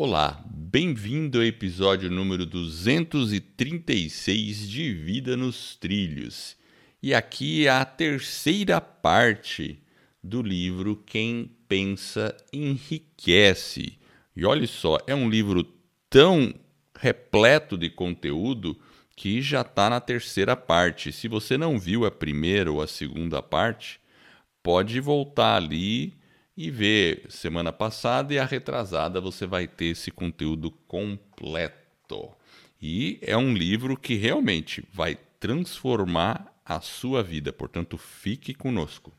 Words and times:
Olá, 0.00 0.40
bem-vindo 0.48 1.38
ao 1.38 1.44
episódio 1.44 2.08
número 2.08 2.46
236 2.46 4.70
de 4.70 4.94
Vida 4.94 5.36
nos 5.36 5.74
Trilhos. 5.74 6.56
E 7.02 7.12
aqui 7.12 7.66
é 7.66 7.70
a 7.70 7.84
terceira 7.84 8.80
parte 8.80 9.82
do 10.22 10.40
livro 10.40 11.02
Quem 11.04 11.50
Pensa 11.66 12.36
Enriquece. 12.52 13.98
E 14.36 14.46
olha 14.46 14.68
só, 14.68 14.98
é 15.04 15.16
um 15.16 15.28
livro 15.28 15.64
tão 16.08 16.54
repleto 16.96 17.76
de 17.76 17.90
conteúdo 17.90 18.78
que 19.16 19.42
já 19.42 19.62
está 19.62 19.90
na 19.90 19.98
terceira 19.98 20.54
parte. 20.54 21.10
Se 21.10 21.26
você 21.26 21.58
não 21.58 21.76
viu 21.76 22.06
a 22.06 22.10
primeira 22.12 22.70
ou 22.70 22.80
a 22.80 22.86
segunda 22.86 23.42
parte, 23.42 23.98
pode 24.62 25.00
voltar 25.00 25.56
ali 25.56 26.16
e 26.60 26.72
ver 26.72 27.26
semana 27.28 27.72
passada 27.72 28.34
e 28.34 28.38
a 28.38 28.44
retrasada 28.44 29.20
você 29.20 29.46
vai 29.46 29.68
ter 29.68 29.84
esse 29.92 30.10
conteúdo 30.10 30.72
completo. 30.88 32.32
E 32.82 33.16
é 33.22 33.36
um 33.36 33.54
livro 33.54 33.96
que 33.96 34.16
realmente 34.16 34.82
vai 34.92 35.16
transformar 35.38 36.52
a 36.64 36.80
sua 36.80 37.22
vida, 37.22 37.52
portanto, 37.52 37.96
fique 37.96 38.52
conosco. 38.54 39.12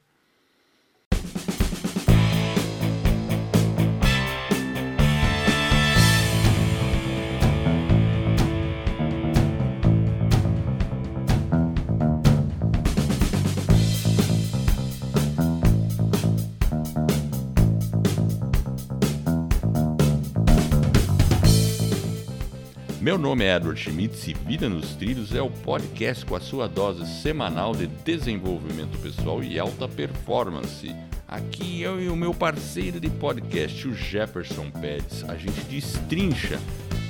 Nome 23.20 23.44
é 23.44 23.58
Edward 23.58 23.80
Schmitz 23.80 24.28
e 24.30 24.34
Vida 24.34 24.70
nos 24.70 24.96
Trilhos 24.96 25.36
é 25.36 25.42
o 25.42 25.50
podcast 25.50 26.26
com 26.26 26.36
a 26.36 26.40
sua 26.40 26.68
dose 26.68 27.06
semanal 27.22 27.76
de 27.76 27.86
desenvolvimento 27.86 28.98
pessoal 29.00 29.44
e 29.44 29.60
alta 29.60 29.90
performance. 29.90 30.96
Aqui 31.28 31.82
eu 31.82 32.02
e 32.02 32.08
o 32.08 32.16
meu 32.16 32.34
parceiro 32.34 32.98
de 32.98 33.10
podcast, 33.10 33.86
o 33.88 33.94
Jefferson 33.94 34.72
Pérez, 34.72 35.26
a 35.28 35.36
gente 35.36 35.60
destrincha 35.66 36.58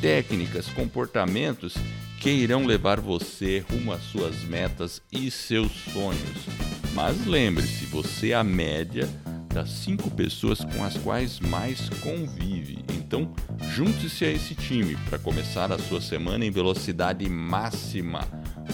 técnicas, 0.02 0.67
comportamentos 0.69 1.75
que 2.19 2.31
irão 2.31 2.65
levar 2.65 2.99
você 2.99 3.63
rumo 3.69 3.93
às 3.93 4.02
suas 4.02 4.43
metas 4.43 5.02
e 5.11 5.30
seus 5.30 5.71
sonhos. 5.71 6.47
Mas 6.95 7.27
lembre-se, 7.27 7.85
você 7.85 8.31
é 8.31 8.35
a 8.35 8.43
média 8.43 9.07
das 9.53 9.69
cinco 9.69 10.09
pessoas 10.11 10.64
com 10.64 10.83
as 10.83 10.95
quais 10.97 11.39
mais 11.39 11.89
convive. 12.02 12.80
Então, 12.94 13.33
junte-se 13.73 14.25
a 14.25 14.31
esse 14.31 14.55
time 14.55 14.95
para 15.09 15.19
começar 15.19 15.72
a 15.72 15.80
sua 15.80 16.00
semana 16.00 16.45
em 16.45 16.52
velocidade 16.52 17.28
máxima 17.28 18.22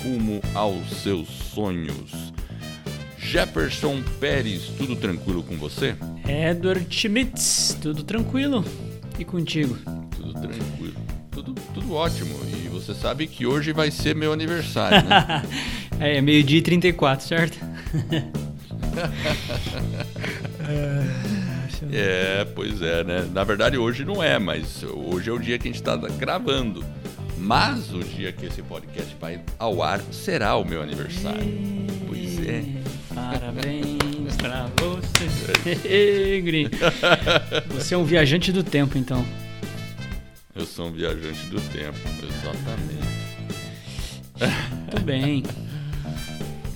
rumo 0.04 0.42
aos 0.54 0.88
seus 1.02 1.28
sonhos. 1.28 2.34
Jefferson 3.18 4.04
Pérez, 4.20 4.68
tudo 4.78 4.96
tranquilo 4.96 5.42
com 5.42 5.58
você? 5.58 5.96
Edward 6.28 6.86
Schmitz, 6.90 7.78
tudo 7.82 8.04
tranquilo? 8.04 8.64
E 9.18 9.26
contigo? 9.26 9.78
Tudo 10.16 10.34
tranquilo. 10.34 10.96
Tudo, 11.32 11.56
tudo 11.74 11.94
ótimo. 11.94 12.36
E 12.48 12.70
você 12.70 12.94
sabe 12.94 13.28
que 13.28 13.46
hoje 13.46 13.74
vai 13.74 13.90
ser 13.90 14.16
meu 14.16 14.32
aniversário, 14.32 15.08
né? 15.08 15.44
é, 16.00 16.22
meio-dia 16.22 16.60
e 16.60 16.62
34, 16.62 17.26
certo? 17.26 17.58
É, 21.92 22.46
pois 22.56 22.82
é, 22.82 23.04
né? 23.04 23.28
Na 23.34 23.44
verdade, 23.44 23.78
hoje 23.78 24.04
não 24.06 24.22
é, 24.22 24.40
mas 24.40 24.84
hoje 24.84 25.30
é 25.30 25.34
o 25.34 25.40
dia 25.40 25.58
que 25.58 25.68
a 25.68 25.72
gente 25.72 25.82
está 25.82 25.96
gravando. 25.96 26.84
Mas 27.38 27.94
o 27.94 28.00
dia 28.04 28.32
que 28.32 28.46
esse 28.46 28.62
podcast 28.62 29.16
vai 29.20 29.40
ao 29.60 29.84
ar 29.84 30.02
será 30.12 30.56
o 30.56 30.66
meu 30.66 30.82
aniversário. 30.82 31.46
Pois 32.08 32.40
é. 32.48 32.64
Parabéns 33.14 34.36
pra 34.38 34.68
você. 34.78 36.42
Gri. 36.42 36.70
Você 37.70 37.94
é 37.94 37.98
um 37.98 38.04
viajante 38.04 38.52
do 38.52 38.64
tempo, 38.64 38.98
então. 38.98 39.26
Eu 40.56 40.66
sou 40.66 40.88
um 40.88 40.92
viajante 40.92 41.46
do 41.48 41.62
tempo, 41.62 42.00
exatamente. 42.24 43.06
Muito 44.80 45.02
bem. 45.04 45.44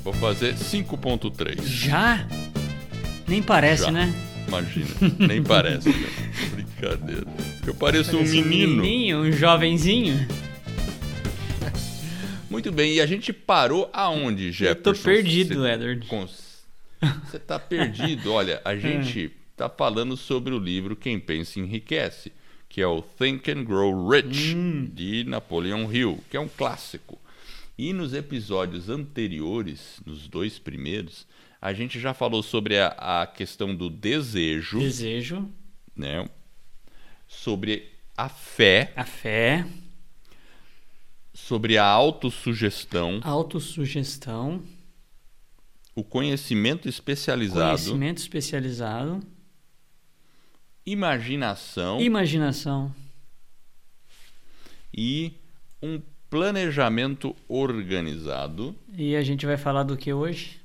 Vou 0.03 0.13
fazer 0.13 0.55
5.3. 0.55 1.63
Já? 1.63 2.27
Nem 3.29 3.43
parece, 3.43 3.83
Já. 3.83 3.91
né? 3.91 4.11
Imagina, 4.47 4.87
nem 5.19 5.43
parece. 5.43 5.89
Né? 5.89 6.09
Brincadeira. 6.51 7.27
Eu 7.65 7.75
pareço 7.75 8.11
Parece 8.11 8.15
um 8.15 8.43
menino. 8.43 8.73
Um 8.73 8.75
menininho, 8.77 9.17
um 9.19 9.31
jovenzinho. 9.31 10.27
Muito 12.49 12.71
bem, 12.71 12.93
e 12.95 13.01
a 13.01 13.05
gente 13.05 13.31
parou 13.31 13.87
aonde, 13.93 14.51
Jefferson? 14.51 14.79
Eu 14.89 14.95
tô 14.95 15.03
perdido, 15.03 15.61
Você 15.61 15.69
Edward. 15.69 16.07
Você 17.23 17.37
tá 17.37 17.59
perdido. 17.59 18.33
Olha, 18.33 18.59
a 18.65 18.73
gente 18.75 19.31
tá 19.55 19.69
falando 19.69 20.17
sobre 20.17 20.51
o 20.51 20.57
livro 20.57 20.95
Quem 20.95 21.19
Pensa 21.19 21.59
Enriquece, 21.59 22.31
que 22.67 22.81
é 22.81 22.87
o 22.87 23.03
Think 23.03 23.51
and 23.51 23.63
Grow 23.63 24.09
Rich, 24.09 24.55
de 24.91 25.23
Napoleon 25.25 25.91
Hill, 25.91 26.23
que 26.31 26.35
é 26.35 26.39
um 26.39 26.47
clássico. 26.47 27.19
E 27.77 27.93
nos 27.93 28.15
episódios 28.15 28.89
anteriores, 28.89 30.01
nos 30.03 30.27
dois 30.27 30.57
primeiros, 30.57 31.27
a 31.61 31.73
gente 31.73 31.99
já 31.99 32.13
falou 32.13 32.41
sobre 32.41 32.77
a, 32.77 33.21
a 33.21 33.27
questão 33.27 33.75
do 33.75 33.89
desejo, 33.89 34.79
Desejo, 34.79 35.49
né? 35.95 36.27
sobre 37.27 37.91
a 38.15 38.29
fé, 38.29 38.93
a 38.95 39.05
fé, 39.05 39.65
sobre 41.33 41.77
a 41.77 41.85
autossugestão, 41.85 43.19
autossugestão, 43.23 44.63
o 45.93 46.03
conhecimento 46.03 46.87
especializado, 46.87 47.77
conhecimento 47.77 48.17
especializado, 48.19 49.19
imaginação. 50.85 51.99
Imaginação. 51.99 52.93
E 54.93 55.33
um 55.81 56.01
planejamento 56.29 57.35
organizado. 57.47 58.75
e 58.97 59.15
a 59.15 59.21
gente 59.21 59.45
vai 59.45 59.57
falar 59.57 59.83
do 59.83 59.95
que 59.97 60.11
hoje? 60.11 60.58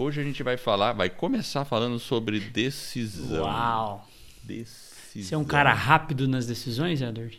Hoje 0.00 0.18
a 0.18 0.24
gente 0.24 0.42
vai 0.42 0.56
falar, 0.56 0.94
vai 0.94 1.10
começar 1.10 1.62
falando 1.66 1.98
sobre 1.98 2.40
decisão. 2.40 3.42
Uau! 3.44 4.08
Decisão. 4.42 5.28
Você 5.28 5.34
é 5.34 5.36
um 5.36 5.44
cara 5.44 5.74
rápido 5.74 6.26
nas 6.26 6.46
decisões, 6.46 7.02
Edward? 7.02 7.38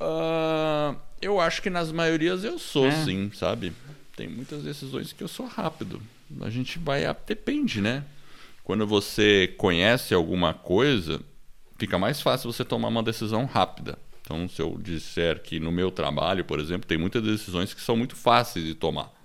Ah, 0.00 0.96
eu 1.20 1.38
acho 1.38 1.60
que 1.60 1.68
nas 1.68 1.92
maiorias 1.92 2.42
eu 2.42 2.58
sou, 2.58 2.86
É. 2.86 3.04
sim, 3.04 3.30
sabe? 3.34 3.74
Tem 4.16 4.28
muitas 4.30 4.62
decisões 4.62 5.12
que 5.12 5.22
eu 5.22 5.28
sou 5.28 5.44
rápido. 5.46 6.00
A 6.40 6.48
gente 6.48 6.78
vai. 6.78 7.04
a- 7.04 7.12
Depende, 7.26 7.82
né? 7.82 8.02
Quando 8.64 8.86
você 8.86 9.54
conhece 9.58 10.14
alguma 10.14 10.54
coisa, 10.54 11.20
fica 11.78 11.98
mais 11.98 12.22
fácil 12.22 12.50
você 12.50 12.64
tomar 12.64 12.88
uma 12.88 13.02
decisão 13.02 13.44
rápida. 13.44 13.98
Então, 14.22 14.48
se 14.48 14.62
eu 14.62 14.78
disser 14.78 15.42
que 15.42 15.60
no 15.60 15.70
meu 15.70 15.90
trabalho, 15.90 16.46
por 16.46 16.58
exemplo, 16.58 16.86
tem 16.88 16.96
muitas 16.96 17.22
decisões 17.22 17.74
que 17.74 17.80
são 17.82 17.94
muito 17.94 18.16
fáceis 18.16 18.64
de 18.64 18.74
tomar. 18.74 19.19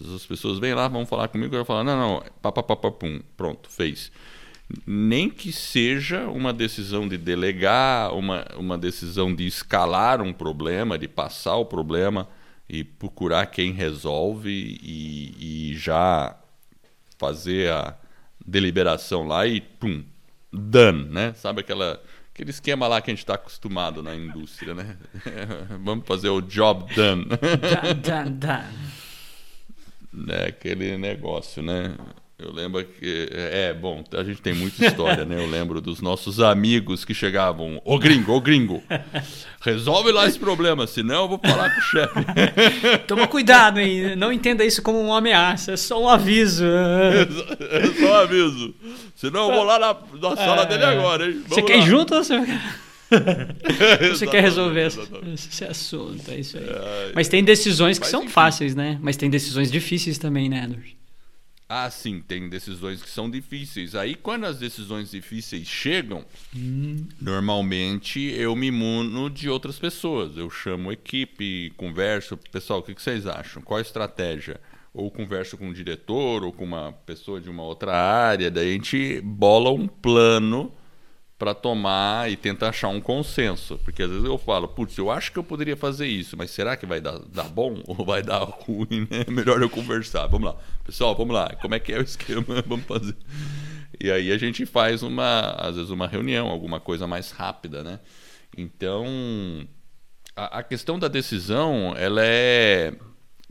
As 0.00 0.26
pessoas 0.26 0.58
vêm 0.58 0.74
lá, 0.74 0.88
vão 0.88 1.06
falar 1.06 1.28
comigo, 1.28 1.54
eu 1.54 1.58
vou 1.58 1.64
falar, 1.64 1.84
não, 1.84 1.96
não, 1.96 2.22
pá, 2.42 2.50
pá, 2.50 2.62
pá, 2.62 2.76
pá, 2.76 2.90
pum, 2.90 3.20
pronto, 3.36 3.70
fez. 3.70 4.10
Nem 4.86 5.30
que 5.30 5.52
seja 5.52 6.26
uma 6.28 6.52
decisão 6.52 7.06
de 7.06 7.16
delegar, 7.16 8.12
uma, 8.14 8.44
uma 8.56 8.78
decisão 8.78 9.34
de 9.34 9.46
escalar 9.46 10.20
um 10.20 10.32
problema, 10.32 10.98
de 10.98 11.06
passar 11.06 11.56
o 11.56 11.64
problema 11.64 12.28
e 12.68 12.82
procurar 12.82 13.46
quem 13.46 13.72
resolve 13.72 14.50
e, 14.50 15.70
e 15.70 15.76
já 15.76 16.34
fazer 17.18 17.70
a 17.70 17.96
deliberação 18.44 19.26
lá 19.26 19.46
e 19.46 19.60
pum, 19.60 20.02
done, 20.52 21.04
né? 21.04 21.34
Sabe 21.34 21.60
aquela, 21.60 22.02
aquele 22.32 22.50
esquema 22.50 22.88
lá 22.88 23.00
que 23.00 23.10
a 23.10 23.14
gente 23.14 23.22
está 23.22 23.34
acostumado 23.34 24.02
na 24.02 24.14
indústria, 24.14 24.74
né? 24.74 24.96
Vamos 25.82 26.06
fazer 26.06 26.30
o 26.30 26.40
job 26.40 26.92
done. 26.94 27.26
Dá, 27.26 27.92
dá, 27.92 28.24
dá. 28.24 28.70
Né, 30.14 30.46
aquele 30.48 30.96
negócio, 30.96 31.62
né? 31.62 31.94
Eu 32.36 32.52
lembro 32.52 32.84
que. 32.84 33.28
É, 33.32 33.72
bom, 33.72 34.02
a 34.12 34.24
gente 34.24 34.42
tem 34.42 34.52
muita 34.52 34.84
história, 34.84 35.24
né? 35.24 35.36
Eu 35.40 35.48
lembro 35.48 35.80
dos 35.80 36.00
nossos 36.00 36.40
amigos 36.40 37.04
que 37.04 37.14
chegavam. 37.14 37.80
Ô 37.84 37.96
gringo, 37.96 38.32
ô 38.32 38.40
gringo, 38.40 38.82
resolve 39.60 40.10
lá 40.10 40.26
esse 40.26 40.38
problema, 40.38 40.84
senão 40.84 41.22
eu 41.22 41.28
vou 41.28 41.38
falar 41.38 41.72
com 41.72 41.78
o 41.78 41.82
chefe. 41.82 42.14
Toma 43.06 43.28
cuidado, 43.28 43.78
hein? 43.78 44.16
Não 44.16 44.32
entenda 44.32 44.64
isso 44.64 44.82
como 44.82 45.00
uma 45.00 45.18
ameaça, 45.18 45.72
é 45.72 45.76
só 45.76 46.02
um 46.02 46.08
aviso. 46.08 46.64
É 47.70 47.86
só 48.00 48.12
um 48.12 48.14
aviso. 48.14 48.74
Senão 49.14 49.48
eu 49.48 49.54
vou 49.54 49.64
lá 49.64 49.78
na, 49.78 49.96
na 50.20 50.36
sala 50.36 50.66
dele 50.66 50.84
agora, 50.84 51.26
hein? 51.26 51.42
Você 51.46 51.60
Vamos 51.60 51.70
quer 51.70 51.78
ir 51.78 51.86
junto 51.86 52.14
ou 52.14 52.24
você, 52.24 52.34
você 54.10 54.26
quer 54.26 54.42
resolver 54.42 54.86
esse, 54.86 55.00
Exatamente. 55.00 55.48
esse 55.48 55.64
assunto? 55.64 56.30
É 56.30 56.38
isso 56.38 56.56
aí. 56.56 56.64
Ai. 56.68 57.12
Mas 57.14 57.28
tem 57.28 57.44
decisões 57.44 57.98
que 57.98 58.06
são 58.06 58.22
enfim. 58.22 58.32
fáceis, 58.32 58.74
né? 58.74 58.98
Mas 59.00 59.16
tem 59.16 59.30
decisões 59.30 59.70
difíceis 59.70 60.18
também, 60.18 60.48
né, 60.48 60.64
Edward? 60.64 60.96
Ah, 61.68 61.90
sim, 61.90 62.20
tem 62.20 62.48
decisões 62.48 63.02
que 63.02 63.10
são 63.10 63.30
difíceis. 63.30 63.94
Aí, 63.94 64.14
quando 64.14 64.44
as 64.44 64.58
decisões 64.58 65.10
difíceis 65.10 65.66
chegam, 65.66 66.24
hum. 66.54 67.06
normalmente 67.20 68.20
eu 68.20 68.54
me 68.54 68.66
imuno 68.66 69.30
de 69.30 69.48
outras 69.48 69.78
pessoas. 69.78 70.36
Eu 70.36 70.50
chamo 70.50 70.92
equipe, 70.92 71.72
converso. 71.76 72.36
Pessoal, 72.52 72.80
o 72.80 72.82
que 72.82 72.92
vocês 72.92 73.26
acham? 73.26 73.62
Qual 73.62 73.78
a 73.78 73.82
estratégia? 73.82 74.60
Ou 74.92 75.10
converso 75.10 75.56
com 75.56 75.68
um 75.68 75.72
diretor 75.72 76.44
ou 76.44 76.52
com 76.52 76.64
uma 76.64 76.92
pessoa 76.92 77.40
de 77.40 77.48
uma 77.48 77.62
outra 77.62 77.96
área. 77.96 78.50
Daí 78.50 78.68
a 78.68 78.72
gente 78.72 79.20
bola 79.22 79.72
um 79.72 79.88
plano 79.88 80.70
para 81.44 81.52
tomar 81.52 82.30
e 82.30 82.36
tentar 82.36 82.70
achar 82.70 82.88
um 82.88 83.02
consenso. 83.02 83.78
Porque 83.84 84.02
às 84.02 84.08
vezes 84.08 84.24
eu 84.24 84.38
falo, 84.38 84.66
putz, 84.66 84.96
eu 84.96 85.10
acho 85.10 85.30
que 85.30 85.38
eu 85.38 85.44
poderia 85.44 85.76
fazer 85.76 86.06
isso, 86.06 86.38
mas 86.38 86.50
será 86.50 86.74
que 86.74 86.86
vai 86.86 87.02
dar, 87.02 87.18
dar 87.18 87.50
bom 87.50 87.82
ou 87.86 88.02
vai 88.02 88.22
dar 88.22 88.38
ruim? 88.44 89.06
Né? 89.10 89.26
Melhor 89.28 89.60
eu 89.60 89.68
conversar. 89.68 90.26
Vamos 90.26 90.48
lá. 90.48 90.56
Pessoal, 90.84 91.14
vamos 91.14 91.34
lá. 91.34 91.54
Como 91.60 91.74
é 91.74 91.78
que 91.78 91.92
é 91.92 91.98
o 91.98 92.02
esquema? 92.02 92.46
vamos 92.66 92.86
fazer. 92.86 93.14
E 94.00 94.10
aí 94.10 94.32
a 94.32 94.38
gente 94.38 94.64
faz 94.64 95.02
uma, 95.02 95.50
às 95.58 95.76
vezes, 95.76 95.90
uma 95.90 96.08
reunião, 96.08 96.48
alguma 96.48 96.80
coisa 96.80 97.06
mais 97.06 97.30
rápida, 97.30 97.84
né? 97.84 98.00
Então, 98.56 99.04
a, 100.34 100.60
a 100.60 100.62
questão 100.62 100.98
da 100.98 101.08
decisão, 101.08 101.94
ela 101.94 102.22
é 102.24 102.94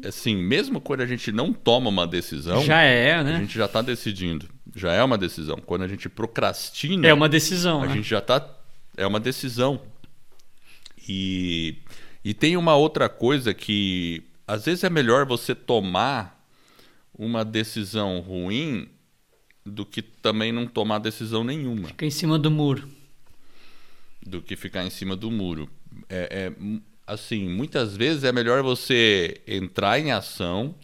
assim, 0.04 0.36
mesmo 0.36 0.82
quando 0.82 1.02
a 1.02 1.06
gente 1.06 1.32
não 1.32 1.54
toma 1.54 1.92
uma 1.92 2.08
decisão, 2.08 2.64
já 2.64 2.82
é, 2.82 3.24
né? 3.24 3.36
A 3.36 3.40
gente 3.40 3.56
já 3.56 3.66
está 3.66 3.84
decidindo 3.84 4.53
já 4.76 4.92
é 4.94 5.04
uma 5.04 5.18
decisão. 5.18 5.58
Quando 5.58 5.84
a 5.84 5.88
gente 5.88 6.10
procrastina. 6.10 7.08
É 7.08 7.14
uma 7.14 7.30
decisão. 7.30 7.84
A 7.84 7.88
né? 7.88 7.94
gente 7.96 8.10
já 8.10 8.20
está. 8.20 8.48
É 8.96 9.06
uma 9.06 9.20
decisão. 9.20 9.82
E, 11.08 11.78
e 12.24 12.34
tem 12.34 12.58
uma 12.58 12.76
outra 12.76 13.10
coisa 13.10 13.54
que 13.54 14.24
às 14.48 14.66
vezes 14.66 14.84
é 14.84 14.90
melhor 14.90 15.26
você 15.26 15.54
tomar 15.56 16.46
uma 17.14 17.46
decisão 17.46 18.20
ruim 18.20 18.90
do 19.66 19.86
que 19.86 20.02
também 20.02 20.52
não 20.52 20.68
tomar 20.68 21.00
decisão 21.00 21.44
nenhuma. 21.44 21.88
Fica 21.90 22.06
em 22.06 22.12
cima 22.12 22.38
do 22.38 22.52
muro. 22.52 22.90
Do 24.26 24.42
que 24.42 24.56
ficar 24.56 24.86
em 24.86 24.90
cima 24.90 25.16
do 25.16 25.30
muro. 25.30 25.70
É, 26.10 26.52
é 26.52 26.82
assim, 27.06 27.48
muitas 27.48 27.96
vezes 27.96 28.24
é 28.24 28.32
melhor 28.32 28.64
você 28.64 29.42
entrar 29.48 30.00
em 30.00 30.12
ação, 30.12 30.76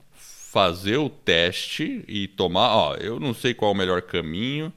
fazer 0.52 0.98
o 0.98 1.10
teste 1.10 2.04
e 2.08 2.28
tomar, 2.28 2.76
ó, 2.76 2.96
eu 2.96 3.20
não 3.20 3.36
sei 3.36 3.54
qual 3.54 3.70
é 3.70 3.74
o 3.76 3.78
melhor 3.78 4.02
caminho 4.02 4.74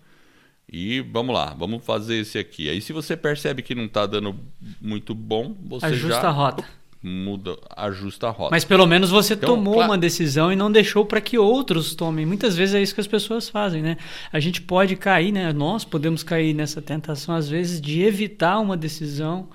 e 0.71 1.01
vamos 1.01 1.35
lá, 1.35 1.55
vamos 1.59 1.83
fazer 1.83 2.17
esse 2.17 2.39
aqui. 2.39 2.69
Aí 2.69 2.79
se 2.79 2.93
você 2.93 3.17
percebe 3.17 3.63
que 3.63 3.75
não 3.75 3.87
está 3.87 4.05
dando 4.05 4.39
muito 4.79 5.15
bom, 5.15 5.57
você 5.65 5.87
ajusta 5.87 6.21
já 6.21 6.29
a 6.29 6.31
rota. 6.31 6.65
Muda, 7.03 7.57
ajusta 7.75 8.29
a 8.29 8.31
rota. 8.31 8.51
Mas 8.51 8.67
pelo 8.67 8.87
menos 8.87 9.09
você 9.09 9.33
então, 9.33 9.57
tomou 9.57 9.75
claro. 9.75 9.91
uma 9.91 9.99
decisão 9.99 10.53
e 10.53 10.57
não 10.57 10.71
deixou 10.71 11.07
para 11.07 11.23
que 11.23 11.39
outros 11.39 11.95
tomem. 11.95 12.27
Muitas 12.27 12.55
vezes 12.55 12.75
é 12.75 12.83
isso 12.83 12.95
que 12.95 13.01
as 13.01 13.07
pessoas 13.07 13.49
fazem, 13.49 13.81
né? 13.81 13.97
A 14.31 14.39
gente 14.39 14.61
pode 14.61 14.95
cair, 14.95 15.33
né? 15.33 15.55
Nós 15.55 15.87
podemos 15.87 16.23
cair 16.23 16.53
nessa 16.53 16.83
tentação 16.83 17.35
às 17.35 17.49
vezes 17.49 17.81
de 17.81 18.03
evitar 18.03 18.59
uma 18.59 18.77
decisão, 18.77 19.49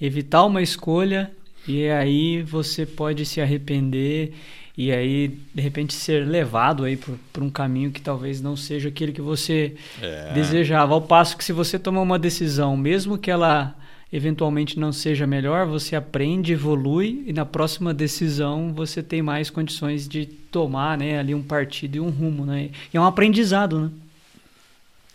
evitar 0.00 0.44
uma 0.44 0.62
escolha 0.62 1.30
e 1.68 1.86
aí 1.90 2.42
você 2.42 2.86
pode 2.86 3.26
se 3.26 3.38
arrepender 3.38 4.32
e 4.78 4.92
aí 4.92 5.36
de 5.52 5.60
repente 5.60 5.92
ser 5.92 6.24
levado 6.24 6.84
aí 6.84 6.96
por, 6.96 7.18
por 7.32 7.42
um 7.42 7.50
caminho 7.50 7.90
que 7.90 8.00
talvez 8.00 8.40
não 8.40 8.56
seja 8.56 8.90
aquele 8.90 9.10
que 9.10 9.20
você 9.20 9.74
é. 10.00 10.32
desejava. 10.32 10.94
Ao 10.94 11.02
passo 11.02 11.36
que 11.36 11.44
se 11.44 11.52
você 11.52 11.80
tomar 11.80 12.00
uma 12.00 12.16
decisão, 12.16 12.76
mesmo 12.76 13.18
que 13.18 13.28
ela 13.28 13.74
eventualmente 14.12 14.78
não 14.78 14.92
seja 14.92 15.26
melhor, 15.26 15.66
você 15.66 15.96
aprende, 15.96 16.52
evolui 16.52 17.24
e 17.26 17.32
na 17.32 17.44
próxima 17.44 17.92
decisão 17.92 18.72
você 18.72 19.02
tem 19.02 19.20
mais 19.20 19.50
condições 19.50 20.06
de 20.06 20.26
tomar, 20.26 20.96
né, 20.96 21.18
ali 21.18 21.34
um 21.34 21.42
partido 21.42 21.96
e 21.96 22.00
um 22.00 22.08
rumo, 22.08 22.46
né? 22.46 22.70
E 22.94 22.96
é 22.96 23.00
um 23.00 23.04
aprendizado, 23.04 23.80
né? 23.80 23.90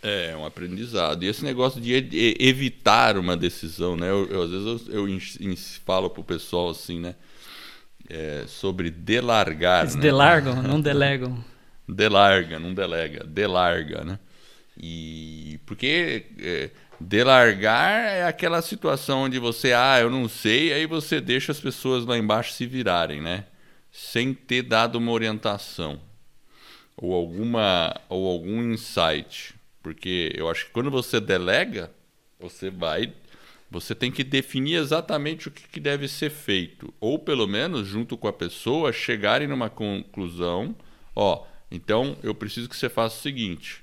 É, 0.02 0.32
é 0.32 0.36
um 0.36 0.44
aprendizado. 0.44 1.24
E 1.24 1.26
esse 1.26 1.42
negócio 1.42 1.80
de 1.80 2.36
evitar 2.38 3.16
uma 3.16 3.34
decisão, 3.34 3.96
né? 3.96 4.10
Eu, 4.10 4.26
eu 4.26 4.42
às 4.42 4.50
vezes 4.50 4.88
eu, 4.88 5.08
eu 5.08 5.56
falo 5.86 6.10
pro 6.10 6.22
pessoal 6.22 6.68
assim, 6.68 7.00
né? 7.00 7.14
É, 8.08 8.44
sobre 8.46 8.90
delargar. 8.90 9.82
Eles 9.82 9.94
né? 9.94 10.02
delargam, 10.02 10.62
não 10.62 10.80
delegam. 10.82 11.44
Delarga, 11.88 12.58
não 12.58 12.72
delega, 12.72 13.24
delarga, 13.24 14.04
né? 14.04 14.18
E 14.76 15.60
porque 15.66 16.26
é, 16.40 16.70
delargar 16.98 17.90
é 17.90 18.24
aquela 18.24 18.62
situação 18.62 19.24
onde 19.24 19.38
você, 19.38 19.72
ah, 19.72 20.00
eu 20.00 20.10
não 20.10 20.28
sei, 20.28 20.72
aí 20.72 20.86
você 20.86 21.20
deixa 21.20 21.52
as 21.52 21.60
pessoas 21.60 22.04
lá 22.04 22.16
embaixo 22.16 22.52
se 22.52 22.66
virarem, 22.66 23.20
né? 23.20 23.44
Sem 23.92 24.34
ter 24.34 24.62
dado 24.62 24.96
uma 24.96 25.12
orientação 25.12 26.00
ou 26.96 27.12
alguma 27.12 27.94
ou 28.08 28.30
algum 28.30 28.62
insight, 28.62 29.54
porque 29.82 30.32
eu 30.34 30.48
acho 30.48 30.66
que 30.66 30.72
quando 30.72 30.90
você 30.90 31.20
delega, 31.20 31.90
você 32.38 32.70
vai 32.70 33.12
você 33.74 33.92
tem 33.92 34.12
que 34.12 34.22
definir 34.22 34.76
exatamente 34.76 35.48
o 35.48 35.50
que, 35.50 35.80
deve 35.80 36.06
ser 36.06 36.30
feito, 36.30 36.94
ou 37.00 37.18
pelo 37.18 37.44
menos 37.44 37.88
junto 37.88 38.16
com 38.16 38.28
a 38.28 38.32
pessoa 38.32 38.92
chegarem 38.92 39.48
numa 39.48 39.68
conclusão, 39.68 40.76
ó, 41.14 41.44
então 41.72 42.16
eu 42.22 42.32
preciso 42.34 42.68
que 42.68 42.76
você 42.76 42.88
faça 42.88 43.18
o 43.18 43.20
seguinte. 43.20 43.82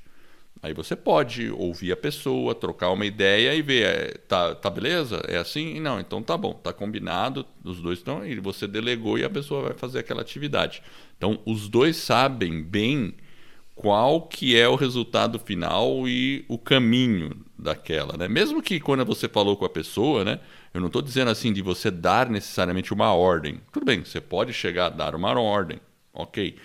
Aí 0.64 0.74
você 0.74 0.96
pode 0.96 1.50
ouvir 1.50 1.92
a 1.92 1.98
pessoa, 1.98 2.56
trocar 2.56 2.92
uma 2.92 3.06
ideia 3.06 3.54
e 3.54 3.62
ver, 3.62 3.84
é, 3.84 4.08
tá, 4.30 4.56
tá 4.56 4.70
beleza? 4.70 5.22
É 5.28 5.38
assim? 5.38 5.80
Não, 5.82 6.00
então 6.00 6.24
tá 6.24 6.38
bom, 6.38 6.54
tá 6.54 6.72
combinado, 6.72 7.46
os 7.62 7.82
dois 7.82 8.00
estão, 8.00 8.26
e 8.26 8.40
você 8.40 8.68
delegou 8.68 9.18
e 9.18 9.26
a 9.26 9.30
pessoa 9.30 9.64
vai 9.64 9.74
fazer 9.74 10.00
aquela 10.00 10.22
atividade. 10.22 10.82
Então 11.18 11.42
os 11.46 11.68
dois 11.68 11.98
sabem 11.98 12.64
bem 12.64 13.16
qual 13.82 14.22
que 14.22 14.56
é 14.56 14.70
o 14.70 14.76
resultado 14.76 15.40
final 15.40 16.08
e 16.08 16.46
o 16.48 16.56
caminho 16.56 17.36
daquela, 17.58 18.16
né? 18.16 18.28
Mesmo 18.28 18.62
que 18.62 18.80
quando 18.80 19.04
você 19.04 19.28
falou 19.28 19.58
com 19.58 19.66
a 19.66 19.70
pessoa, 19.70 20.24
né? 20.24 20.40
Eu 20.72 20.80
não 20.80 20.86
estou 20.86 21.02
dizendo 21.02 21.32
assim 21.32 21.52
de 21.52 21.64
você 21.64 21.90
dar 21.90 22.30
necessariamente 22.30 22.94
uma 22.94 23.12
ordem. 23.12 23.60
Tudo 23.72 23.84
bem, 23.84 24.06
você 24.06 24.22
pode 24.22 24.54
chegar 24.54 24.86
a 24.86 24.90
dar 24.90 25.16
uma 25.16 25.32
ordem, 25.40 25.80
ok. 26.14 26.56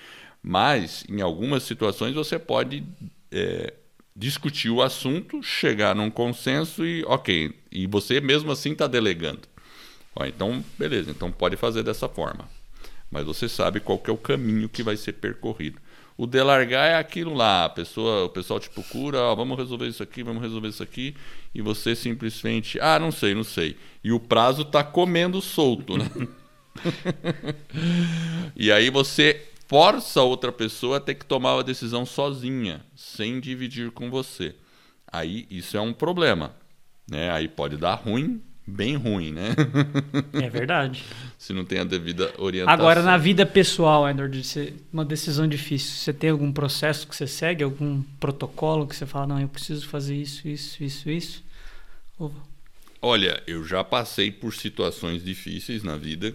Mas 0.42 1.06
em 1.08 1.22
algumas 1.22 1.62
situações 1.62 2.14
você 2.14 2.38
pode 2.38 2.84
é, 3.32 3.72
discutir 4.14 4.68
o 4.68 4.82
assunto, 4.82 5.42
chegar 5.42 5.94
num 5.94 6.10
consenso 6.10 6.84
e 6.84 7.02
ok. 7.06 7.50
E 7.72 7.86
você 7.86 8.20
mesmo 8.20 8.52
assim 8.52 8.72
está 8.72 8.86
delegando. 8.86 9.48
Ó, 10.14 10.26
então, 10.26 10.62
beleza. 10.78 11.10
Então 11.10 11.32
pode 11.32 11.56
fazer 11.56 11.82
dessa 11.82 12.10
forma. 12.10 12.46
Mas 13.10 13.24
você 13.24 13.48
sabe 13.48 13.80
qual 13.80 13.98
que 13.98 14.10
é 14.10 14.12
o 14.12 14.18
caminho 14.18 14.68
que 14.68 14.82
vai 14.82 14.98
ser 14.98 15.14
percorrido. 15.14 15.80
O 16.18 16.26
delargar 16.26 16.88
é 16.88 16.94
aquilo 16.94 17.34
lá, 17.34 17.66
a 17.66 17.68
pessoa, 17.68 18.24
o 18.24 18.28
pessoal 18.30 18.58
te 18.58 18.70
procura, 18.70 19.18
ó, 19.20 19.34
vamos 19.34 19.58
resolver 19.58 19.86
isso 19.86 20.02
aqui, 20.02 20.22
vamos 20.22 20.42
resolver 20.42 20.68
isso 20.68 20.82
aqui, 20.82 21.14
e 21.54 21.60
você 21.60 21.94
simplesmente, 21.94 22.80
ah, 22.80 22.98
não 22.98 23.12
sei, 23.12 23.34
não 23.34 23.44
sei. 23.44 23.76
E 24.02 24.10
o 24.10 24.18
prazo 24.18 24.62
está 24.62 24.82
comendo 24.82 25.42
solto, 25.42 25.98
né? 25.98 26.10
e 28.56 28.72
aí 28.72 28.88
você 28.88 29.46
força 29.66 30.22
outra 30.22 30.50
pessoa 30.50 30.96
a 30.96 31.00
ter 31.00 31.16
que 31.16 31.26
tomar 31.26 31.54
uma 31.54 31.64
decisão 31.64 32.06
sozinha, 32.06 32.84
sem 32.94 33.38
dividir 33.38 33.90
com 33.90 34.10
você. 34.10 34.54
Aí 35.06 35.46
isso 35.50 35.76
é 35.76 35.80
um 35.80 35.92
problema, 35.92 36.54
né? 37.10 37.30
Aí 37.30 37.46
pode 37.46 37.76
dar 37.76 37.94
ruim 37.94 38.40
bem 38.66 38.96
ruim, 38.96 39.32
né? 39.32 39.54
É 40.34 40.50
verdade. 40.50 41.04
Se 41.38 41.52
não 41.52 41.64
tem 41.64 41.78
a 41.78 41.84
devida 41.84 42.32
orientação. 42.38 42.74
Agora, 42.74 43.02
na 43.02 43.16
vida 43.16 43.46
pessoal, 43.46 44.08
Edward, 44.08 44.42
uma 44.92 45.04
decisão 45.04 45.46
difícil, 45.46 45.92
você 45.92 46.12
tem 46.12 46.30
algum 46.30 46.52
processo 46.52 47.06
que 47.06 47.14
você 47.14 47.26
segue, 47.26 47.62
algum 47.62 48.02
protocolo 48.18 48.86
que 48.86 48.96
você 48.96 49.06
fala, 49.06 49.26
não, 49.26 49.40
eu 49.40 49.48
preciso 49.48 49.88
fazer 49.88 50.16
isso, 50.16 50.48
isso, 50.48 50.82
isso, 50.82 51.10
isso? 51.10 51.44
Ou... 52.18 52.34
Olha, 53.00 53.42
eu 53.46 53.64
já 53.64 53.84
passei 53.84 54.30
por 54.30 54.52
situações 54.54 55.22
difíceis 55.22 55.82
na 55.82 55.96
vida 55.96 56.34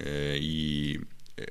é, 0.00 0.38
e 0.40 1.00
é, 1.36 1.46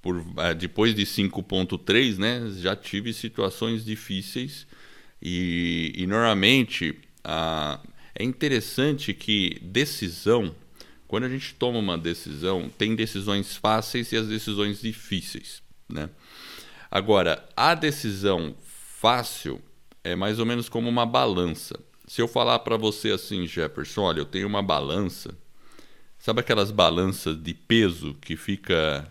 por, 0.00 0.24
é, 0.36 0.54
depois 0.54 0.94
de 0.94 1.02
5.3, 1.02 2.18
né, 2.18 2.52
já 2.58 2.76
tive 2.76 3.12
situações 3.12 3.84
difíceis 3.84 4.66
e, 5.20 5.92
e 5.96 6.06
normalmente 6.06 6.98
a 7.24 7.80
é 8.18 8.24
interessante 8.24 9.14
que 9.14 9.60
decisão, 9.62 10.52
quando 11.06 11.24
a 11.24 11.28
gente 11.28 11.54
toma 11.54 11.78
uma 11.78 11.96
decisão, 11.96 12.68
tem 12.68 12.96
decisões 12.96 13.56
fáceis 13.56 14.10
e 14.10 14.16
as 14.16 14.26
decisões 14.26 14.80
difíceis, 14.80 15.62
né? 15.88 16.10
Agora, 16.90 17.48
a 17.56 17.76
decisão 17.76 18.56
fácil 18.64 19.62
é 20.02 20.16
mais 20.16 20.40
ou 20.40 20.46
menos 20.46 20.68
como 20.68 20.88
uma 20.88 21.06
balança. 21.06 21.78
Se 22.08 22.20
eu 22.20 22.26
falar 22.26 22.58
para 22.60 22.76
você 22.76 23.12
assim, 23.12 23.46
Jefferson, 23.46 24.02
olha, 24.02 24.20
eu 24.20 24.24
tenho 24.24 24.48
uma 24.48 24.62
balança, 24.62 25.38
sabe 26.18 26.40
aquelas 26.40 26.72
balanças 26.72 27.40
de 27.40 27.54
peso 27.54 28.16
que 28.20 28.36
fica 28.36 29.08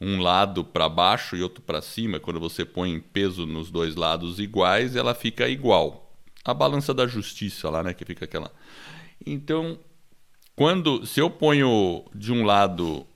um 0.00 0.20
lado 0.20 0.64
para 0.64 0.88
baixo 0.88 1.36
e 1.36 1.42
outro 1.44 1.62
para 1.62 1.80
cima, 1.80 2.18
quando 2.18 2.40
você 2.40 2.64
põe 2.64 2.98
peso 2.98 3.46
nos 3.46 3.70
dois 3.70 3.94
lados 3.94 4.40
iguais, 4.40 4.96
ela 4.96 5.14
fica 5.14 5.48
igual 5.48 6.07
a 6.44 6.54
balança 6.54 6.94
da 6.94 7.06
justiça 7.06 7.68
lá, 7.70 7.82
né? 7.82 7.92
Que 7.92 8.04
fica 8.04 8.24
aquela. 8.24 8.52
Então, 9.24 9.78
quando 10.54 11.06
se 11.06 11.20
eu 11.20 11.30
ponho 11.30 12.04
de 12.14 12.32
um 12.32 12.44
lado 12.44 13.06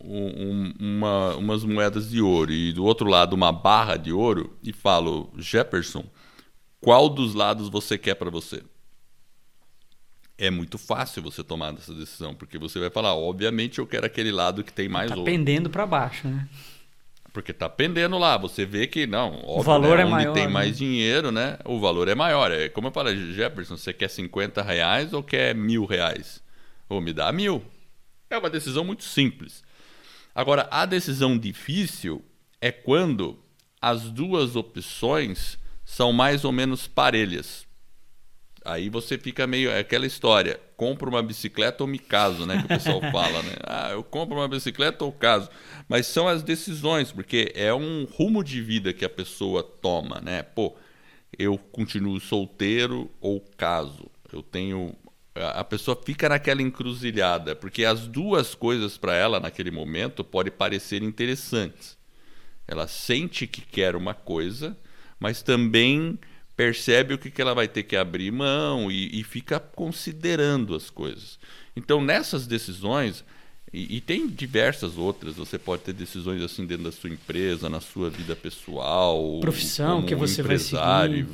um, 0.00 0.72
uma, 0.78 1.36
umas 1.36 1.64
moedas 1.64 2.10
de 2.10 2.20
ouro 2.20 2.52
e 2.52 2.72
do 2.72 2.84
outro 2.84 3.08
lado 3.08 3.32
uma 3.32 3.52
barra 3.52 3.96
de 3.96 4.12
ouro 4.12 4.56
e 4.62 4.72
falo, 4.72 5.32
Jefferson, 5.36 6.04
qual 6.80 7.08
dos 7.08 7.34
lados 7.34 7.68
você 7.68 7.98
quer 7.98 8.14
para 8.14 8.30
você? 8.30 8.62
É 10.38 10.50
muito 10.50 10.76
fácil 10.76 11.22
você 11.22 11.42
tomar 11.42 11.74
essa 11.74 11.94
decisão, 11.94 12.34
porque 12.34 12.58
você 12.58 12.78
vai 12.78 12.90
falar, 12.90 13.14
obviamente 13.14 13.78
eu 13.78 13.86
quero 13.86 14.04
aquele 14.04 14.30
lado 14.30 14.62
que 14.62 14.72
tem 14.72 14.88
mais 14.88 15.10
tá 15.10 15.16
ouro. 15.16 15.24
pendendo 15.24 15.70
para 15.70 15.86
baixo, 15.86 16.28
né? 16.28 16.46
Porque 17.36 17.52
tá 17.52 17.68
pendendo 17.68 18.16
lá, 18.16 18.38
você 18.38 18.64
vê 18.64 18.86
que 18.86 19.06
não, 19.06 19.34
óbvio, 19.40 19.58
o 19.58 19.62
valor 19.62 19.98
né, 19.98 20.02
é 20.02 20.06
onde 20.06 20.14
maior, 20.14 20.32
tem 20.32 20.46
né? 20.46 20.52
mais 20.54 20.78
dinheiro, 20.78 21.30
né? 21.30 21.58
O 21.66 21.78
valor 21.78 22.08
é 22.08 22.14
maior. 22.14 22.50
É 22.50 22.70
como 22.70 22.88
eu 22.88 22.92
falei, 22.92 23.14
Jefferson, 23.34 23.76
você 23.76 23.92
quer 23.92 24.08
50 24.08 24.62
reais 24.62 25.12
ou 25.12 25.22
quer 25.22 25.54
mil 25.54 25.84
reais? 25.84 26.42
Ou 26.88 26.98
me 26.98 27.12
dá 27.12 27.30
mil. 27.30 27.62
É 28.30 28.38
uma 28.38 28.48
decisão 28.48 28.82
muito 28.84 29.04
simples. 29.04 29.62
Agora, 30.34 30.66
a 30.70 30.86
decisão 30.86 31.36
difícil 31.36 32.24
é 32.58 32.72
quando 32.72 33.38
as 33.82 34.04
duas 34.08 34.56
opções 34.56 35.58
são 35.84 36.14
mais 36.14 36.42
ou 36.42 36.52
menos 36.52 36.88
parelhas. 36.88 37.65
Aí 38.66 38.88
você 38.88 39.16
fica 39.16 39.46
meio. 39.46 39.70
É 39.70 39.78
aquela 39.78 40.06
história: 40.06 40.60
compro 40.76 41.08
uma 41.08 41.22
bicicleta 41.22 41.84
ou 41.84 41.86
me 41.86 41.98
caso, 41.98 42.44
né? 42.44 42.58
Que 42.58 42.64
o 42.64 42.68
pessoal 42.68 43.00
fala, 43.12 43.40
né? 43.42 43.52
Ah, 43.64 43.90
eu 43.92 44.02
compro 44.02 44.36
uma 44.36 44.48
bicicleta 44.48 45.04
ou 45.04 45.12
caso. 45.12 45.48
Mas 45.88 46.06
são 46.06 46.26
as 46.26 46.42
decisões, 46.42 47.12
porque 47.12 47.52
é 47.54 47.72
um 47.72 48.04
rumo 48.04 48.42
de 48.42 48.60
vida 48.60 48.92
que 48.92 49.04
a 49.04 49.08
pessoa 49.08 49.62
toma, 49.62 50.20
né? 50.20 50.42
Pô, 50.42 50.74
eu 51.38 51.56
continuo 51.56 52.18
solteiro 52.18 53.08
ou 53.20 53.40
caso. 53.56 54.10
Eu 54.32 54.42
tenho. 54.42 54.94
A 55.36 55.62
pessoa 55.62 56.00
fica 56.04 56.28
naquela 56.28 56.62
encruzilhada, 56.62 57.54
porque 57.54 57.84
as 57.84 58.08
duas 58.08 58.54
coisas 58.54 58.96
para 58.98 59.14
ela 59.14 59.38
naquele 59.38 59.70
momento 59.70 60.24
podem 60.24 60.52
parecer 60.52 61.02
interessantes. 61.02 61.96
Ela 62.66 62.88
sente 62.88 63.46
que 63.46 63.60
quer 63.60 63.94
uma 63.94 64.14
coisa, 64.14 64.76
mas 65.20 65.42
também 65.42 66.18
percebe 66.56 67.14
o 67.14 67.18
que, 67.18 67.30
que 67.30 67.42
ela 67.42 67.54
vai 67.54 67.68
ter 67.68 67.82
que 67.82 67.96
abrir 67.96 68.32
mão 68.32 68.90
e, 68.90 69.20
e 69.20 69.22
fica 69.22 69.60
considerando 69.60 70.74
as 70.74 70.88
coisas. 70.88 71.38
Então, 71.76 72.00
nessas 72.02 72.46
decisões, 72.46 73.22
e, 73.72 73.96
e, 73.96 74.00
tem 74.00 74.26
diversas 74.26 74.96
outras, 74.96 75.34
você 75.34 75.58
pode 75.58 75.82
ter 75.82 75.92
decisões 75.92 76.40
assim 76.40 76.64
dentro 76.64 76.84
da 76.84 76.92
sua 76.92 77.10
empresa, 77.10 77.68
na 77.68 77.80
sua 77.80 78.08
vida 78.08 78.34
pessoal, 78.34 79.38
profissão 79.40 80.02
que 80.02 80.14
você 80.14 80.42
vai 80.42 80.58
seguir. 80.58 81.26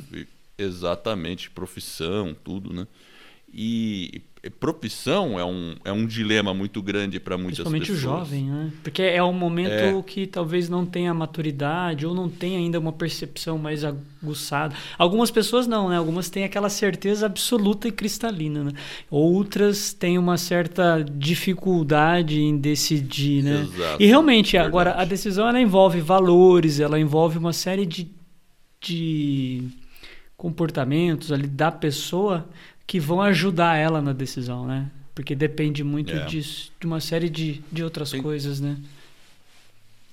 Exatamente, 0.58 1.50
profissão, 1.50 2.34
tudo, 2.42 2.72
né? 2.72 2.86
E 3.52 4.22
profissão 4.50 5.38
é 5.38 5.44
um, 5.44 5.76
é 5.84 5.92
um 5.92 6.04
dilema 6.04 6.52
muito 6.52 6.82
grande 6.82 7.20
para 7.20 7.38
muitas 7.38 7.60
Principalmente 7.60 7.92
pessoas. 7.92 8.02
o 8.02 8.18
jovem, 8.18 8.44
né? 8.50 8.72
Porque 8.82 9.00
é 9.00 9.22
um 9.22 9.32
momento 9.32 9.70
é. 9.70 10.02
que 10.02 10.26
talvez 10.26 10.68
não 10.68 10.84
tenha 10.84 11.14
maturidade 11.14 12.04
ou 12.04 12.12
não 12.12 12.28
tenha 12.28 12.58
ainda 12.58 12.80
uma 12.80 12.92
percepção 12.92 13.56
mais 13.56 13.84
aguçada. 13.84 14.74
Algumas 14.98 15.30
pessoas 15.30 15.68
não, 15.68 15.88
né? 15.88 15.96
Algumas 15.96 16.28
têm 16.28 16.42
aquela 16.42 16.68
certeza 16.68 17.26
absoluta 17.26 17.86
e 17.86 17.92
cristalina, 17.92 18.64
né? 18.64 18.72
Outras 19.08 19.92
têm 19.92 20.18
uma 20.18 20.36
certa 20.36 21.04
dificuldade 21.04 22.40
em 22.40 22.56
decidir, 22.56 23.44
né? 23.44 23.62
Exato, 23.62 24.02
e 24.02 24.06
realmente, 24.06 24.52
verdade. 24.52 24.68
agora, 24.68 25.00
a 25.00 25.04
decisão 25.04 25.48
ela 25.48 25.60
envolve 25.60 26.00
valores, 26.00 26.80
ela 26.80 26.98
envolve 26.98 27.38
uma 27.38 27.52
série 27.52 27.86
de, 27.86 28.10
de 28.80 29.68
comportamentos 30.36 31.30
ali 31.30 31.46
da 31.46 31.70
pessoa 31.70 32.48
que 32.86 32.98
vão 33.00 33.20
ajudar 33.22 33.76
ela 33.76 34.00
na 34.02 34.12
decisão, 34.12 34.66
né? 34.66 34.90
Porque 35.14 35.34
depende 35.34 35.84
muito 35.84 36.12
É. 36.12 36.24
disso, 36.26 36.70
de 36.80 36.86
uma 36.86 37.00
série 37.00 37.28
de, 37.28 37.62
de 37.70 37.82
outras 37.84 38.10
Tem- 38.10 38.22
coisas, 38.22 38.60
né? 38.60 38.76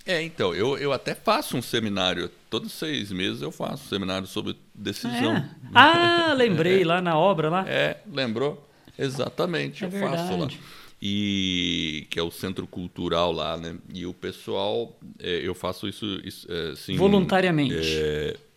É, 0.06 0.22
então, 0.24 0.56
eu, 0.56 0.76
eu 0.78 0.92
até 0.92 1.14
faço 1.14 1.56
um 1.56 1.62
seminário, 1.62 2.32
todos 2.50 2.72
seis 2.74 3.12
meses 3.12 3.42
eu 3.44 3.52
faço 3.52 3.84
um 3.86 3.90
seminário 3.90 4.26
sobre 4.28 4.56
decisão. 4.74 5.36
É. 5.38 5.50
Ah, 5.74 6.34
lembrei 6.36 6.84
lá 6.86 7.00
na 7.02 7.16
obra 7.18 7.50
lá. 7.50 7.66
É, 7.70 7.98
lembrou? 8.12 8.68
Exatamente, 8.98 9.84
É 9.84 9.88
eu 9.88 9.92
faço 9.92 10.24
lá. 10.24 10.30
verdade. 10.30 10.60
E 11.02 12.08
que 12.10 12.20
é 12.20 12.24
o 12.24 12.32
centro 12.32 12.66
cultural 12.68 13.32
lá, 13.32 13.56
né? 13.56 13.76
E 13.94 14.06
o 14.06 14.14
pessoal, 14.14 14.98
é, 15.20 15.40
eu 15.48 15.54
faço 15.56 15.88
isso, 15.88 16.06
isso, 16.26 16.46
é, 16.52 16.72
assim, 16.72 16.96
Voluntariamente. 16.98 17.76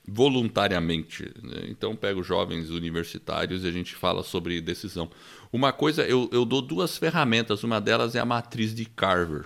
Voluntariamente. 0.07 1.25
né? 1.43 1.67
Então 1.69 1.95
pego 1.95 2.23
jovens 2.23 2.71
universitários 2.71 3.65
e 3.65 3.69
a 3.69 3.73
gente 3.73 3.95
fala 3.95 4.23
sobre 4.23 4.61
decisão. 4.61 5.11
Uma 5.53 5.73
coisa, 5.73 6.03
eu, 6.03 6.29
eu 6.33 6.45
dou 6.45 6.63
duas 6.63 6.97
ferramentas. 6.97 7.63
Uma 7.63 7.81
delas 7.81 8.15
é 8.15 8.21
a 8.21 8.25
matriz 8.25 8.75
de 8.75 8.85
Carver. 8.85 9.45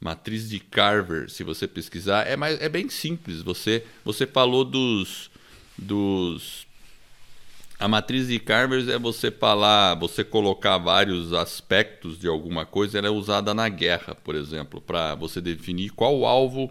Matriz 0.00 0.48
de 0.48 0.58
Carver, 0.58 1.30
se 1.30 1.44
você 1.44 1.68
pesquisar, 1.68 2.26
é, 2.26 2.34
mais, 2.34 2.60
é 2.60 2.68
bem 2.68 2.88
simples. 2.88 3.42
Você, 3.42 3.84
você 4.04 4.26
falou 4.26 4.64
dos, 4.64 5.30
dos 5.76 6.66
a 7.80 7.88
matriz 7.88 8.28
de 8.28 8.38
Carver 8.38 8.90
é 8.90 8.98
você 8.98 9.30
falar, 9.30 9.94
você 9.94 10.22
colocar 10.22 10.76
vários 10.76 11.32
aspectos 11.32 12.18
de 12.18 12.28
alguma 12.28 12.66
coisa, 12.66 12.98
ela 12.98 13.06
é 13.06 13.10
usada 13.10 13.54
na 13.54 13.70
guerra, 13.70 14.14
por 14.14 14.34
exemplo, 14.34 14.82
para 14.82 15.14
você 15.14 15.40
definir 15.40 15.88
qual 15.88 16.26
alvo 16.26 16.70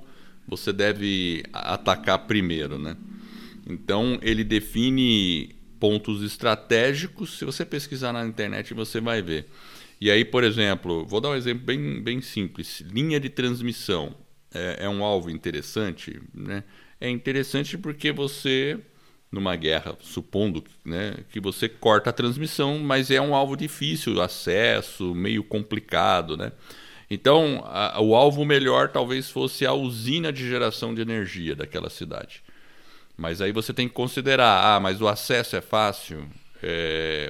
você 0.49 0.73
deve 0.73 1.43
atacar 1.53 2.19
primeiro, 2.19 2.77
né? 2.77 2.95
Então 3.67 4.17
ele 4.21 4.43
define 4.43 5.55
pontos 5.79 6.23
estratégicos. 6.23 7.37
Se 7.37 7.45
você 7.45 7.65
pesquisar 7.65 8.11
na 8.11 8.25
internet, 8.25 8.73
você 8.73 8.99
vai 8.99 9.21
ver. 9.21 9.47
E 10.01 10.09
aí, 10.09 10.23
por 10.25 10.43
exemplo, 10.43 11.05
vou 11.05 11.21
dar 11.21 11.29
um 11.29 11.35
exemplo 11.35 11.65
bem, 11.65 12.01
bem 12.01 12.21
simples: 12.21 12.81
linha 12.81 13.19
de 13.19 13.29
transmissão 13.29 14.15
é, 14.53 14.85
é 14.85 14.89
um 14.89 15.03
alvo 15.03 15.29
interessante, 15.29 16.21
né? 16.33 16.63
É 16.99 17.09
interessante 17.09 17.77
porque 17.77 18.11
você 18.11 18.79
numa 19.31 19.55
guerra, 19.55 19.95
supondo 20.01 20.63
né, 20.83 21.17
que 21.31 21.39
você 21.39 21.69
corta 21.69 22.09
a 22.09 22.13
transmissão, 22.13 22.79
mas 22.79 23.11
é 23.11 23.21
um 23.21 23.35
alvo 23.35 23.55
difícil, 23.55 24.19
acesso, 24.21 25.13
meio 25.13 25.43
complicado, 25.43 26.35
né? 26.35 26.51
Então, 27.09 27.63
a- 27.65 27.99
o 28.01 28.15
alvo 28.15 28.45
melhor 28.45 28.89
talvez 28.89 29.29
fosse 29.29 29.65
a 29.65 29.73
usina 29.73 30.31
de 30.31 30.47
geração 30.47 30.93
de 30.93 31.01
energia 31.01 31.55
daquela 31.55 31.89
cidade. 31.89 32.43
Mas 33.17 33.41
aí 33.41 33.51
você 33.51 33.73
tem 33.73 33.87
que 33.87 33.93
considerar, 33.93 34.75
ah, 34.75 34.79
mas 34.79 35.01
o 35.01 35.07
acesso 35.07 35.55
é 35.55 35.61
fácil 35.61 36.29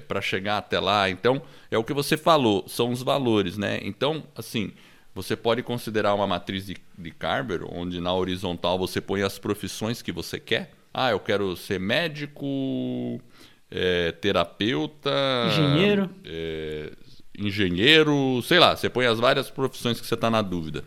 para 0.07 0.21
chegar 0.21 0.57
até 0.57 0.79
lá. 0.79 1.09
Então, 1.09 1.41
é 1.69 1.77
o 1.77 1.83
que 1.83 1.93
você 1.93 2.17
falou, 2.17 2.67
são 2.67 2.91
os 2.91 3.01
valores, 3.03 3.57
né? 3.57 3.79
Então, 3.83 4.23
assim, 4.35 4.71
você 5.13 5.35
pode 5.35 5.61
considerar 5.63 6.13
uma 6.15 6.25
matriz 6.27 6.65
de, 6.65 6.75
de 6.97 7.11
Carver, 7.11 7.61
onde 7.71 7.99
na 8.01 8.13
horizontal 8.13 8.77
você 8.77 8.99
põe 8.99 9.21
as 9.21 9.37
profissões 9.39 10.01
que 10.01 10.11
você 10.11 10.39
quer. 10.39 10.71
Ah, 10.93 11.11
eu 11.11 11.19
quero 11.19 11.55
ser 11.55 11.79
médico, 11.79 13.21
é, 13.69 14.11
terapeuta, 14.13 15.11
Engenheiro. 15.47 16.09
é, 16.25 16.91
engenheiro, 17.39 18.41
sei 18.43 18.59
lá, 18.59 18.75
você 18.75 18.89
põe 18.89 19.05
as 19.05 19.19
várias 19.19 19.49
profissões 19.49 19.99
que 19.99 20.07
você 20.07 20.15
está 20.15 20.29
na 20.29 20.41
dúvida. 20.41 20.83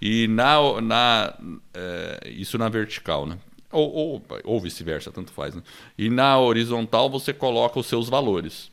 E 0.00 0.26
na, 0.26 0.80
na 0.80 1.34
é, 1.72 2.30
isso 2.30 2.58
na 2.58 2.68
vertical, 2.68 3.26
né? 3.26 3.38
Ou, 3.70 3.90
ou, 3.90 4.26
ou 4.44 4.60
vice-versa, 4.60 5.10
tanto 5.10 5.32
faz. 5.32 5.54
Né? 5.54 5.62
E 5.96 6.10
na 6.10 6.38
horizontal 6.38 7.08
você 7.08 7.32
coloca 7.32 7.78
os 7.78 7.86
seus 7.86 8.08
valores. 8.08 8.70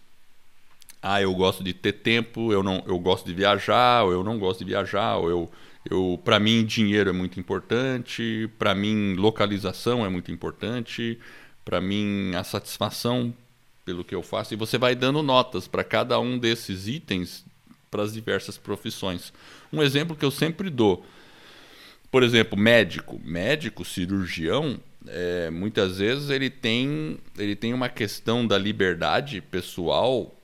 Ah, 1.02 1.22
eu 1.22 1.34
gosto 1.34 1.64
de 1.64 1.72
ter 1.72 1.94
tempo, 1.94 2.52
eu 2.52 2.62
não, 2.62 2.84
eu 2.86 3.00
gosto 3.00 3.26
de 3.26 3.34
viajar, 3.34 4.04
ou 4.04 4.12
eu 4.12 4.24
não 4.24 4.38
gosto 4.38 4.60
de 4.60 4.66
viajar, 4.66 5.16
ou 5.16 5.30
eu, 5.30 5.52
eu 5.90 6.20
para 6.26 6.40
mim 6.40 6.66
dinheiro 6.66 7.10
é 7.10 7.14
muito 7.14 7.40
importante, 7.40 8.50
para 8.60 8.76
mim 8.76 9.14
localização 9.14 10.06
é 10.06 10.10
muito 10.10 10.30
importante, 10.30 11.18
para 11.64 11.80
mim 11.80 12.36
a 12.36 12.44
satisfação 12.44 13.34
pelo 13.90 14.04
que 14.04 14.14
eu 14.14 14.22
faço 14.22 14.54
e 14.54 14.58
você 14.58 14.78
vai 14.78 14.94
dando 14.94 15.24
notas 15.24 15.68
para 15.68 15.84
cada 15.84 16.20
um 16.20 16.38
desses 16.38 16.88
itens 16.88 17.44
para 17.90 18.04
as 18.04 18.14
diversas 18.14 18.56
profissões. 18.56 19.34
Um 19.74 19.82
exemplo 19.82 20.16
que 20.16 20.24
eu 20.24 20.30
sempre 20.30 20.70
dou, 20.70 21.04
por 22.12 22.22
exemplo, 22.22 22.56
médico, 22.56 23.20
médico, 23.24 23.84
cirurgião, 23.84 24.80
é, 25.08 25.50
muitas 25.50 25.98
vezes 25.98 26.30
ele 26.30 26.52
tem 26.52 27.18
ele 27.36 27.56
tem 27.56 27.74
uma 27.74 27.90
questão 27.90 28.46
da 28.46 28.60
liberdade 28.60 29.42
pessoal 29.42 30.36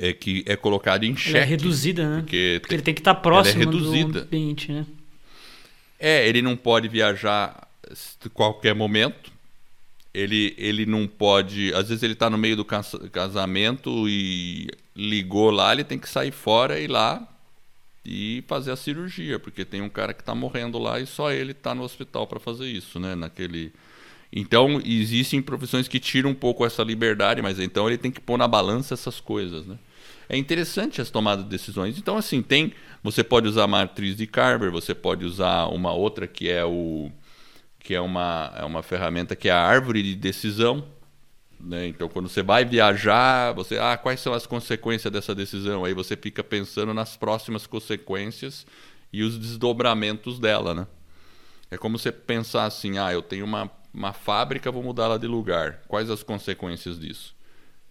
é 0.00 0.12
que 0.12 0.42
é 0.44 0.56
colocada 0.56 1.06
em 1.06 1.14
xeque. 1.16 1.36
Ela 1.36 1.44
é 1.44 1.48
reduzida, 1.48 2.10
né? 2.10 2.16
Porque, 2.22 2.58
Porque 2.62 2.74
ele 2.74 2.82
tem 2.82 2.94
que 2.94 3.00
estar 3.00 3.14
próximo 3.14 3.62
ela 3.62 3.70
é 3.70 3.74
reduzida. 3.76 4.20
do 4.22 4.26
ambiente, 4.26 4.72
né? 4.72 4.84
É, 6.00 6.26
ele 6.26 6.42
não 6.42 6.56
pode 6.56 6.88
viajar 6.88 7.68
a 7.88 8.28
qualquer 8.30 8.74
momento. 8.74 9.35
Ele, 10.16 10.54
ele 10.56 10.86
não 10.86 11.06
pode. 11.06 11.72
Às 11.74 11.88
vezes 11.88 12.02
ele 12.02 12.14
está 12.14 12.30
no 12.30 12.38
meio 12.38 12.56
do 12.56 12.64
cas- 12.64 12.96
casamento 13.12 14.08
e 14.08 14.68
ligou 14.94 15.50
lá, 15.50 15.72
ele 15.72 15.84
tem 15.84 15.98
que 15.98 16.08
sair 16.08 16.32
fora 16.32 16.78
e 16.80 16.84
ir 16.84 16.88
lá 16.88 17.26
e 18.04 18.44
fazer 18.46 18.70
a 18.70 18.76
cirurgia, 18.76 19.38
porque 19.38 19.64
tem 19.64 19.82
um 19.82 19.88
cara 19.88 20.14
que 20.14 20.22
está 20.22 20.34
morrendo 20.34 20.78
lá 20.78 21.00
e 21.00 21.06
só 21.06 21.32
ele 21.32 21.52
está 21.52 21.74
no 21.74 21.82
hospital 21.82 22.26
para 22.26 22.40
fazer 22.40 22.66
isso, 22.66 22.98
né? 23.00 23.14
Naquele. 23.14 23.72
Então 24.32 24.80
existem 24.84 25.42
profissões 25.42 25.88
que 25.88 26.00
tiram 26.00 26.30
um 26.30 26.34
pouco 26.34 26.64
essa 26.64 26.82
liberdade, 26.82 27.42
mas 27.42 27.58
então 27.58 27.88
ele 27.88 27.98
tem 27.98 28.10
que 28.10 28.20
pôr 28.20 28.38
na 28.38 28.48
balança 28.48 28.94
essas 28.94 29.20
coisas, 29.20 29.66
né? 29.66 29.78
é 30.28 30.36
interessante 30.36 31.00
as 31.00 31.10
tomadas 31.10 31.44
de 31.44 31.50
decisões. 31.50 31.98
Então, 31.98 32.16
assim, 32.16 32.42
tem. 32.42 32.72
Você 33.02 33.22
pode 33.22 33.46
usar 33.46 33.64
a 33.64 33.68
matriz 33.68 34.16
de 34.16 34.26
Carver, 34.26 34.70
você 34.70 34.94
pode 34.94 35.24
usar 35.24 35.66
uma 35.66 35.92
outra 35.92 36.26
que 36.26 36.48
é 36.48 36.64
o 36.64 37.10
que 37.86 37.94
é 37.94 38.00
uma, 38.00 38.52
é 38.56 38.64
uma 38.64 38.82
ferramenta 38.82 39.36
que 39.36 39.48
é 39.48 39.52
a 39.52 39.62
árvore 39.62 40.02
de 40.02 40.16
decisão. 40.16 40.84
Né? 41.60 41.86
Então, 41.86 42.08
quando 42.08 42.28
você 42.28 42.42
vai 42.42 42.64
viajar, 42.64 43.52
você 43.52 43.78
ah, 43.78 43.96
quais 43.96 44.18
são 44.18 44.34
as 44.34 44.44
consequências 44.44 45.12
dessa 45.12 45.32
decisão? 45.32 45.84
Aí 45.84 45.94
você 45.94 46.16
fica 46.16 46.42
pensando 46.42 46.92
nas 46.92 47.16
próximas 47.16 47.64
consequências 47.64 48.66
e 49.12 49.22
os 49.22 49.38
desdobramentos 49.38 50.40
dela, 50.40 50.74
né? 50.74 50.86
É 51.70 51.78
como 51.78 51.96
você 51.96 52.10
pensar 52.10 52.64
assim, 52.64 52.98
ah, 52.98 53.12
eu 53.12 53.22
tenho 53.22 53.44
uma, 53.44 53.70
uma 53.94 54.12
fábrica, 54.12 54.72
vou 54.72 54.82
mudá-la 54.82 55.16
de 55.16 55.28
lugar. 55.28 55.82
Quais 55.86 56.10
as 56.10 56.24
consequências 56.24 56.98
disso? 56.98 57.36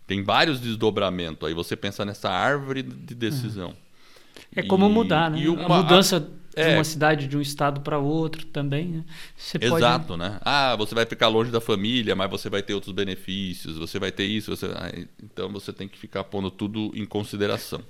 Tem 0.05 0.21
vários 0.23 0.59
desdobramentos. 0.59 1.47
Aí 1.47 1.53
você 1.53 1.77
pensa 1.77 2.03
nessa 2.03 2.29
árvore 2.29 2.83
de 2.83 3.15
decisão. 3.15 3.73
É 4.53 4.61
como 4.61 4.87
e, 4.87 4.91
mudar, 4.91 5.31
né? 5.31 5.47
Uma, 5.47 5.63
a 5.65 5.83
mudança 5.83 6.29
de 6.55 6.61
é, 6.61 6.75
uma 6.75 6.83
cidade, 6.83 7.27
de 7.27 7.37
um 7.37 7.41
estado 7.41 7.81
para 7.81 7.99
outro 7.99 8.45
também, 8.45 8.87
né? 8.87 9.03
Você 9.35 9.57
exato, 9.61 10.07
pode... 10.07 10.19
né? 10.19 10.39
Ah, 10.41 10.75
você 10.75 10.95
vai 10.95 11.05
ficar 11.05 11.27
longe 11.27 11.51
da 11.51 11.59
família, 11.59 12.15
mas 12.15 12.29
você 12.29 12.49
vai 12.49 12.63
ter 12.63 12.73
outros 12.73 12.93
benefícios, 12.93 13.77
você 13.77 13.99
vai 13.99 14.11
ter 14.11 14.25
isso, 14.25 14.55
você... 14.55 14.67
Então 15.21 15.49
você 15.49 15.73
tem 15.73 15.87
que 15.87 15.97
ficar 15.97 16.23
pondo 16.23 16.49
tudo 16.49 16.91
em 16.95 17.05
consideração. 17.05 17.81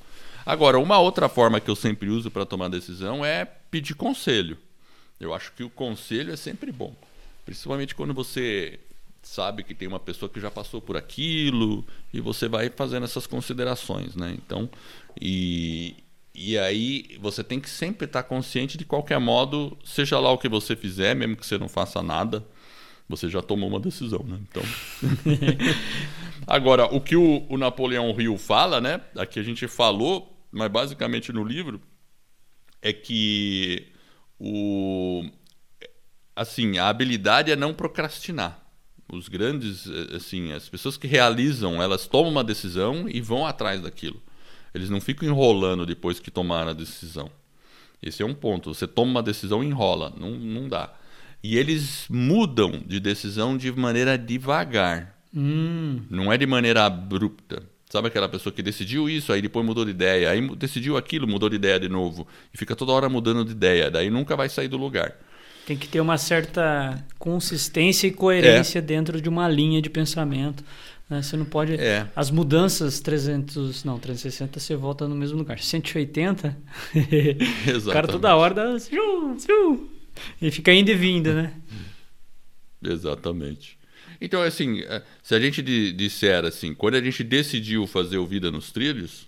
Agora, 0.45 0.79
uma 0.79 0.99
outra 0.99 1.29
forma 1.29 1.59
que 1.59 1.69
eu 1.69 1.75
sempre 1.75 2.09
uso 2.09 2.29
para 2.31 2.45
tomar 2.45 2.69
decisão 2.69 3.23
é 3.23 3.45
pedir 3.45 3.95
conselho. 3.95 4.57
Eu 5.19 5.33
acho 5.33 5.51
que 5.53 5.63
o 5.63 5.69
conselho 5.69 6.33
é 6.33 6.35
sempre 6.35 6.71
bom. 6.71 6.93
Principalmente 7.45 7.95
quando 7.95 8.13
você 8.13 8.79
sabe 9.21 9.63
que 9.63 9.73
tem 9.73 9.87
uma 9.87 9.99
pessoa 9.99 10.29
que 10.29 10.39
já 10.39 10.51
passou 10.51 10.79
por 10.79 10.95
aquilo 10.95 11.83
e 12.13 12.21
você 12.21 12.47
vai 12.47 12.69
fazendo 12.69 13.05
essas 13.05 13.25
considerações, 13.25 14.15
né? 14.15 14.35
Então, 14.37 14.69
e, 15.19 15.95
e 16.35 16.57
aí 16.57 17.17
você 17.19 17.43
tem 17.43 17.59
que 17.59 17.69
sempre 17.69 18.05
estar 18.05 18.23
consciente 18.23 18.77
de 18.77 18.85
qualquer 18.85 19.19
modo, 19.19 19.77
seja 19.85 20.19
lá 20.19 20.31
o 20.31 20.37
que 20.37 20.49
você 20.49 20.75
fizer, 20.75 21.15
mesmo 21.15 21.37
que 21.37 21.45
você 21.45 21.57
não 21.57 21.69
faça 21.69 22.03
nada, 22.03 22.45
você 23.07 23.29
já 23.29 23.41
tomou 23.41 23.69
uma 23.69 23.79
decisão, 23.79 24.23
né? 24.23 24.39
Então. 24.41 24.63
Agora, 26.45 26.85
o 26.85 26.99
que 26.99 27.15
o, 27.15 27.45
o 27.49 27.57
Napoleão 27.57 28.13
Hill 28.19 28.37
fala, 28.37 28.81
né? 28.81 29.01
Aqui 29.15 29.39
a 29.39 29.43
gente 29.43 29.67
falou, 29.67 30.37
mas 30.51 30.69
basicamente 30.69 31.31
no 31.31 31.43
livro, 31.43 31.81
é 32.81 32.91
que 32.91 33.87
o 34.39 35.23
assim, 36.35 36.77
a 36.77 36.89
habilidade 36.89 37.51
é 37.51 37.55
não 37.55 37.73
procrastinar. 37.73 38.61
Os 39.07 39.29
grandes, 39.29 39.87
assim, 40.13 40.51
as 40.51 40.67
pessoas 40.67 40.97
que 40.97 41.07
realizam, 41.07 41.81
elas 41.81 42.07
tomam 42.07 42.31
uma 42.31 42.43
decisão 42.43 43.07
e 43.07 43.21
vão 43.21 43.45
atrás 43.45 43.81
daquilo. 43.81 44.21
Eles 44.75 44.89
não 44.89 44.99
ficam 44.99 45.25
enrolando 45.25 45.85
depois 45.85 46.19
que 46.19 46.29
tomaram 46.29 46.71
a 46.71 46.73
decisão. 46.73 47.31
Esse 48.03 48.21
é 48.21 48.25
um 48.25 48.33
ponto. 48.33 48.73
Você 48.73 48.85
toma 48.85 49.09
uma 49.09 49.23
decisão 49.23 49.63
e 49.63 49.67
enrola. 49.67 50.13
Não, 50.19 50.31
não 50.31 50.67
dá. 50.67 50.93
E 51.41 51.57
eles 51.57 52.05
mudam 52.09 52.83
de 52.85 52.99
decisão 52.99 53.57
de 53.57 53.71
maneira 53.71 54.17
devagar. 54.17 55.15
Hum. 55.33 56.01
Não 56.09 56.31
é 56.31 56.37
de 56.37 56.45
maneira 56.45 56.85
abrupta. 56.85 57.63
Sabe 57.89 58.09
aquela 58.09 58.27
pessoa 58.27 58.51
que 58.51 58.61
decidiu 58.61 59.09
isso, 59.09 59.31
aí 59.31 59.41
depois 59.41 59.65
mudou 59.65 59.85
de 59.85 59.91
ideia, 59.91 60.29
aí 60.29 60.45
decidiu 60.55 60.97
aquilo, 60.97 61.25
mudou 61.25 61.47
de 61.49 61.55
ideia 61.55 61.79
de 61.79 61.87
novo. 61.87 62.27
E 62.53 62.57
fica 62.57 62.75
toda 62.75 62.91
hora 62.91 63.07
mudando 63.07 63.45
de 63.45 63.51
ideia, 63.51 63.89
daí 63.89 64.09
nunca 64.09 64.35
vai 64.35 64.49
sair 64.49 64.67
do 64.67 64.75
lugar. 64.75 65.15
Tem 65.65 65.77
que 65.77 65.87
ter 65.87 66.01
uma 66.01 66.17
certa 66.17 67.01
consistência 67.17 68.07
e 68.07 68.11
coerência 68.11 68.79
é. 68.79 68.81
dentro 68.81 69.21
de 69.21 69.29
uma 69.29 69.47
linha 69.47 69.81
de 69.81 69.89
pensamento. 69.89 70.63
Né? 71.09 71.21
Você 71.21 71.37
não 71.37 71.45
pode. 71.45 71.75
É. 71.75 72.09
As 72.15 72.31
mudanças 72.31 72.99
300. 72.99 73.83
Não, 73.83 73.99
360 73.99 74.59
você 74.59 74.75
volta 74.75 75.07
no 75.07 75.15
mesmo 75.15 75.37
lugar. 75.37 75.59
180. 75.59 76.57
o 77.85 77.91
cara 77.91 78.07
toda 78.07 78.35
hora 78.35 78.53
dá. 78.53 78.77
E 80.41 80.51
fica 80.51 80.73
indo 80.73 80.89
e 80.89 80.95
vindo, 80.95 81.33
né? 81.33 81.53
Exatamente. 82.83 83.77
Então, 84.19 84.41
assim, 84.41 84.81
é, 84.81 85.03
se 85.21 85.35
a 85.35 85.39
gente 85.39 85.61
disser 85.61 86.45
assim, 86.45 86.73
quando 86.73 86.95
a 86.95 87.01
gente 87.01 87.23
decidiu 87.23 87.85
fazer 87.85 88.17
o 88.17 88.25
Vida 88.25 88.49
nos 88.49 88.71
Trilhos, 88.71 89.27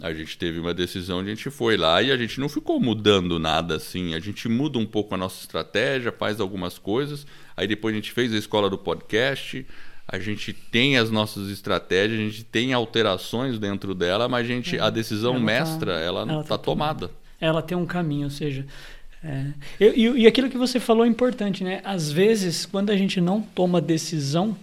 a 0.00 0.12
gente 0.12 0.36
teve 0.36 0.58
uma 0.58 0.74
decisão, 0.74 1.20
a 1.20 1.24
gente 1.24 1.48
foi 1.48 1.76
lá 1.76 2.02
e 2.02 2.10
a 2.10 2.16
gente 2.16 2.40
não 2.40 2.48
ficou 2.48 2.80
mudando 2.80 3.38
nada 3.38 3.76
assim. 3.76 4.14
A 4.14 4.20
gente 4.20 4.48
muda 4.48 4.78
um 4.78 4.86
pouco 4.86 5.14
a 5.14 5.18
nossa 5.18 5.40
estratégia, 5.40 6.12
faz 6.12 6.40
algumas 6.40 6.78
coisas. 6.78 7.26
Aí 7.56 7.66
depois 7.66 7.94
a 7.94 7.96
gente 7.96 8.12
fez 8.12 8.32
a 8.34 8.36
escola 8.36 8.68
do 8.68 8.76
podcast. 8.76 9.64
A 10.06 10.18
gente 10.18 10.52
tem 10.52 10.98
as 10.98 11.10
nossas 11.10 11.48
estratégias, 11.48 12.20
a 12.20 12.22
gente 12.22 12.44
tem 12.44 12.72
alterações 12.72 13.58
dentro 13.58 13.94
dela, 13.94 14.28
mas 14.28 14.44
a 14.44 14.48
gente, 14.48 14.78
a 14.78 14.90
decisão 14.90 15.36
ela 15.36 15.40
tá 15.40 15.46
mestra, 15.46 15.94
tá, 15.94 16.00
ela 16.00 16.26
não 16.26 16.40
está 16.42 16.58
tá 16.58 16.64
tomada. 16.64 17.10
Ela 17.40 17.62
tem 17.62 17.76
um 17.76 17.86
caminho, 17.86 18.24
ou 18.24 18.30
seja, 18.30 18.66
é. 19.24 19.52
E, 19.78 20.08
e, 20.08 20.26
aquilo 20.26 20.50
que 20.50 20.58
você 20.58 20.80
falou 20.80 21.04
é 21.04 21.08
importante, 21.08 21.62
né? 21.62 21.80
Às 21.84 22.10
vezes, 22.10 22.66
quando 22.66 22.90
a 22.90 22.96
gente 22.96 23.20
não 23.20 23.40
toma 23.40 23.80
decisão, 23.80 24.56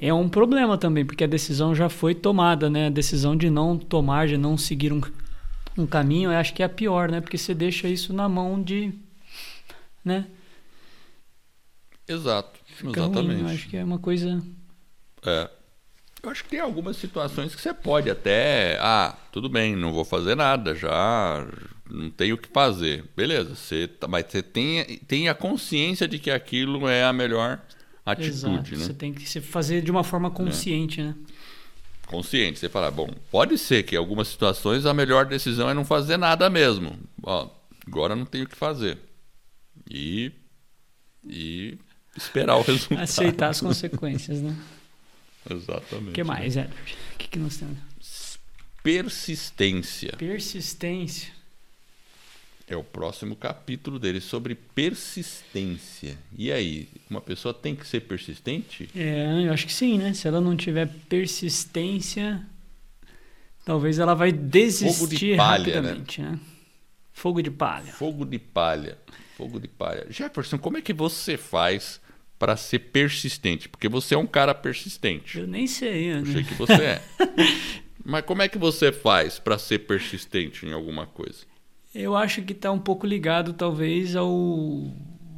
é 0.00 0.12
um 0.12 0.28
problema 0.28 0.78
também, 0.78 1.04
porque 1.04 1.22
a 1.22 1.28
decisão 1.28 1.74
já 1.74 1.88
foi 1.90 2.14
tomada, 2.14 2.70
né? 2.70 2.86
A 2.86 2.90
decisão 2.90 3.36
de 3.36 3.50
não 3.50 3.76
tomar, 3.76 4.28
de 4.28 4.38
não 4.38 4.56
seguir 4.56 4.92
um, 4.92 5.02
um 5.76 5.86
caminho, 5.86 6.32
eu 6.32 6.38
acho 6.38 6.54
que 6.54 6.62
é 6.62 6.66
a 6.66 6.70
pior, 6.70 7.10
né? 7.10 7.20
Porque 7.20 7.36
você 7.36 7.54
deixa 7.54 7.86
isso 7.86 8.14
na 8.14 8.28
mão 8.28 8.62
de. 8.62 8.92
né? 10.02 10.26
Exato. 12.08 12.60
Fica 12.74 13.00
exatamente. 13.00 13.40
Ruim, 13.40 13.48
eu 13.48 13.54
acho 13.54 13.68
que 13.68 13.76
é 13.76 13.84
uma 13.84 13.98
coisa. 13.98 14.42
É. 15.24 15.50
Eu 16.22 16.30
acho 16.30 16.44
que 16.44 16.50
tem 16.50 16.60
algumas 16.60 16.96
situações 16.96 17.54
que 17.54 17.60
você 17.60 17.74
pode 17.74 18.08
até. 18.08 18.78
Ah, 18.80 19.16
tudo 19.32 19.48
bem, 19.48 19.74
não 19.74 19.92
vou 19.92 20.04
fazer 20.04 20.36
nada, 20.36 20.74
já 20.74 21.46
não 21.90 22.10
tenho 22.10 22.36
o 22.36 22.38
que 22.38 22.48
fazer. 22.48 23.04
Beleza, 23.16 23.54
você, 23.54 23.88
tá, 23.88 24.06
mas 24.06 24.26
você 24.28 24.42
tem, 24.42 24.98
tem 25.06 25.28
a 25.28 25.34
consciência 25.34 26.06
de 26.06 26.18
que 26.18 26.30
aquilo 26.30 26.88
é 26.88 27.04
a 27.04 27.12
melhor 27.12 27.60
atitude. 28.06 28.30
Exato. 28.30 28.70
Né? 28.72 28.76
Você 28.76 28.94
tem 28.94 29.12
que 29.12 29.28
se 29.28 29.40
fazer 29.40 29.82
de 29.82 29.90
uma 29.90 30.04
forma 30.04 30.30
consciente, 30.30 31.00
é. 31.00 31.04
né? 31.04 31.14
Consciente. 32.06 32.58
Você 32.58 32.68
fala, 32.68 32.90
bom, 32.90 33.08
pode 33.30 33.58
ser 33.58 33.82
que 33.82 33.96
em 33.96 33.98
algumas 33.98 34.28
situações 34.28 34.86
a 34.86 34.94
melhor 34.94 35.26
decisão 35.26 35.68
é 35.68 35.74
não 35.74 35.84
fazer 35.84 36.16
nada 36.16 36.48
mesmo. 36.48 36.96
Ó, 37.22 37.50
agora 37.86 38.14
não 38.14 38.24
tenho 38.24 38.44
o 38.44 38.48
que 38.48 38.56
fazer. 38.56 38.98
E. 39.90 40.30
E 41.24 41.78
esperar 42.16 42.56
o 42.56 42.62
resultado. 42.62 43.00
Aceitar 43.00 43.48
as 43.48 43.60
consequências, 43.60 44.40
né? 44.40 44.56
Exatamente. 45.50 46.10
O 46.10 46.12
que 46.12 46.24
mais, 46.24 46.56
Edward? 46.56 46.96
O 47.14 47.18
que, 47.18 47.28
que 47.28 47.38
nós 47.38 47.56
temos? 47.56 48.38
Persistência. 48.82 50.12
Persistência. 50.16 51.32
É 52.66 52.76
o 52.76 52.82
próximo 52.82 53.36
capítulo 53.36 53.98
dele 53.98 54.20
sobre 54.20 54.54
persistência. 54.54 56.16
E 56.36 56.50
aí, 56.50 56.88
uma 57.10 57.20
pessoa 57.20 57.52
tem 57.52 57.74
que 57.74 57.86
ser 57.86 58.00
persistente? 58.00 58.88
É, 58.94 59.46
eu 59.46 59.52
acho 59.52 59.66
que 59.66 59.72
sim, 59.72 59.98
né? 59.98 60.14
Se 60.14 60.26
ela 60.26 60.40
não 60.40 60.56
tiver 60.56 60.88
persistência, 61.08 62.44
talvez 63.64 63.98
ela 63.98 64.14
vai 64.14 64.32
desistir 64.32 64.98
Fogo 64.98 65.10
de 65.10 65.36
palha, 65.36 65.58
né? 65.58 65.74
rapidamente, 65.74 66.22
né? 66.22 66.30
né? 66.30 66.40
Fogo 67.12 67.42
de 67.42 67.50
palha. 67.50 67.92
Fogo 67.92 68.24
de 68.24 68.38
palha. 68.38 68.98
Fogo 69.36 69.60
de 69.60 69.68
palha. 69.68 70.06
Jefferson, 70.08 70.58
como 70.58 70.78
é 70.78 70.82
que 70.82 70.92
você 70.92 71.36
faz 71.36 72.00
para 72.42 72.56
ser 72.56 72.80
persistente? 72.80 73.68
Porque 73.68 73.88
você 73.88 74.16
é 74.16 74.18
um 74.18 74.26
cara 74.26 74.52
persistente. 74.52 75.38
Eu 75.38 75.46
nem 75.46 75.68
sei, 75.68 76.12
né? 76.12 76.22
Eu 76.22 76.26
sei 76.26 76.42
que 76.42 76.54
você 76.58 76.72
é. 76.72 77.02
Mas 78.04 78.24
como 78.24 78.42
é 78.42 78.48
que 78.48 78.58
você 78.58 78.90
faz 78.90 79.38
para 79.38 79.56
ser 79.56 79.86
persistente 79.86 80.66
em 80.66 80.72
alguma 80.72 81.06
coisa? 81.06 81.46
Eu 81.94 82.16
acho 82.16 82.42
que 82.42 82.52
está 82.52 82.72
um 82.72 82.80
pouco 82.80 83.06
ligado, 83.06 83.52
talvez, 83.52 84.16
ao, 84.16 84.28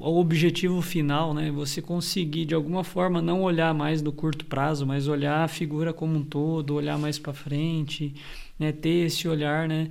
ao 0.00 0.16
objetivo 0.16 0.80
final, 0.80 1.34
né? 1.34 1.50
Você 1.50 1.82
conseguir, 1.82 2.46
de 2.46 2.54
alguma 2.54 2.82
forma, 2.82 3.20
não 3.20 3.42
olhar 3.42 3.74
mais 3.74 4.00
no 4.00 4.10
curto 4.10 4.46
prazo, 4.46 4.86
mas 4.86 5.06
olhar 5.06 5.44
a 5.44 5.48
figura 5.48 5.92
como 5.92 6.16
um 6.16 6.24
todo, 6.24 6.74
olhar 6.74 6.96
mais 6.96 7.18
para 7.18 7.34
frente, 7.34 8.14
né? 8.58 8.72
Ter 8.72 9.04
esse 9.04 9.28
olhar, 9.28 9.68
né? 9.68 9.90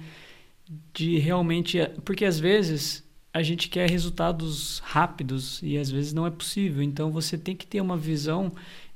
De 0.92 1.20
realmente... 1.20 1.78
Porque, 2.04 2.26
às 2.26 2.40
vezes, 2.40 3.03
a 3.34 3.42
gente 3.42 3.68
quer 3.68 3.90
resultados 3.90 4.80
rápidos 4.86 5.60
e 5.64 5.78
às 5.78 5.90
vezes 5.90 6.14
não 6.14 6.28
é 6.28 6.32
possível. 6.32 6.84
Então 6.84 7.12
você 7.12 7.38
tem 7.38 7.56
que 7.56 7.66
ter 7.66 7.82
uma 7.82 7.98
visão 7.98 8.52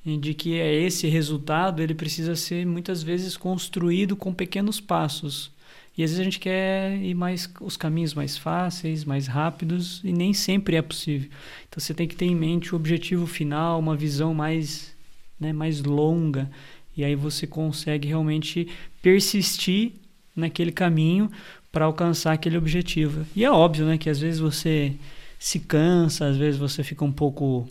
de 0.05 0.33
que 0.33 0.57
é 0.59 0.73
esse 0.73 1.07
resultado 1.07 1.81
ele 1.81 1.93
precisa 1.93 2.35
ser 2.35 2.65
muitas 2.65 3.03
vezes 3.03 3.35
construído 3.35 4.15
com 4.15 4.33
pequenos 4.33 4.79
passos. 4.79 5.51
E 5.97 6.03
às 6.03 6.11
vezes 6.11 6.21
a 6.21 6.23
gente 6.23 6.39
quer 6.39 6.95
ir 7.01 7.15
mais 7.15 7.51
os 7.59 7.75
caminhos 7.75 8.13
mais 8.13 8.37
fáceis, 8.37 9.03
mais 9.03 9.25
rápidos 9.25 9.99
e 10.03 10.13
nem 10.13 10.31
sempre 10.31 10.75
é 10.75 10.81
possível. 10.81 11.29
Então 11.67 11.81
você 11.81 11.93
tem 11.93 12.07
que 12.07 12.15
ter 12.15 12.25
em 12.25 12.35
mente 12.35 12.73
o 12.73 12.75
objetivo 12.75 13.25
final, 13.25 13.79
uma 13.79 13.95
visão 13.95 14.33
mais, 14.35 14.95
né, 15.39 15.51
mais 15.51 15.81
longa 15.81 16.49
e 16.95 17.03
aí 17.03 17.15
você 17.15 17.47
consegue 17.47 18.07
realmente 18.07 18.67
persistir 19.01 19.93
naquele 20.35 20.71
caminho 20.71 21.31
para 21.77 21.85
alcançar 21.85 22.33
aquele 22.33 22.57
objetivo. 22.57 23.23
E 23.35 23.45
é 23.45 23.51
óbvio, 23.51 23.85
né, 23.85 23.99
que 23.99 24.09
às 24.09 24.19
vezes 24.19 24.39
você 24.39 24.95
se 25.37 25.59
cansa, 25.59 26.25
às 26.25 26.35
vezes 26.35 26.59
você 26.59 26.83
fica 26.83 27.05
um 27.05 27.11
pouco 27.11 27.69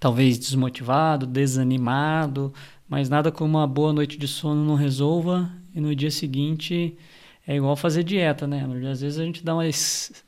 talvez 0.00 0.38
desmotivado, 0.38 1.26
desanimado, 1.26 2.54
mas 2.88 3.10
nada 3.10 3.30
como 3.30 3.58
uma 3.58 3.66
boa 3.66 3.92
noite 3.92 4.16
de 4.16 4.26
sono 4.26 4.64
não 4.64 4.76
resolva 4.76 5.52
e 5.74 5.80
no 5.80 5.94
dia 5.94 6.10
seguinte 6.10 6.96
é 7.46 7.54
igual 7.54 7.76
fazer 7.76 8.02
dieta, 8.02 8.46
né? 8.46 8.66
Às 8.90 9.02
vezes 9.02 9.18
a 9.18 9.24
gente 9.26 9.44
dá 9.44 9.56
uma, 9.56 9.64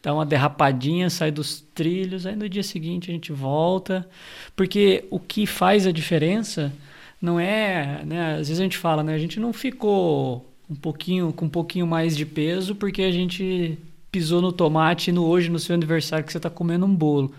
dá 0.03 0.13
uma 0.13 0.27
derrapadinha, 0.27 1.09
sai 1.09 1.31
dos 1.31 1.63
trilhos, 1.75 2.27
aí 2.27 2.37
no 2.37 2.51
dia 2.51 2.63
seguinte 2.63 3.11
a 3.11 3.15
gente 3.15 3.33
volta. 3.33 4.07
Porque 4.55 5.07
o 5.11 5.19
que 5.19 5.47
faz 5.47 5.87
a 5.87 5.91
diferença 5.91 6.71
não 7.19 7.41
é. 7.41 8.05
Né? 8.05 8.33
Às 8.33 8.49
vezes 8.49 8.61
a 8.61 8.63
gente 8.63 8.77
fala, 8.77 9.03
né? 9.03 9.15
A 9.15 9.19
gente 9.19 9.41
não 9.41 9.55
ficou 9.55 10.54
um 10.69 10.75
pouquinho, 10.75 11.33
com 11.33 11.47
um 11.47 11.49
pouquinho 11.49 11.87
mais 11.87 12.17
de 12.17 12.25
peso 12.25 12.75
porque 12.75 13.03
a 13.03 13.13
gente 13.13 13.79
pisou 14.11 14.41
no 14.41 14.53
tomate 14.53 15.11
no 15.11 15.25
hoje 15.25 15.51
no 15.51 15.59
seu 15.59 15.75
aniversário 15.75 16.25
que 16.25 16.31
você 16.31 16.39
está 16.39 16.51
comendo 16.51 16.87
um 16.87 16.95
bolo. 16.95 17.35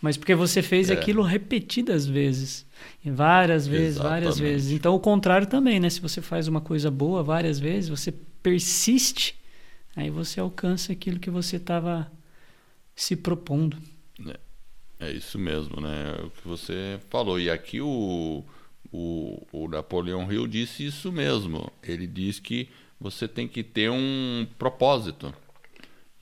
Mas 0.00 0.16
porque 0.16 0.34
você 0.34 0.62
fez 0.62 0.90
é. 0.90 0.92
aquilo 0.92 1.22
repetidas 1.22 2.06
vezes. 2.06 2.66
Várias 3.04 3.66
vezes, 3.66 3.96
Exatamente. 3.96 4.10
várias 4.10 4.38
vezes. 4.38 4.72
Então, 4.72 4.94
o 4.94 5.00
contrário 5.00 5.46
também, 5.46 5.80
né? 5.80 5.88
Se 5.88 6.00
você 6.00 6.20
faz 6.20 6.48
uma 6.48 6.60
coisa 6.60 6.90
boa 6.90 7.22
várias 7.22 7.58
vezes, 7.58 7.88
você 7.88 8.12
persiste, 8.42 9.34
aí 9.96 10.10
você 10.10 10.40
alcança 10.40 10.92
aquilo 10.92 11.18
que 11.18 11.30
você 11.30 11.56
estava 11.56 12.10
se 12.94 13.16
propondo. 13.16 13.76
É, 14.26 14.38
é, 15.00 15.12
isso 15.12 15.38
mesmo, 15.38 15.80
né? 15.80 16.16
O 16.24 16.30
que 16.30 16.46
você 16.46 16.98
falou. 17.10 17.40
E 17.40 17.50
aqui 17.50 17.80
o, 17.80 18.44
o, 18.96 19.44
o 19.50 19.68
Napoleão 19.68 20.30
Hill 20.32 20.46
disse 20.46 20.86
isso 20.86 21.10
mesmo. 21.10 21.68
Ele 21.82 22.06
diz 22.06 22.38
que 22.38 22.68
você 23.00 23.26
tem 23.26 23.48
que 23.48 23.64
ter 23.64 23.90
um 23.90 24.46
propósito 24.56 25.34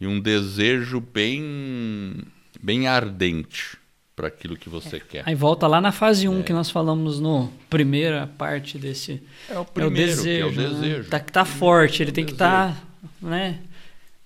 e 0.01 0.07
um 0.07 0.19
desejo 0.19 0.99
bem, 0.99 2.23
bem 2.63 2.89
ardente 2.89 3.77
para 4.17 4.29
aquilo 4.29 4.57
que 4.57 4.71
você 4.71 4.97
é. 4.97 5.01
quer. 5.01 5.23
Aí 5.27 5.35
volta 5.35 5.67
lá 5.67 5.83
na 5.83 5.93
fase 5.93 6.27
1 6.27 6.33
um, 6.33 6.41
é. 6.41 6.43
que 6.43 6.53
nós 6.55 6.71
falamos 6.71 7.21
no 7.21 7.53
primeira 7.69 8.27
parte 8.27 8.79
desse. 8.79 9.23
É 9.51 9.59
o 9.59 9.67
primeiro, 9.67 10.11
é 10.11 10.15
o 10.15 10.17
desejo. 10.17 10.43
é 10.43 10.47
o 10.47 10.71
desejo. 10.71 11.03
Né? 11.03 11.09
Tá, 11.11 11.21
tá 11.21 11.45
forte, 11.45 12.03
ele 12.03 12.11
é 12.11 12.15
tem 12.15 12.25
que 12.25 12.33
estar, 12.33 12.75
tá, 12.75 13.09
né? 13.21 13.61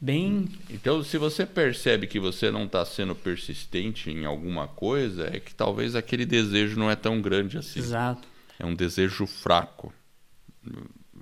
Bem. 0.01 0.49
Então, 0.71 1.03
se 1.03 1.19
você 1.19 1.45
percebe 1.45 2.07
que 2.07 2.21
você 2.21 2.51
não 2.51 2.65
está 2.65 2.85
sendo 2.85 3.15
persistente 3.15 4.09
em 4.09 4.25
alguma 4.25 4.69
coisa, 4.69 5.31
é 5.35 5.41
que 5.41 5.53
talvez 5.53 5.97
aquele 5.97 6.25
desejo 6.25 6.79
não 6.79 6.89
é 6.89 6.95
tão 6.95 7.21
grande 7.21 7.59
assim. 7.59 7.81
Exato. 7.81 8.36
É 8.59 8.65
um 8.65 8.75
desejo 8.75 9.27
fraco. 9.27 9.93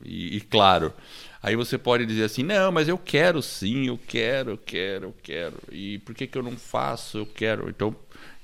E, 0.05 0.37
e 0.37 0.41
claro, 0.41 0.93
aí 1.43 1.57
você 1.57 1.79
pode 1.79 2.05
dizer 2.07 2.25
assim: 2.25 2.43
não, 2.43 2.73
mas 2.73 2.89
eu 2.89 2.99
quero 2.99 3.41
sim, 3.43 3.87
eu 3.87 3.99
quero, 3.99 4.53
eu 4.53 4.59
quero, 4.59 5.07
eu 5.07 5.15
quero. 5.23 5.57
E 5.71 5.99
por 6.01 6.15
que, 6.15 6.27
que 6.27 6.37
eu 6.37 6.43
não 6.43 6.57
faço? 6.57 7.19
Eu 7.19 7.27
quero. 7.27 7.69
Então, 7.69 7.95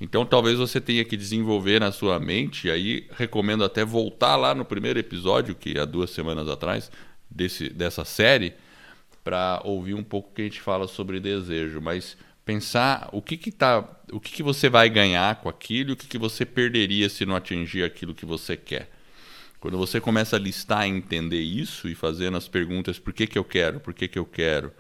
então 0.00 0.24
talvez 0.24 0.58
você 0.58 0.80
tenha 0.80 1.04
que 1.04 1.16
desenvolver 1.16 1.80
na 1.80 1.92
sua 1.92 2.18
mente, 2.18 2.68
e 2.68 2.70
aí 2.70 3.06
recomendo 3.12 3.64
até 3.64 3.84
voltar 3.84 4.36
lá 4.36 4.54
no 4.54 4.64
primeiro 4.64 4.98
episódio, 4.98 5.54
que 5.54 5.78
há 5.78 5.84
duas 5.84 6.10
semanas 6.10 6.48
atrás, 6.48 6.90
desse, 7.30 7.68
dessa 7.68 8.04
série, 8.04 8.54
para 9.22 9.60
ouvir 9.64 9.94
um 9.94 10.04
pouco 10.04 10.30
o 10.30 10.34
que 10.34 10.42
a 10.42 10.44
gente 10.44 10.60
fala 10.60 10.86
sobre 10.88 11.20
desejo. 11.20 11.80
Mas 11.80 12.16
pensar 12.50 13.08
o 13.12 13.22
que, 13.22 13.36
que, 13.36 13.52
tá, 13.52 13.88
o 14.10 14.18
que, 14.18 14.32
que 14.32 14.42
você 14.42 14.68
vai 14.68 14.90
ganhar 14.90 15.36
com 15.36 15.48
aquilo 15.48 15.92
o 15.92 15.96
que, 15.96 16.08
que 16.08 16.18
você 16.18 16.44
perderia 16.44 17.08
se 17.08 17.24
não 17.24 17.36
atingir 17.36 17.84
aquilo 17.84 18.12
que 18.12 18.26
você 18.26 18.56
quer. 18.56 18.90
Quando 19.60 19.78
você 19.78 20.00
começa 20.00 20.34
a 20.34 20.38
listar 20.38 20.84
e 20.84 20.90
entender 20.90 21.40
isso 21.40 21.88
e 21.88 21.94
fazendo 21.94 22.36
as 22.36 22.48
perguntas 22.48 22.98
por 22.98 23.12
que, 23.12 23.24
que 23.28 23.38
eu 23.38 23.44
quero, 23.44 23.78
por 23.78 23.94
que, 23.94 24.08
que 24.08 24.18
eu 24.18 24.24
quero. 24.24 24.72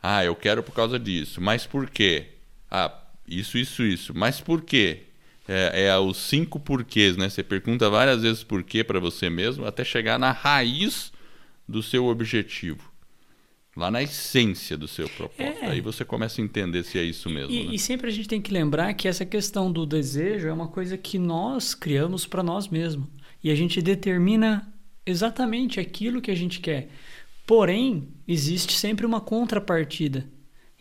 Ah, 0.00 0.24
eu 0.24 0.36
quero 0.36 0.62
por 0.62 0.72
causa 0.72 0.96
disso. 0.96 1.40
Mas 1.40 1.66
por 1.66 1.90
quê? 1.90 2.26
Ah, 2.70 2.96
isso, 3.26 3.58
isso, 3.58 3.82
isso. 3.82 4.14
Mas 4.14 4.40
por 4.40 4.62
quê? 4.62 5.02
É, 5.48 5.86
é 5.86 5.98
os 5.98 6.18
cinco 6.18 6.60
porquês, 6.60 7.16
né? 7.16 7.28
Você 7.28 7.42
pergunta 7.42 7.90
várias 7.90 8.22
vezes 8.22 8.44
por 8.44 8.62
quê 8.62 8.84
para 8.84 9.00
você 9.00 9.28
mesmo, 9.28 9.66
até 9.66 9.82
chegar 9.82 10.20
na 10.20 10.30
raiz 10.30 11.10
do 11.66 11.82
seu 11.82 12.06
objetivo. 12.06 12.92
Lá 13.78 13.92
na 13.92 14.02
essência 14.02 14.76
do 14.76 14.88
seu 14.88 15.08
propósito. 15.08 15.64
É. 15.64 15.68
Aí 15.68 15.80
você 15.80 16.04
começa 16.04 16.40
a 16.40 16.44
entender 16.44 16.82
se 16.82 16.98
é 16.98 17.04
isso 17.04 17.30
mesmo. 17.30 17.54
E, 17.54 17.64
né? 17.64 17.74
e 17.74 17.78
sempre 17.78 18.08
a 18.08 18.10
gente 18.10 18.26
tem 18.26 18.42
que 18.42 18.52
lembrar 18.52 18.92
que 18.94 19.06
essa 19.06 19.24
questão 19.24 19.70
do 19.70 19.86
desejo 19.86 20.48
é 20.48 20.52
uma 20.52 20.66
coisa 20.66 20.98
que 20.98 21.16
nós 21.16 21.76
criamos 21.76 22.26
para 22.26 22.42
nós 22.42 22.66
mesmos. 22.66 23.06
E 23.42 23.52
a 23.52 23.54
gente 23.54 23.80
determina 23.80 24.68
exatamente 25.06 25.78
aquilo 25.78 26.20
que 26.20 26.32
a 26.32 26.34
gente 26.34 26.58
quer. 26.58 26.88
Porém, 27.46 28.08
existe 28.26 28.72
sempre 28.72 29.06
uma 29.06 29.20
contrapartida. 29.20 30.28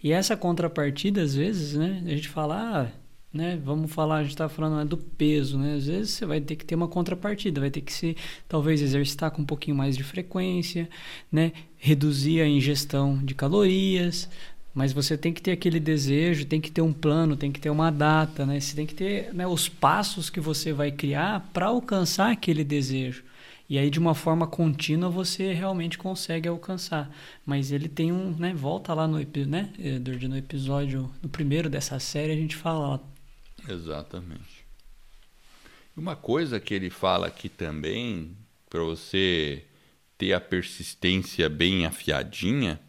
E 0.04 0.12
essa 0.12 0.36
contrapartida, 0.36 1.22
às 1.22 1.36
vezes, 1.36 1.78
né, 1.78 2.02
a 2.04 2.10
gente 2.10 2.28
fala, 2.28 2.56
ah, 2.58 2.92
né, 3.34 3.60
vamos 3.64 3.92
falar, 3.92 4.18
a 4.18 4.22
gente 4.24 4.32
está 4.32 4.50
falando 4.50 4.78
né, 4.78 4.86
do 4.86 4.98
peso, 4.98 5.58
né? 5.58 5.76
Às 5.76 5.86
vezes 5.88 6.12
você 6.12 6.26
vai 6.26 6.42
ter 6.42 6.56
que 6.56 6.66
ter 6.66 6.76
uma 6.76 6.88
contrapartida, 6.88 7.62
vai 7.62 7.70
ter 7.70 7.82
que 7.82 7.94
se 7.94 8.16
talvez 8.48 8.82
exercitar 8.82 9.32
com 9.32 9.42
um 9.42 9.46
pouquinho 9.46 9.76
mais 9.76 9.96
de 9.96 10.04
frequência, 10.04 10.90
né, 11.32 11.52
reduzir 11.78 12.42
a 12.42 12.48
ingestão 12.48 13.18
de 13.24 13.36
calorias, 13.36 14.30
mas 14.78 14.94
você 14.94 15.18
tem 15.18 15.34
que 15.34 15.42
ter 15.42 15.52
aquele 15.54 15.80
desejo, 15.80 16.46
tem 16.46 16.62
que 16.62 16.72
ter 16.72 16.82
um 16.82 16.94
plano, 16.94 17.36
tem 17.36 17.52
que 17.52 17.60
ter 17.60 17.72
uma 17.72 17.92
data, 17.92 18.46
né? 18.46 18.60
Você 18.60 18.76
tem 18.76 18.86
que 18.86 18.94
ter 18.94 19.34
né, 19.34 19.48
os 19.48 19.68
passos 19.68 20.30
que 20.30 20.40
você 20.40 20.72
vai 20.72 20.92
criar 20.92 21.50
para 21.52 21.66
alcançar 21.66 22.32
aquele 22.32 22.64
desejo. 22.64 23.24
E 23.70 23.78
aí, 23.78 23.90
de 23.90 24.00
uma 24.00 24.14
forma 24.14 24.48
contínua, 24.48 25.10
você 25.10 25.52
realmente 25.52 25.98
consegue 25.98 26.48
alcançar. 26.48 27.12
Mas 27.46 27.72
ele 27.72 27.90
tem 27.90 28.12
um. 28.12 28.32
Né, 28.38 28.54
volta 28.54 28.94
lá 28.94 29.08
no, 29.08 29.18
né, 29.48 29.70
no 30.30 30.38
episódio, 30.38 31.10
no 31.24 31.28
primeiro 31.28 31.70
dessa 31.70 32.00
série, 32.00 32.34
a 32.34 32.36
gente 32.36 32.56
fala. 32.56 33.02
Exatamente. 33.70 34.66
Uma 35.96 36.16
coisa 36.16 36.60
que 36.60 36.74
ele 36.74 36.90
fala 36.90 37.28
aqui 37.28 37.50
também, 37.50 38.38
para 38.70 38.82
você 38.82 39.64
ter 40.18 40.34
a 40.34 40.40
persistência 40.40 41.50
bem 41.50 41.86
afiadinha, 41.86 42.80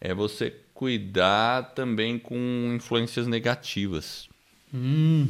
é 0.00 0.14
você 0.14 0.54
cuidar 0.72 1.74
também 1.74 2.18
com 2.18 2.36
influências 2.74 3.26
negativas. 3.26 4.28
Hum. 4.72 5.28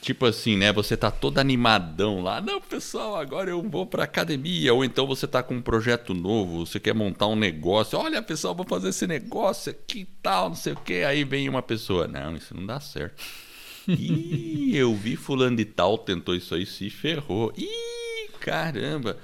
Tipo 0.00 0.26
assim, 0.26 0.56
né? 0.56 0.72
Você 0.72 0.96
tá 0.96 1.10
todo 1.10 1.38
animadão 1.38 2.22
lá. 2.22 2.40
Não, 2.40 2.60
pessoal, 2.60 3.16
agora 3.16 3.50
eu 3.50 3.62
vou 3.62 3.84
pra 3.84 4.04
academia. 4.04 4.72
Ou 4.72 4.84
então 4.84 5.06
você 5.06 5.26
tá 5.26 5.42
com 5.42 5.54
um 5.54 5.62
projeto 5.62 6.14
novo, 6.14 6.64
você 6.64 6.78
quer 6.78 6.94
montar 6.94 7.26
um 7.26 7.36
negócio. 7.36 7.98
Olha, 7.98 8.22
pessoal, 8.22 8.54
vou 8.54 8.66
fazer 8.66 8.90
esse 8.90 9.06
negócio 9.06 9.70
aqui 9.70 10.00
e 10.00 10.04
tal, 10.22 10.50
não 10.50 10.56
sei 10.56 10.72
o 10.72 10.76
quê. 10.76 11.04
Aí 11.06 11.24
vem 11.24 11.48
uma 11.48 11.62
pessoa. 11.62 12.06
Não, 12.06 12.36
isso 12.36 12.54
não 12.54 12.64
dá 12.64 12.80
certo. 12.80 13.22
Ih, 13.88 14.76
eu 14.76 14.94
vi 14.94 15.16
fulano 15.16 15.56
de 15.56 15.64
tal, 15.64 15.98
tentou 15.98 16.34
isso 16.34 16.54
aí, 16.54 16.64
se 16.64 16.90
ferrou. 16.90 17.52
Ih, 17.56 18.30
caramba. 18.40 19.18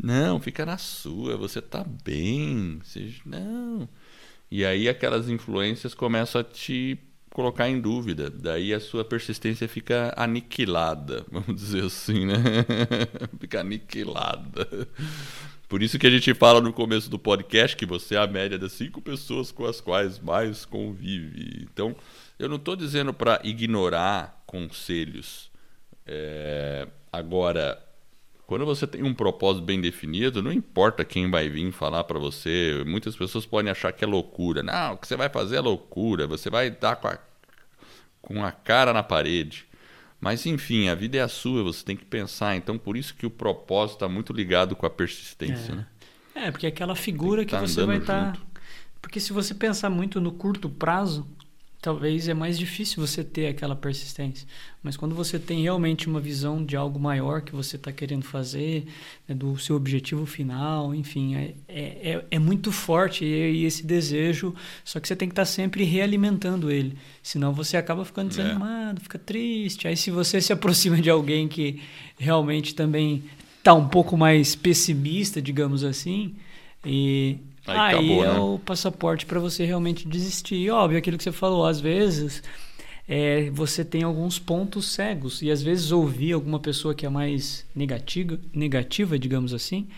Não, 0.00 0.38
fica 0.38 0.64
na 0.64 0.78
sua, 0.78 1.36
você 1.36 1.60
tá 1.60 1.84
bem. 2.04 2.80
Você... 2.84 3.12
Não. 3.24 3.88
E 4.50 4.64
aí 4.64 4.88
aquelas 4.88 5.28
influências 5.28 5.94
começam 5.94 6.40
a 6.40 6.44
te 6.44 6.98
colocar 7.38 7.68
em 7.68 7.80
dúvida. 7.80 8.28
Daí 8.28 8.74
a 8.74 8.80
sua 8.80 9.04
persistência 9.04 9.68
fica 9.68 10.12
aniquilada, 10.16 11.24
vamos 11.30 11.54
dizer 11.54 11.84
assim, 11.84 12.26
né? 12.26 12.34
fica 13.38 13.60
aniquilada. 13.60 14.66
Por 15.68 15.80
isso 15.80 16.00
que 16.00 16.06
a 16.08 16.10
gente 16.10 16.34
fala 16.34 16.60
no 16.60 16.72
começo 16.72 17.08
do 17.08 17.16
podcast 17.16 17.76
que 17.76 17.86
você 17.86 18.16
é 18.16 18.18
a 18.18 18.26
média 18.26 18.58
das 18.58 18.72
cinco 18.72 19.00
pessoas 19.00 19.52
com 19.52 19.64
as 19.64 19.80
quais 19.80 20.18
mais 20.18 20.64
convive. 20.64 21.64
Então, 21.72 21.94
eu 22.40 22.48
não 22.48 22.56
estou 22.56 22.74
dizendo 22.74 23.14
para 23.14 23.40
ignorar 23.44 24.42
conselhos. 24.44 25.48
É... 26.04 26.88
Agora, 27.12 27.80
quando 28.48 28.66
você 28.66 28.84
tem 28.84 29.04
um 29.04 29.14
propósito 29.14 29.64
bem 29.64 29.80
definido, 29.80 30.42
não 30.42 30.52
importa 30.52 31.04
quem 31.04 31.30
vai 31.30 31.48
vir 31.48 31.70
falar 31.70 32.02
para 32.02 32.18
você. 32.18 32.82
Muitas 32.84 33.14
pessoas 33.14 33.46
podem 33.46 33.70
achar 33.70 33.92
que 33.92 34.02
é 34.02 34.08
loucura. 34.08 34.60
Não, 34.60 34.94
o 34.94 34.96
que 34.96 35.06
você 35.06 35.16
vai 35.16 35.28
fazer 35.28 35.56
é 35.56 35.60
loucura. 35.60 36.26
Você 36.26 36.50
vai 36.50 36.70
dar 36.70 36.96
com 36.96 37.06
a 37.06 37.27
com 38.28 38.44
a 38.44 38.52
cara 38.52 38.92
na 38.92 39.02
parede. 39.02 39.66
Mas 40.20 40.44
enfim, 40.44 40.88
a 40.88 40.94
vida 40.94 41.16
é 41.16 41.20
a 41.20 41.28
sua, 41.28 41.62
você 41.62 41.82
tem 41.82 41.96
que 41.96 42.04
pensar. 42.04 42.54
Então, 42.54 42.76
por 42.76 42.96
isso 42.96 43.14
que 43.14 43.24
o 43.24 43.30
propósito 43.30 43.96
está 43.96 44.08
muito 44.08 44.32
ligado 44.32 44.76
com 44.76 44.84
a 44.84 44.90
persistência. 44.90 45.72
É, 45.72 45.76
né? 45.76 45.86
é 46.34 46.50
porque 46.50 46.66
é 46.66 46.68
aquela 46.68 46.94
figura 46.94 47.42
que, 47.44 47.50
que 47.50 47.56
tá 47.56 47.60
você 47.60 47.84
vai 47.84 47.96
estar. 47.96 48.32
Tá... 48.32 48.40
Porque 49.00 49.18
se 49.18 49.32
você 49.32 49.54
pensar 49.54 49.88
muito 49.88 50.20
no 50.20 50.32
curto 50.32 50.68
prazo, 50.68 51.26
talvez 51.80 52.28
é 52.28 52.34
mais 52.34 52.58
difícil 52.58 53.04
você 53.04 53.22
ter 53.22 53.46
aquela 53.46 53.76
persistência. 53.76 54.46
Mas 54.82 54.96
quando 54.96 55.14
você 55.14 55.38
tem 55.38 55.62
realmente 55.62 56.08
uma 56.08 56.20
visão 56.20 56.64
de 56.64 56.76
algo 56.76 56.98
maior 56.98 57.42
que 57.42 57.52
você 57.52 57.76
está 57.76 57.92
querendo 57.92 58.24
fazer, 58.24 58.86
né, 59.28 59.34
do 59.34 59.56
seu 59.58 59.76
objetivo 59.76 60.26
final, 60.26 60.94
enfim, 60.94 61.36
é, 61.36 61.54
é, 61.68 61.82
é, 62.12 62.24
é 62.32 62.38
muito 62.38 62.72
forte 62.72 63.24
e, 63.24 63.62
e, 63.62 63.64
esse 63.64 63.86
desejo, 63.86 64.54
só 64.84 64.98
que 64.98 65.06
você 65.06 65.14
tem 65.14 65.28
que 65.28 65.32
estar 65.32 65.42
tá 65.42 65.46
sempre 65.46 65.84
realimentando 65.84 66.70
ele. 66.70 66.96
Senão 67.22 67.52
você 67.52 67.76
acaba 67.76 68.04
ficando 68.04 68.26
é. 68.26 68.30
desanimado, 68.30 69.00
fica 69.00 69.18
triste. 69.18 69.86
Aí 69.86 69.96
se 69.96 70.10
você 70.10 70.40
se 70.40 70.52
aproxima 70.54 71.00
de 71.00 71.10
alguém 71.10 71.46
que 71.46 71.80
realmente 72.18 72.74
também 72.74 73.22
está 73.58 73.72
um 73.74 73.88
pouco 73.88 74.16
mais 74.16 74.56
pessimista, 74.56 75.40
digamos 75.40 75.84
assim, 75.84 76.34
e 76.84 77.38
Aí, 77.68 77.78
aí 77.78 77.94
acabou, 77.94 78.24
é 78.24 78.32
né? 78.32 78.38
o 78.38 78.58
passaporte 78.58 79.26
para 79.26 79.38
você 79.38 79.64
realmente 79.64 80.06
desistir. 80.06 80.56
E, 80.56 80.70
óbvio, 80.70 80.98
aquilo 80.98 81.16
que 81.16 81.24
você 81.24 81.32
falou, 81.32 81.66
às 81.66 81.80
vezes 81.80 82.42
é, 83.08 83.48
você 83.50 83.84
tem 83.84 84.02
alguns 84.02 84.38
pontos 84.38 84.92
cegos. 84.92 85.40
E 85.40 85.50
às 85.50 85.62
vezes 85.62 85.90
ouvir 85.90 86.32
alguma 86.32 86.60
pessoa 86.60 86.94
que 86.94 87.06
é 87.06 87.08
mais 87.08 87.64
negativa, 87.74 88.38
negativa 88.52 89.18
digamos 89.18 89.54
assim, 89.54 89.88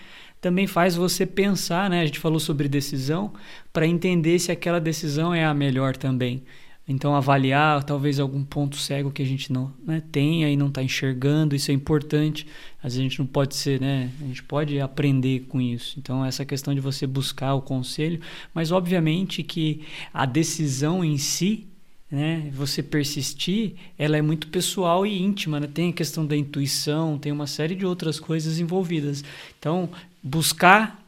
também 0.40 0.66
faz 0.66 0.94
você 0.94 1.26
pensar, 1.26 1.90
né? 1.90 2.00
A 2.00 2.06
gente 2.06 2.18
falou 2.18 2.40
sobre 2.40 2.68
decisão, 2.68 3.32
para 3.72 3.86
entender 3.86 4.38
se 4.38 4.50
aquela 4.50 4.80
decisão 4.80 5.34
é 5.34 5.44
a 5.44 5.52
melhor 5.52 5.96
também. 5.96 6.42
Então, 6.86 7.14
avaliar 7.14 7.84
talvez 7.84 8.18
algum 8.18 8.42
ponto 8.42 8.76
cego 8.76 9.12
que 9.12 9.22
a 9.22 9.26
gente 9.26 9.52
não 9.52 9.72
né, 9.86 10.02
tenha 10.10 10.50
e 10.50 10.56
não 10.56 10.66
está 10.66 10.82
enxergando, 10.82 11.54
isso 11.54 11.70
é 11.70 11.74
importante. 11.74 12.46
Às 12.78 12.94
vezes 12.94 12.98
a 12.98 13.02
gente 13.02 13.18
não 13.20 13.26
pode 13.26 13.54
ser, 13.54 13.80
né? 13.80 14.10
A 14.20 14.24
gente 14.24 14.42
pode 14.42 14.80
aprender 14.80 15.46
com 15.48 15.60
isso. 15.60 15.98
Então, 15.98 16.24
essa 16.24 16.44
questão 16.44 16.74
de 16.74 16.80
você 16.80 17.06
buscar 17.06 17.54
o 17.54 17.62
conselho, 17.62 18.20
mas 18.52 18.72
obviamente 18.72 19.42
que 19.42 19.82
a 20.12 20.26
decisão 20.26 21.04
em 21.04 21.16
si, 21.16 21.68
né, 22.10 22.50
você 22.52 22.82
persistir, 22.82 23.74
ela 23.96 24.16
é 24.16 24.22
muito 24.22 24.48
pessoal 24.48 25.06
e 25.06 25.22
íntima, 25.22 25.60
né? 25.60 25.68
Tem 25.72 25.90
a 25.90 25.92
questão 25.92 26.26
da 26.26 26.36
intuição, 26.36 27.18
tem 27.18 27.30
uma 27.30 27.46
série 27.46 27.76
de 27.76 27.86
outras 27.86 28.18
coisas 28.18 28.58
envolvidas. 28.58 29.22
Então, 29.56 29.88
buscar 30.20 30.99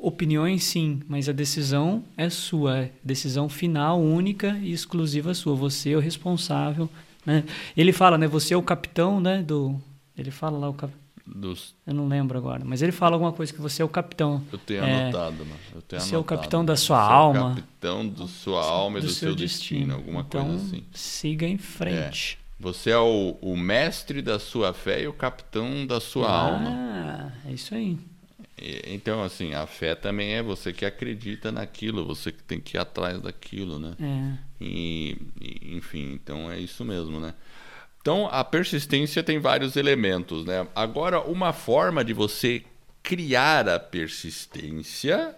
opiniões 0.00 0.64
sim, 0.64 1.00
mas 1.06 1.28
a 1.28 1.32
decisão 1.32 2.02
é 2.16 2.28
sua, 2.30 2.78
é 2.78 2.92
decisão 3.04 3.48
final, 3.48 4.00
única 4.00 4.58
e 4.62 4.72
exclusiva 4.72 5.34
sua. 5.34 5.54
Você 5.54 5.90
é 5.90 5.96
o 5.96 6.00
responsável. 6.00 6.88
Né? 7.24 7.44
Ele 7.76 7.92
fala, 7.92 8.16
né? 8.16 8.26
Você 8.26 8.54
é 8.54 8.56
o 8.56 8.62
capitão, 8.62 9.20
né? 9.20 9.42
Do, 9.42 9.80
ele 10.16 10.30
fala 10.30 10.58
lá 10.58 10.68
o 10.68 10.74
cap... 10.74 10.92
Dos... 11.26 11.76
Eu 11.86 11.94
não 11.94 12.08
lembro 12.08 12.36
agora, 12.36 12.64
mas 12.64 12.82
ele 12.82 12.90
fala 12.90 13.14
alguma 13.14 13.32
coisa 13.32 13.52
que 13.52 13.60
você 13.60 13.82
é 13.82 13.84
o 13.84 13.88
capitão. 13.88 14.42
Eu 14.50 14.58
tenho 14.58 14.82
é, 14.82 15.04
anotado, 15.04 15.36
mano. 15.44 15.60
Eu 15.74 15.82
tenho 15.82 16.02
você 16.02 16.14
anotado. 16.14 16.16
é 16.16 16.18
o 16.18 16.24
capitão 16.24 16.64
da 16.64 16.76
sua 16.76 17.06
você 17.06 17.12
alma. 17.12 17.38
É 17.38 17.42
o 17.42 17.54
capitão 17.54 18.08
da 18.08 18.26
sua 18.26 18.64
alma 18.64 18.98
e 18.98 19.00
do, 19.02 19.06
do 19.06 19.12
seu, 19.12 19.28
seu 19.28 19.36
destino, 19.36 19.80
destino, 19.80 19.94
alguma 19.94 20.20
então, 20.22 20.46
coisa 20.46 20.64
assim. 20.64 20.84
Siga 20.92 21.46
em 21.46 21.58
frente. 21.58 22.36
É. 22.36 22.62
Você 22.62 22.90
é 22.90 22.98
o, 22.98 23.36
o 23.40 23.56
mestre 23.56 24.20
da 24.20 24.38
sua 24.38 24.74
fé 24.74 25.02
e 25.02 25.08
o 25.08 25.12
capitão 25.12 25.86
da 25.86 26.00
sua 26.00 26.28
ah, 26.28 26.52
alma. 26.52 26.70
Ah, 26.70 27.32
é 27.48 27.52
isso 27.52 27.74
aí. 27.74 27.96
Então, 28.86 29.22
assim, 29.22 29.54
a 29.54 29.66
fé 29.66 29.94
também 29.94 30.34
é 30.34 30.42
você 30.42 30.72
que 30.72 30.84
acredita 30.84 31.50
naquilo, 31.50 32.04
você 32.04 32.30
que 32.30 32.42
tem 32.42 32.60
que 32.60 32.76
ir 32.76 32.80
atrás 32.80 33.20
daquilo, 33.20 33.78
né? 33.78 33.94
É. 33.98 34.38
E, 34.60 35.16
enfim, 35.62 36.12
então 36.12 36.50
é 36.50 36.58
isso 36.58 36.84
mesmo, 36.84 37.18
né? 37.18 37.34
Então, 38.00 38.28
a 38.30 38.44
persistência 38.44 39.22
tem 39.22 39.38
vários 39.38 39.76
elementos, 39.76 40.44
né? 40.44 40.66
Agora, 40.74 41.20
uma 41.20 41.52
forma 41.52 42.04
de 42.04 42.12
você 42.12 42.62
criar 43.02 43.68
a 43.68 43.78
persistência 43.78 45.34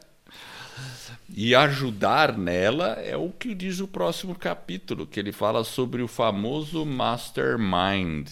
e 1.35 1.55
ajudar 1.55 2.37
nela 2.37 2.95
é 2.95 3.17
o 3.17 3.31
que 3.31 3.55
diz 3.55 3.81
o 3.81 3.89
próximo 3.89 4.35
capítulo, 4.35 5.07
que 5.07 5.21
ele 5.21 5.33
fala 5.33 5.65
sobre 5.65 6.03
o 6.03 6.09
famoso 6.09 6.85
mastermind. 6.85 8.29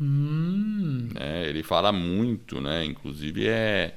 Hum. 0.00 1.08
É, 1.18 1.48
ele 1.48 1.62
fala 1.62 1.90
muito, 1.92 2.60
né? 2.60 2.84
Inclusive 2.84 3.48
é 3.48 3.94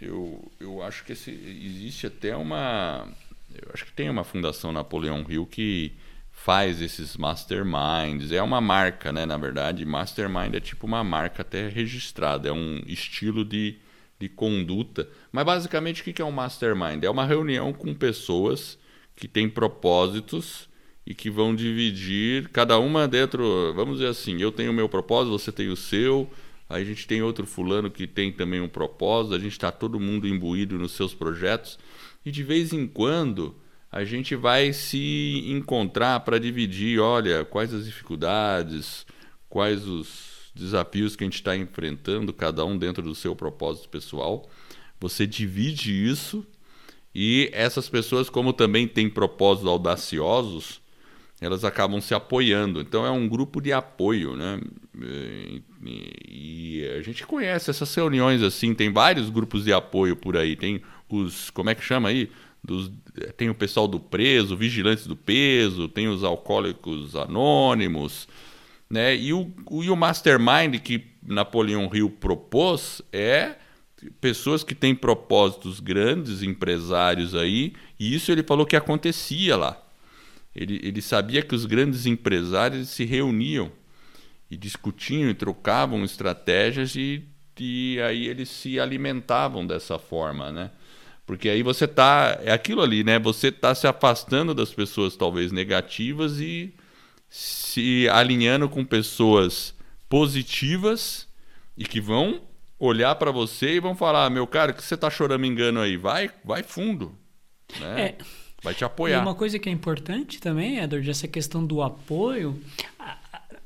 eu, 0.00 0.50
eu 0.58 0.82
acho 0.82 1.04
que 1.04 1.12
esse, 1.12 1.30
existe 1.30 2.06
até 2.06 2.36
uma. 2.36 3.08
Eu 3.52 3.70
acho 3.74 3.84
que 3.84 3.92
tem 3.92 4.08
uma 4.08 4.24
fundação 4.24 4.72
Napoleão 4.72 5.24
Hill 5.28 5.46
que 5.46 5.92
faz 6.32 6.80
esses 6.80 7.16
masterminds. 7.16 8.32
É 8.32 8.42
uma 8.42 8.60
marca, 8.60 9.12
né? 9.12 9.26
Na 9.26 9.36
verdade, 9.36 9.84
mastermind 9.84 10.54
é 10.54 10.60
tipo 10.60 10.86
uma 10.86 11.04
marca 11.04 11.42
até 11.42 11.68
registrada, 11.68 12.48
é 12.48 12.52
um 12.52 12.82
estilo 12.86 13.44
de, 13.44 13.76
de 14.18 14.28
conduta. 14.28 15.08
Mas 15.30 15.44
basicamente 15.44 16.00
o 16.00 16.04
que 16.04 16.22
é 16.22 16.24
um 16.24 16.32
mastermind? 16.32 17.04
É 17.04 17.10
uma 17.10 17.26
reunião 17.26 17.72
com 17.72 17.92
pessoas 17.94 18.78
que 19.14 19.28
têm 19.28 19.48
propósitos 19.50 20.68
e 21.06 21.14
que 21.14 21.28
vão 21.28 21.54
dividir, 21.54 22.48
cada 22.48 22.78
uma 22.78 23.06
dentro. 23.06 23.74
Vamos 23.74 23.98
dizer 23.98 24.08
assim, 24.08 24.40
eu 24.40 24.50
tenho 24.50 24.70
o 24.70 24.74
meu 24.74 24.88
propósito, 24.88 25.38
você 25.38 25.52
tem 25.52 25.68
o 25.68 25.76
seu 25.76 26.30
a 26.70 26.84
gente 26.84 27.04
tem 27.04 27.20
outro 27.20 27.44
fulano 27.46 27.90
que 27.90 28.06
tem 28.06 28.30
também 28.30 28.60
um 28.60 28.68
propósito, 28.68 29.34
a 29.34 29.38
gente 29.40 29.52
está 29.52 29.72
todo 29.72 29.98
mundo 29.98 30.28
imbuído 30.28 30.78
nos 30.78 30.92
seus 30.92 31.12
projetos. 31.12 31.76
E 32.24 32.30
de 32.30 32.44
vez 32.44 32.72
em 32.72 32.86
quando 32.86 33.56
a 33.90 34.04
gente 34.04 34.36
vai 34.36 34.72
se 34.72 35.42
encontrar 35.48 36.20
para 36.20 36.38
dividir, 36.38 37.00
olha, 37.00 37.44
quais 37.44 37.74
as 37.74 37.86
dificuldades, 37.86 39.04
quais 39.48 39.84
os 39.84 40.52
desafios 40.54 41.16
que 41.16 41.24
a 41.24 41.26
gente 41.26 41.34
está 41.34 41.56
enfrentando, 41.56 42.32
cada 42.32 42.64
um 42.64 42.78
dentro 42.78 43.02
do 43.02 43.16
seu 43.16 43.34
propósito 43.34 43.88
pessoal. 43.88 44.48
Você 45.00 45.26
divide 45.26 45.92
isso 45.92 46.46
e 47.12 47.50
essas 47.52 47.88
pessoas, 47.88 48.30
como 48.30 48.52
também 48.52 48.86
têm 48.86 49.10
propósitos 49.10 49.68
audaciosos, 49.68 50.80
elas 51.40 51.64
acabam 51.64 52.00
se 52.00 52.14
apoiando. 52.14 52.80
Então 52.80 53.06
é 53.06 53.10
um 53.10 53.26
grupo 53.26 53.60
de 53.60 53.72
apoio, 53.72 54.36
né? 54.36 54.60
E, 56.28 56.86
a 56.98 57.02
gente 57.02 57.26
conhece 57.26 57.70
essas 57.70 57.94
reuniões 57.94 58.42
assim, 58.42 58.74
tem 58.74 58.92
vários 58.92 59.30
grupos 59.30 59.64
de 59.64 59.72
apoio 59.72 60.14
por 60.14 60.36
aí. 60.36 60.54
Tem 60.54 60.82
os, 61.08 61.48
como 61.50 61.70
é 61.70 61.74
que 61.74 61.82
chama 61.82 62.10
aí? 62.10 62.30
Dos, 62.62 62.92
tem 63.38 63.48
o 63.48 63.54
pessoal 63.54 63.88
do 63.88 63.98
preso, 63.98 64.54
vigilantes 64.54 65.06
do 65.06 65.16
peso, 65.16 65.88
tem 65.88 66.08
os 66.08 66.22
alcoólicos 66.22 67.16
anônimos, 67.16 68.28
né? 68.88 69.16
E 69.16 69.32
o, 69.32 69.50
o, 69.70 69.82
e 69.82 69.88
o 69.88 69.96
mastermind 69.96 70.78
que 70.80 71.06
Napoleão 71.22 71.90
Hill 71.92 72.10
propôs 72.10 73.00
é 73.12 73.56
pessoas 74.20 74.62
que 74.62 74.74
têm 74.74 74.94
propósitos 74.94 75.80
grandes, 75.80 76.42
empresários 76.42 77.34
aí, 77.34 77.72
e 77.98 78.14
isso 78.14 78.30
ele 78.30 78.42
falou 78.42 78.66
que 78.66 78.76
acontecia 78.76 79.56
lá. 79.56 79.89
Ele, 80.54 80.80
ele 80.82 81.00
sabia 81.00 81.42
que 81.42 81.54
os 81.54 81.64
grandes 81.64 82.06
empresários 82.06 82.88
se 82.88 83.04
reuniam 83.04 83.70
e 84.50 84.56
discutiam 84.56 85.30
e 85.30 85.34
trocavam 85.34 86.04
estratégias 86.04 86.96
e, 86.96 87.22
e 87.58 88.00
aí 88.00 88.26
eles 88.26 88.48
se 88.48 88.80
alimentavam 88.80 89.64
dessa 89.66 89.98
forma, 89.98 90.50
né? 90.50 90.70
Porque 91.24 91.48
aí 91.48 91.62
você 91.62 91.86
tá 91.86 92.40
é 92.42 92.50
aquilo 92.50 92.82
ali, 92.82 93.04
né? 93.04 93.16
Você 93.20 93.48
está 93.48 93.72
se 93.72 93.86
afastando 93.86 94.52
das 94.52 94.74
pessoas 94.74 95.16
talvez 95.16 95.52
negativas 95.52 96.40
e 96.40 96.74
se 97.28 98.08
alinhando 98.08 98.68
com 98.68 98.84
pessoas 98.84 99.72
positivas 100.08 101.28
e 101.78 101.84
que 101.84 102.00
vão 102.00 102.42
olhar 102.80 103.14
para 103.14 103.30
você 103.30 103.76
e 103.76 103.80
vão 103.80 103.94
falar: 103.94 104.28
"Meu 104.28 104.44
cara, 104.44 104.72
que 104.72 104.82
você 104.82 104.96
está 104.96 105.08
chorando 105.08 105.46
engano 105.46 105.80
aí? 105.80 105.96
Vai, 105.96 106.32
vai 106.44 106.64
fundo", 106.64 107.16
né? 107.78 108.00
É. 108.06 108.18
Vai 108.62 108.74
te 108.74 108.84
apoiar. 108.84 109.18
E 109.18 109.22
uma 109.22 109.34
coisa 109.34 109.58
que 109.58 109.68
é 109.68 109.72
importante 109.72 110.40
também, 110.40 110.78
Edward, 110.78 111.08
essa 111.08 111.26
questão 111.26 111.64
do 111.64 111.82
apoio, 111.82 112.60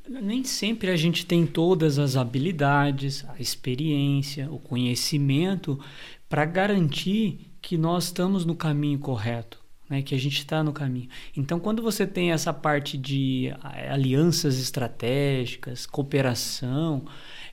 nem 0.09 0.45
sempre 0.45 0.91
a 0.91 0.97
gente 0.97 1.27
tem 1.27 1.47
todas 1.47 1.99
as 1.99 2.17
habilidades, 2.17 3.25
a 3.29 3.41
experiência, 3.41 4.51
o 4.51 4.59
conhecimento 4.59 5.81
para 6.29 6.45
garantir 6.45 7.53
que 7.61 7.77
nós 7.77 8.05
estamos 8.05 8.45
no 8.45 8.55
caminho 8.55 8.99
correto. 8.99 9.63
Né, 9.87 10.01
que 10.01 10.15
a 10.15 10.19
gente 10.19 10.39
está 10.39 10.63
no 10.63 10.73
caminho. 10.73 11.11
Então, 11.37 11.61
quando 11.61 11.83
você 11.83 12.07
tem 12.07 12.33
essa 12.33 12.55
parte 12.55 12.97
de 12.97 13.53
alianças 13.91 14.59
estratégicas, 14.59 15.85
cooperação, 15.85 17.05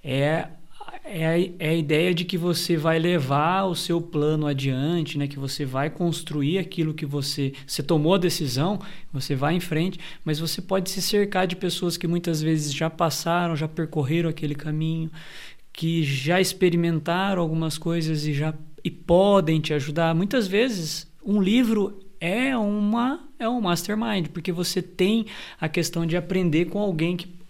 é 0.02 0.48
é 1.04 1.26
a, 1.26 1.66
é 1.66 1.70
a 1.70 1.76
ideia 1.76 2.14
de 2.14 2.24
que 2.26 2.38
você 2.38 2.78
vai 2.78 3.00
levar 3.00 3.66
o 3.66 3.76
seu 3.76 4.02
plano 4.02 4.48
adiante, 4.48 5.18
né? 5.18 5.28
que 5.28 5.40
você 5.40 5.66
vai 5.66 5.90
construir 5.90 6.58
aquilo 6.58 6.94
que 6.94 7.06
você, 7.06 7.54
você 7.66 7.84
tomou 7.84 8.16
a 8.16 8.18
decisão, 8.18 8.80
você 9.12 9.36
vai 9.36 9.56
em 9.56 9.60
frente, 9.60 10.00
mas 10.24 10.40
você 10.40 10.62
pode 10.62 10.90
se 10.90 11.02
cercar 11.02 11.48
de 11.48 11.56
pessoas 11.56 11.98
que 11.98 12.08
muitas 12.08 12.42
vezes 12.42 12.74
já 12.74 12.90
passaram, 12.90 13.56
já 13.56 13.68
percorreram 13.68 14.30
aquele 14.30 14.56
caminho, 14.56 15.12
que 15.74 16.04
já 16.04 16.40
experimentaram 16.40 17.42
algumas 17.42 17.78
coisas 17.78 18.26
e 18.26 18.34
já 18.34 18.54
e 18.84 18.90
podem 18.90 19.60
te 19.60 19.74
ajudar. 19.74 20.14
Muitas 20.16 20.48
vezes 20.48 21.12
um 21.24 21.42
livro 21.42 22.00
é 22.20 22.58
uma 22.58 23.28
é 23.40 23.50
um 23.50 23.60
mastermind, 23.60 24.28
porque 24.28 24.52
você 24.52 24.82
tem 24.82 25.26
a 25.60 25.68
questão 25.68 26.06
de 26.06 26.16
aprender 26.16 26.66
com 26.66 26.80
alguém 26.80 27.18
que 27.18 27.41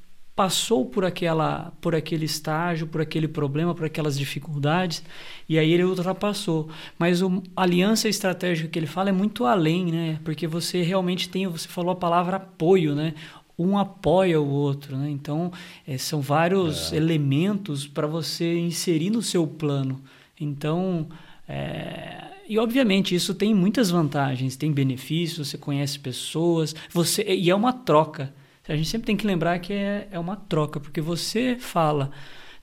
passou 0.41 0.87
por 0.87 1.05
aquela 1.05 1.71
por 1.79 1.93
aquele 1.93 2.25
estágio, 2.25 2.87
por 2.87 2.99
aquele 2.99 3.27
problema, 3.27 3.75
por 3.75 3.85
aquelas 3.85 4.17
dificuldades 4.17 5.03
e 5.47 5.59
aí 5.59 5.71
ele 5.71 5.83
ultrapassou. 5.83 6.67
Mas 6.97 7.21
o, 7.21 7.43
a 7.55 7.61
aliança 7.61 8.09
estratégica 8.09 8.67
que 8.67 8.79
ele 8.79 8.87
fala 8.87 9.09
é 9.09 9.11
muito 9.11 9.45
além, 9.45 9.91
né? 9.91 10.19
Porque 10.23 10.47
você 10.47 10.81
realmente 10.81 11.29
tem, 11.29 11.45
você 11.45 11.67
falou 11.67 11.91
a 11.91 11.95
palavra 11.95 12.37
apoio, 12.37 12.95
né? 12.95 13.13
Um 13.55 13.77
apoia 13.77 14.41
o 14.41 14.49
outro, 14.49 14.97
né? 14.97 15.11
Então 15.11 15.51
é, 15.87 15.95
são 15.95 16.21
vários 16.21 16.91
é. 16.91 16.95
elementos 16.95 17.85
para 17.85 18.07
você 18.07 18.57
inserir 18.57 19.11
no 19.11 19.21
seu 19.21 19.45
plano. 19.45 20.01
Então 20.39 21.07
é, 21.47 22.31
e 22.49 22.57
obviamente 22.57 23.13
isso 23.13 23.35
tem 23.35 23.53
muitas 23.53 23.91
vantagens, 23.91 24.55
tem 24.55 24.71
benefícios, 24.71 25.49
você 25.49 25.57
conhece 25.59 25.99
pessoas, 25.99 26.75
você 26.91 27.23
e 27.27 27.51
é 27.51 27.53
uma 27.53 27.71
troca 27.71 28.33
a 28.71 28.75
gente 28.75 28.89
sempre 28.89 29.05
tem 29.05 29.17
que 29.17 29.27
lembrar 29.27 29.59
que 29.59 29.73
é, 29.73 30.07
é 30.11 30.19
uma 30.19 30.35
troca, 30.35 30.79
porque 30.79 31.01
você 31.01 31.57
fala 31.59 32.11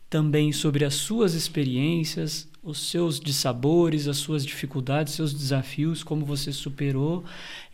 também 0.09 0.53
sobre 0.53 0.85
as 0.85 0.95
suas 0.95 1.35
experiências, 1.35 2.49
os 2.63 2.91
seus 2.91 3.21
dissabores, 3.21 4.09
as 4.09 4.17
suas 4.17 4.45
dificuldades, 4.45 5.15
seus 5.15 5.35
desafios, 5.35 6.03
como 6.03 6.25
você 6.25 6.51
superou. 6.53 7.25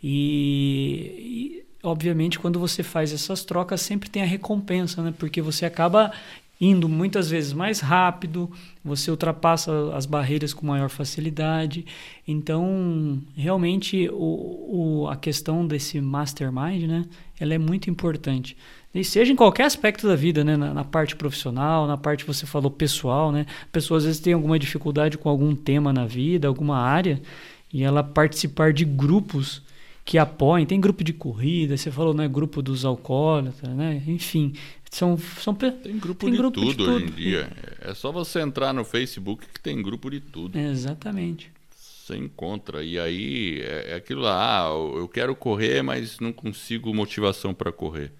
E, 0.03 1.61
e 1.61 1.65
obviamente, 1.81 2.37
quando 2.37 2.59
você 2.59 2.83
faz 2.83 3.13
essas 3.13 3.45
trocas, 3.45 3.81
sempre 3.81 4.09
tem 4.09 4.21
a 4.21 4.25
recompensa, 4.25 5.01
né? 5.01 5.13
Porque 5.17 5.41
você 5.41 5.65
acaba 5.65 6.11
indo 6.59 6.87
muitas 6.87 7.29
vezes 7.29 7.53
mais 7.53 7.79
rápido, 7.79 8.49
você 8.83 9.11
ultrapassa 9.11 9.93
as 9.93 10.05
barreiras 10.05 10.53
com 10.53 10.65
maior 10.65 10.89
facilidade. 10.89 11.85
Então, 12.27 13.21
realmente, 13.35 14.09
o, 14.09 15.01
o, 15.03 15.07
a 15.09 15.15
questão 15.15 15.67
desse 15.67 15.99
mastermind, 15.99 16.83
né? 16.83 17.05
Ela 17.39 17.53
é 17.53 17.57
muito 17.57 17.89
importante. 17.89 18.55
E 18.93 19.03
seja 19.03 19.33
em 19.33 19.35
qualquer 19.35 19.65
aspecto 19.65 20.07
da 20.07 20.15
vida, 20.15 20.43
né? 20.43 20.55
Na, 20.55 20.73
na, 20.73 20.83
parte 20.85 21.17
profissional, 21.17 21.85
na 21.85 21.97
parte 21.97 22.23
você 22.23 22.45
falou 22.45 22.71
pessoal, 22.71 23.31
né? 23.31 23.45
A 23.63 23.71
pessoa 23.71 23.97
às 23.97 24.05
vezes 24.05 24.21
tem 24.21 24.31
alguma 24.31 24.57
dificuldade 24.57 25.17
com 25.17 25.27
algum 25.27 25.53
tema 25.53 25.91
na 25.91 26.05
vida, 26.05 26.47
alguma 26.47 26.77
área, 26.77 27.21
e 27.73 27.83
ela 27.83 28.01
participar 28.01 28.71
de 28.71 28.85
grupos 28.85 29.61
que 30.05 30.17
apoiem. 30.17 30.65
Tem 30.65 30.79
grupo 30.79 31.03
de 31.03 31.11
corrida, 31.11 31.75
você 31.75 31.91
falou, 31.91 32.13
né? 32.13 32.25
Grupo 32.27 32.61
dos 32.61 32.85
alcoólatras, 32.85 33.75
né? 33.75 34.01
Enfim, 34.07 34.53
são, 34.95 35.17
são 35.17 35.53
tem 35.53 35.99
grupo, 35.99 36.25
tem 36.25 36.31
de, 36.31 36.37
grupo 36.37 36.57
tudo 36.57 36.71
de 36.71 36.77
tudo 36.77 36.91
hoje 36.93 37.05
em 37.05 37.11
dia. 37.11 37.51
É 37.81 37.93
só 37.93 38.13
você 38.13 38.39
entrar 38.39 38.73
no 38.73 38.85
Facebook 38.85 39.45
que 39.45 39.59
tem 39.59 39.81
grupo 39.81 40.09
de 40.09 40.21
tudo. 40.21 40.57
exatamente. 40.57 41.51
Você 41.69 42.15
encontra. 42.15 42.81
E 42.81 42.97
aí 42.97 43.61
é, 43.61 43.91
é 43.91 43.95
aquilo 43.95 44.21
lá, 44.21 44.63
ah, 44.63 44.69
eu 44.69 45.07
quero 45.09 45.35
correr, 45.35 45.81
mas 45.81 46.19
não 46.21 46.31
consigo 46.31 46.93
motivação 46.93 47.53
para 47.53 47.73
correr. 47.73 48.13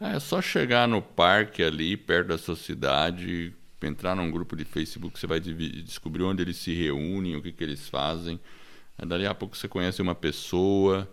É 0.00 0.20
só 0.20 0.40
chegar 0.40 0.86
no 0.86 1.02
parque 1.02 1.62
ali, 1.62 1.96
perto 1.96 2.28
da 2.28 2.38
sua 2.38 2.56
cidade, 2.56 3.52
entrar 3.82 4.14
num 4.14 4.30
grupo 4.30 4.54
de 4.54 4.64
Facebook, 4.64 5.18
você 5.18 5.26
vai 5.26 5.40
descobrir 5.40 6.22
onde 6.22 6.40
eles 6.40 6.56
se 6.56 6.72
reúnem, 6.72 7.34
o 7.34 7.42
que, 7.42 7.50
que 7.50 7.64
eles 7.64 7.88
fazem. 7.88 8.38
Aí, 8.96 9.06
dali 9.06 9.26
a 9.26 9.34
pouco 9.34 9.56
você 9.56 9.66
conhece 9.66 10.00
uma 10.00 10.14
pessoa. 10.14 11.08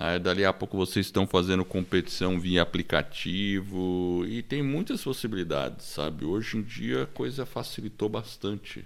Aí, 0.00 0.18
dali 0.18 0.44
a 0.44 0.52
pouco 0.52 0.76
vocês 0.76 1.06
estão 1.06 1.26
fazendo 1.26 1.64
competição 1.64 2.38
via 2.38 2.62
aplicativo. 2.62 4.24
E 4.28 4.42
tem 4.42 4.62
muitas 4.62 5.02
possibilidades, 5.02 5.86
sabe? 5.86 6.24
Hoje 6.24 6.56
em 6.56 6.62
dia 6.62 7.02
a 7.02 7.06
coisa 7.06 7.44
facilitou 7.44 8.08
bastante. 8.08 8.84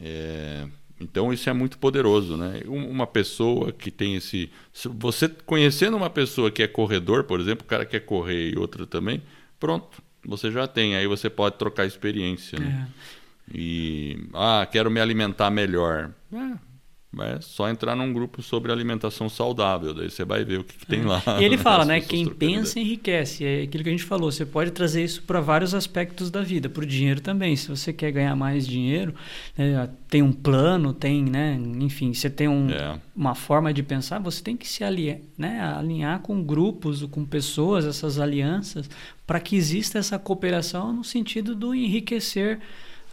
É, 0.00 0.66
então 1.00 1.32
isso 1.32 1.50
é 1.50 1.52
muito 1.52 1.78
poderoso, 1.78 2.36
né? 2.36 2.62
Uma 2.66 3.06
pessoa 3.06 3.72
que 3.72 3.90
tem 3.90 4.16
esse, 4.16 4.50
você 4.84 5.28
conhecendo 5.28 5.96
uma 5.96 6.10
pessoa 6.10 6.50
que 6.50 6.62
é 6.62 6.68
corredor, 6.68 7.24
por 7.24 7.40
exemplo, 7.40 7.64
o 7.64 7.68
cara 7.68 7.84
quer 7.84 8.00
correr 8.00 8.50
e 8.50 8.58
outra 8.58 8.86
também, 8.86 9.22
pronto, 9.58 10.02
você 10.24 10.50
já 10.50 10.66
tem. 10.68 10.94
Aí 10.96 11.06
você 11.06 11.28
pode 11.28 11.56
trocar 11.56 11.86
experiência, 11.86 12.58
né? 12.58 12.88
É. 12.88 13.10
E 13.52 14.28
ah, 14.32 14.66
quero 14.70 14.90
me 14.90 15.00
alimentar 15.00 15.50
melhor. 15.50 16.12
É, 16.32 16.69
é 17.18 17.40
só 17.40 17.68
entrar 17.68 17.96
num 17.96 18.12
grupo 18.12 18.40
sobre 18.40 18.70
alimentação 18.70 19.28
saudável, 19.28 19.92
daí 19.92 20.08
você 20.08 20.24
vai 20.24 20.44
ver 20.44 20.60
o 20.60 20.64
que, 20.64 20.78
que 20.78 20.86
tem 20.86 21.00
é. 21.00 21.04
lá. 21.04 21.22
E 21.40 21.42
ele 21.44 21.58
fala, 21.58 21.84
né? 21.84 22.00
Quem 22.00 22.24
pensa 22.26 22.78
enriquece. 22.78 23.44
É 23.44 23.62
aquilo 23.62 23.82
que 23.82 23.90
a 23.90 23.92
gente 23.92 24.04
falou. 24.04 24.30
Você 24.30 24.46
pode 24.46 24.70
trazer 24.70 25.02
isso 25.02 25.22
para 25.24 25.40
vários 25.40 25.74
aspectos 25.74 26.30
da 26.30 26.40
vida, 26.40 26.68
para 26.68 26.84
o 26.84 26.86
dinheiro 26.86 27.20
também. 27.20 27.56
Se 27.56 27.68
você 27.68 27.92
quer 27.92 28.12
ganhar 28.12 28.36
mais 28.36 28.64
dinheiro, 28.64 29.12
né, 29.58 29.90
tem 30.08 30.22
um 30.22 30.32
plano, 30.32 30.92
tem, 30.92 31.24
né? 31.24 31.58
Enfim, 31.80 32.14
você 32.14 32.30
tem 32.30 32.46
um, 32.46 32.70
é. 32.70 33.00
uma 33.14 33.34
forma 33.34 33.74
de 33.74 33.82
pensar, 33.82 34.20
você 34.20 34.40
tem 34.40 34.56
que 34.56 34.68
se 34.68 34.84
alinhar, 34.84 35.18
né, 35.36 35.60
alinhar 35.60 36.20
com 36.20 36.40
grupos, 36.40 37.02
com 37.06 37.24
pessoas, 37.24 37.84
essas 37.84 38.20
alianças, 38.20 38.88
para 39.26 39.40
que 39.40 39.56
exista 39.56 39.98
essa 39.98 40.16
cooperação 40.16 40.92
no 40.92 41.02
sentido 41.02 41.56
do 41.56 41.74
enriquecer 41.74 42.60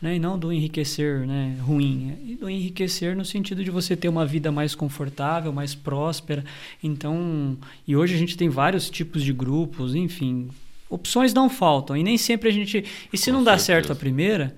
né? 0.01 0.15
e 0.15 0.19
não 0.19 0.37
do 0.37 0.51
enriquecer 0.51 1.25
né, 1.25 1.57
ruim, 1.61 2.17
e 2.25 2.35
do 2.35 2.49
enriquecer 2.49 3.15
no 3.15 3.25
sentido 3.25 3.63
de 3.63 3.71
você 3.71 3.95
ter 3.95 4.09
uma 4.09 4.25
vida 4.25 4.51
mais 4.51 4.75
confortável, 4.75 5.51
mais 5.51 5.73
próspera. 5.73 6.43
Então, 6.83 7.57
e 7.87 7.95
hoje 7.95 8.15
a 8.15 8.17
gente 8.17 8.37
tem 8.37 8.49
vários 8.49 8.89
tipos 8.89 9.23
de 9.23 9.33
grupos, 9.33 9.95
enfim, 9.95 10.49
opções 10.89 11.33
não 11.33 11.49
faltam 11.49 11.95
e 11.95 12.03
nem 12.03 12.17
sempre 12.17 12.49
a 12.49 12.51
gente. 12.51 12.85
E 13.11 13.17
se 13.17 13.31
Com 13.31 13.37
não 13.37 13.43
dá 13.43 13.57
certo 13.57 13.91
a 13.91 13.95
primeira, 13.95 14.55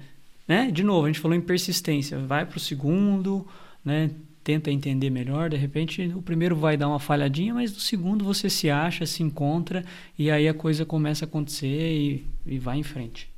né? 0.48 0.72
De 0.72 0.84
novo, 0.84 1.06
a 1.06 1.10
gente 1.10 1.20
falou 1.20 1.36
em 1.36 1.42
persistência, 1.42 2.18
vai 2.20 2.46
para 2.46 2.58
o 2.58 2.60
segundo, 2.60 3.48
né? 3.84 4.12
Tenta 4.44 4.72
entender 4.72 5.12
melhor, 5.12 5.50
de 5.50 5.58
repente 5.58 6.12
o 6.16 6.22
primeiro 6.22 6.56
vai 6.56 6.76
dar 6.76 6.88
uma 6.88 7.00
falhadinha, 7.00 7.54
mas 7.54 7.72
no 7.72 7.80
segundo 7.80 8.26
você 8.26 8.50
se 8.50 8.70
acha, 8.70 9.06
se 9.06 9.22
encontra 9.22 9.86
e 10.18 10.32
aí 10.32 10.48
a 10.48 10.54
coisa 10.54 10.86
começa 10.86 11.26
a 11.26 11.28
acontecer 11.28 11.68
e, 11.68 12.26
e 12.48 12.58
vai 12.58 12.80
em 12.80 12.84
frente. 12.84 13.29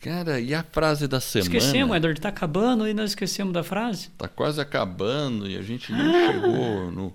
Cara, 0.00 0.38
e 0.38 0.54
a 0.54 0.62
frase 0.62 1.08
da 1.08 1.20
semana? 1.20 1.48
Esquecemos, 1.48 1.96
Edward, 1.96 2.20
tá 2.20 2.28
acabando 2.28 2.86
e 2.86 2.94
nós 2.94 3.10
esquecemos 3.10 3.52
da 3.52 3.64
frase? 3.64 4.10
Tá 4.10 4.28
quase 4.28 4.60
acabando 4.60 5.48
e 5.48 5.56
a 5.56 5.62
gente 5.62 5.92
nem 5.92 6.06
ah. 6.06 6.32
chegou 6.32 6.92
no. 6.92 7.12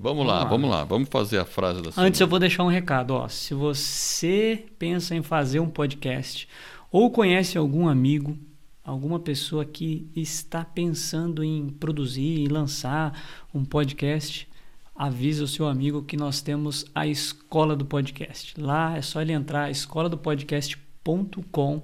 Vamos 0.00 0.26
lá, 0.26 0.42
vamos 0.44 0.70
lá, 0.70 0.84
vamos 0.84 1.10
fazer 1.10 1.38
a 1.38 1.44
frase 1.44 1.82
da 1.82 1.92
semana. 1.92 2.08
Antes 2.08 2.18
eu 2.18 2.26
vou 2.26 2.38
deixar 2.38 2.64
um 2.64 2.68
recado, 2.68 3.12
ó. 3.12 3.28
Se 3.28 3.52
você 3.52 4.64
pensa 4.78 5.14
em 5.14 5.22
fazer 5.22 5.60
um 5.60 5.68
podcast 5.68 6.48
ou 6.90 7.10
conhece 7.10 7.58
algum 7.58 7.86
amigo, 7.86 8.38
alguma 8.82 9.20
pessoa 9.20 9.66
que 9.66 10.10
está 10.16 10.64
pensando 10.64 11.44
em 11.44 11.68
produzir 11.68 12.40
e 12.40 12.46
lançar 12.46 13.12
um 13.52 13.62
podcast, 13.62 14.48
avisa 14.96 15.44
o 15.44 15.48
seu 15.48 15.66
amigo 15.66 16.02
que 16.02 16.16
nós 16.16 16.40
temos 16.40 16.86
a 16.94 17.06
Escola 17.06 17.76
do 17.76 17.84
Podcast. 17.84 18.58
Lá 18.58 18.96
é 18.96 19.02
só 19.02 19.20
ele 19.20 19.32
entrar 19.32 19.70
escoladopodcast.com 19.70 21.82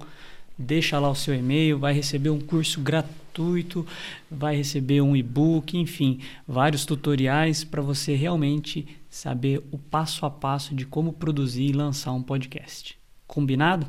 deixa 0.59 0.99
lá 0.99 1.09
o 1.09 1.15
seu 1.15 1.33
e-mail, 1.33 1.79
vai 1.79 1.93
receber 1.93 2.29
um 2.29 2.39
curso 2.39 2.81
gratuito, 2.81 3.87
vai 4.29 4.57
receber 4.57 4.99
um 4.99 5.15
e-book, 5.15 5.77
enfim, 5.77 6.19
vários 6.45 6.85
tutoriais 6.85 7.63
para 7.63 7.81
você 7.81 8.13
realmente 8.13 8.85
saber 9.09 9.63
o 9.71 9.77
passo 9.77 10.25
a 10.25 10.29
passo 10.29 10.75
de 10.75 10.85
como 10.85 11.13
produzir 11.13 11.69
e 11.69 11.71
lançar 11.71 12.11
um 12.11 12.21
podcast. 12.21 12.99
Combinado? 13.25 13.87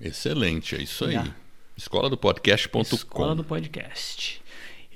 Excelente, 0.00 0.76
é 0.76 0.82
isso 0.82 1.04
aí. 1.06 1.18
Escola 1.76 2.08
do 2.08 2.16
podcast.com. 2.16 2.80
Escola 2.80 3.34
do 3.34 3.42
podcast. 3.42 4.40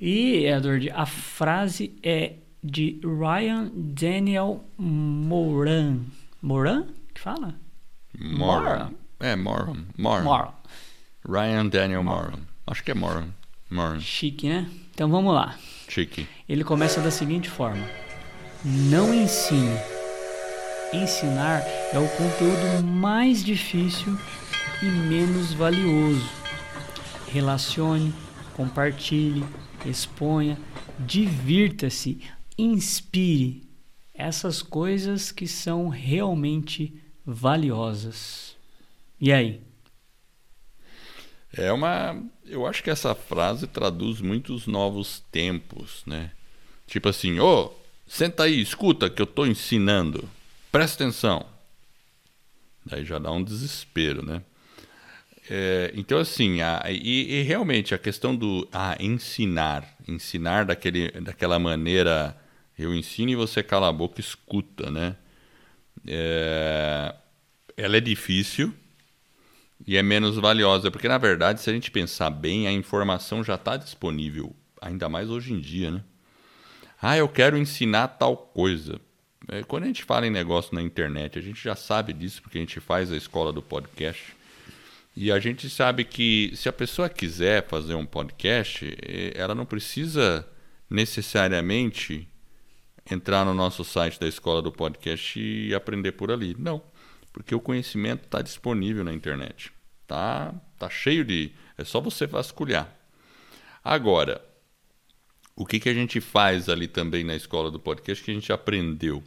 E, 0.01 0.47
Edward, 0.47 0.91
a 0.91 1.05
frase 1.05 1.99
é 2.03 2.35
de 2.63 3.01
Ryan 3.03 3.71
Daniel 3.75 4.65
Moran. 4.79 6.01
Moran? 6.41 6.87
Que 7.13 7.21
fala? 7.21 7.55
Moran. 8.19 8.93
É, 9.21 9.37
Moran. 9.37 9.85
Moran. 9.99 10.23
Moran. 10.25 10.53
Ryan 11.29 11.67
Daniel 11.67 12.03
Moran. 12.03 12.41
Acho 12.67 12.83
que 12.83 12.91
é 12.91 12.95
Moran. 12.95 13.29
Moran. 13.71 14.01
Chique, 14.01 14.49
né? 14.49 14.67
Então 14.95 15.11
vamos 15.11 15.35
lá. 15.35 15.59
Chique. 15.89 16.27
Ele 16.49 16.65
começa 16.65 17.01
da 17.03 17.11
seguinte 17.11 17.51
forma: 17.51 17.87
Não 18.65 19.13
ensine. 19.13 19.77
Ensinar 20.93 21.63
é 21.93 21.99
o 21.99 22.09
conteúdo 22.09 22.83
mais 22.83 23.45
difícil 23.45 24.19
e 24.83 24.87
menos 24.87 25.53
valioso. 25.53 26.29
Relacione, 27.29 28.13
compartilhe, 28.55 29.45
exponha, 29.85 30.59
divirta-se, 30.99 32.21
inspire. 32.59 33.69
Essas 34.15 34.63
coisas 34.63 35.31
que 35.31 35.47
são 35.47 35.89
realmente 35.89 36.95
valiosas. 37.25 38.50
E 39.21 39.33
aí? 39.33 39.61
É 41.53 41.73
uma. 41.73 42.23
Eu 42.47 42.67
acho 42.67 42.83
que 42.83 42.91
essa 42.91 43.15
frase 43.15 43.67
traduz 43.67 44.21
muitos 44.21 44.67
novos 44.67 45.23
tempos, 45.31 46.03
né? 46.07 46.31
Tipo 46.87 47.09
assim, 47.09 47.39
ô, 47.39 47.67
oh, 47.67 47.73
senta 48.07 48.45
aí, 48.45 48.61
escuta 48.61 49.11
que 49.11 49.21
eu 49.21 49.27
tô 49.27 49.47
ensinando. 49.47 50.29
Presta 50.73 51.05
atenção. 51.05 51.45
Daí 52.85 53.05
já 53.05 53.19
dá 53.19 53.31
um 53.31 53.43
desespero, 53.43 54.25
né? 54.25 54.43
É, 55.49 55.93
então, 55.97 56.19
assim, 56.19 56.61
a, 56.63 56.85
e, 56.89 57.41
e, 57.41 57.43
realmente 57.43 57.95
a 57.95 57.99
questão 57.99 58.35
do 58.35 58.69
ah, 58.73 58.97
ensinar, 59.01 59.97
ensinar 60.07 60.65
daquele, 60.65 61.11
daquela 61.21 61.59
maneira, 61.59 62.37
eu 62.79 62.95
ensino 62.95 63.31
e 63.33 63.37
você 63.37 63.63
cala 63.63 63.89
a 63.89 63.93
boca 63.93 64.21
escuta, 64.21 64.91
né? 64.91 65.17
É, 66.07 67.15
ela 67.77 67.97
é 67.97 68.01
difícil, 68.01 68.73
e 69.87 69.97
é 69.97 70.03
menos 70.03 70.37
valiosa, 70.37 70.91
porque 70.91 71.09
na 71.09 71.19
verdade, 71.19 71.61
se 71.61 71.71
a 71.71 71.73
gente 71.73 71.91
pensar 71.91 72.31
bem, 72.31 72.67
a 72.67 72.73
informação 72.73 73.43
já 73.43 73.55
está 73.55 73.77
disponível, 73.77 74.55
ainda 74.81 75.09
mais 75.09 75.31
hoje 75.31 75.53
em 75.53 75.61
dia, 75.61 75.91
né? 75.91 76.05
Ah, 77.01 77.17
eu 77.17 77.29
quero 77.29 77.57
ensinar 77.57 78.09
tal 78.09 78.37
coisa. 78.37 79.01
É, 79.49 79.63
quando 79.63 79.85
a 79.85 79.87
gente 79.87 80.05
fala 80.05 80.27
em 80.27 80.31
negócio 80.31 80.75
na 80.75 80.83
internet, 80.83 81.39
a 81.39 81.43
gente 81.43 81.63
já 81.63 81.75
sabe 81.75 82.13
disso, 82.13 82.43
porque 82.43 82.59
a 82.59 82.61
gente 82.61 82.79
faz 82.79 83.11
a 83.11 83.17
escola 83.17 83.53
do 83.53 83.63
podcast. 83.63 84.37
E 85.17 85.33
a 85.33 85.39
gente 85.39 85.69
sabe 85.71 86.05
que 86.05 86.53
se 86.55 86.69
a 86.69 86.73
pessoa 86.73 87.09
quiser 87.09 87.67
fazer 87.67 87.95
um 87.95 88.05
podcast, 88.05 88.97
é, 89.03 89.33
ela 89.35 89.55
não 89.55 89.65
precisa 89.65 90.47
necessariamente 90.91 92.29
entrar 93.11 93.47
no 93.47 93.55
nosso 93.55 93.83
site 93.83 94.21
da 94.21 94.29
escola 94.29 94.61
do 94.61 94.71
podcast 94.71 95.41
e 95.41 95.75
aprender 95.75 96.13
por 96.13 96.31
ali. 96.31 96.55
Não 96.59 96.83
porque 97.33 97.55
o 97.55 97.61
conhecimento 97.61 98.25
está 98.25 98.43
disponível 98.43 99.05
na 99.05 99.13
internet. 99.13 99.73
Tá, 100.11 100.53
tá 100.77 100.91
cheio 100.91 101.25
de. 101.25 101.53
É 101.79 101.85
só 101.85 102.01
você 102.01 102.27
vasculhar. 102.27 102.93
Agora, 103.85 104.45
o 105.55 105.65
que, 105.65 105.79
que 105.79 105.89
a 105.89 105.95
gente 105.95 106.21
faz 106.21 106.69
ali 106.69 106.89
também 106.89 107.23
na 107.23 107.37
escola 107.37 107.71
do 107.71 107.79
podcast 107.79 108.25
que 108.25 108.33
a 108.33 108.35
gente 108.35 108.53
aprendeu? 108.53 109.23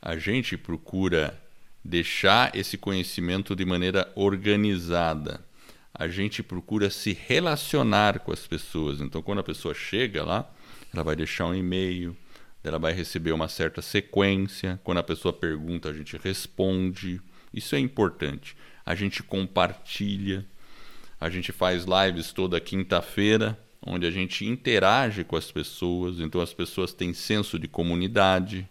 A 0.00 0.16
gente 0.16 0.56
procura 0.56 1.38
deixar 1.84 2.56
esse 2.56 2.78
conhecimento 2.78 3.54
de 3.54 3.66
maneira 3.66 4.10
organizada. 4.14 5.44
A 5.92 6.08
gente 6.08 6.42
procura 6.42 6.88
se 6.88 7.12
relacionar 7.12 8.20
com 8.20 8.32
as 8.32 8.46
pessoas. 8.46 9.02
Então, 9.02 9.20
quando 9.20 9.40
a 9.40 9.44
pessoa 9.44 9.74
chega 9.74 10.24
lá, 10.24 10.50
ela 10.94 11.04
vai 11.04 11.14
deixar 11.14 11.44
um 11.44 11.54
e-mail, 11.54 12.16
ela 12.64 12.78
vai 12.78 12.94
receber 12.94 13.32
uma 13.32 13.48
certa 13.48 13.82
sequência. 13.82 14.80
Quando 14.82 14.96
a 14.96 15.02
pessoa 15.02 15.34
pergunta, 15.34 15.90
a 15.90 15.92
gente 15.92 16.16
responde. 16.16 17.20
Isso 17.52 17.76
é 17.76 17.78
importante. 17.78 18.56
A 18.86 18.94
gente 18.94 19.22
compartilha. 19.22 20.46
A 21.20 21.28
gente 21.28 21.50
faz 21.50 21.84
lives 21.84 22.32
toda 22.32 22.60
quinta-feira, 22.60 23.58
onde 23.84 24.06
a 24.06 24.10
gente 24.10 24.46
interage 24.46 25.24
com 25.24 25.36
as 25.36 25.50
pessoas. 25.50 26.20
Então 26.20 26.40
as 26.40 26.54
pessoas 26.54 26.92
têm 26.92 27.12
senso 27.12 27.58
de 27.58 27.66
comunidade. 27.66 28.68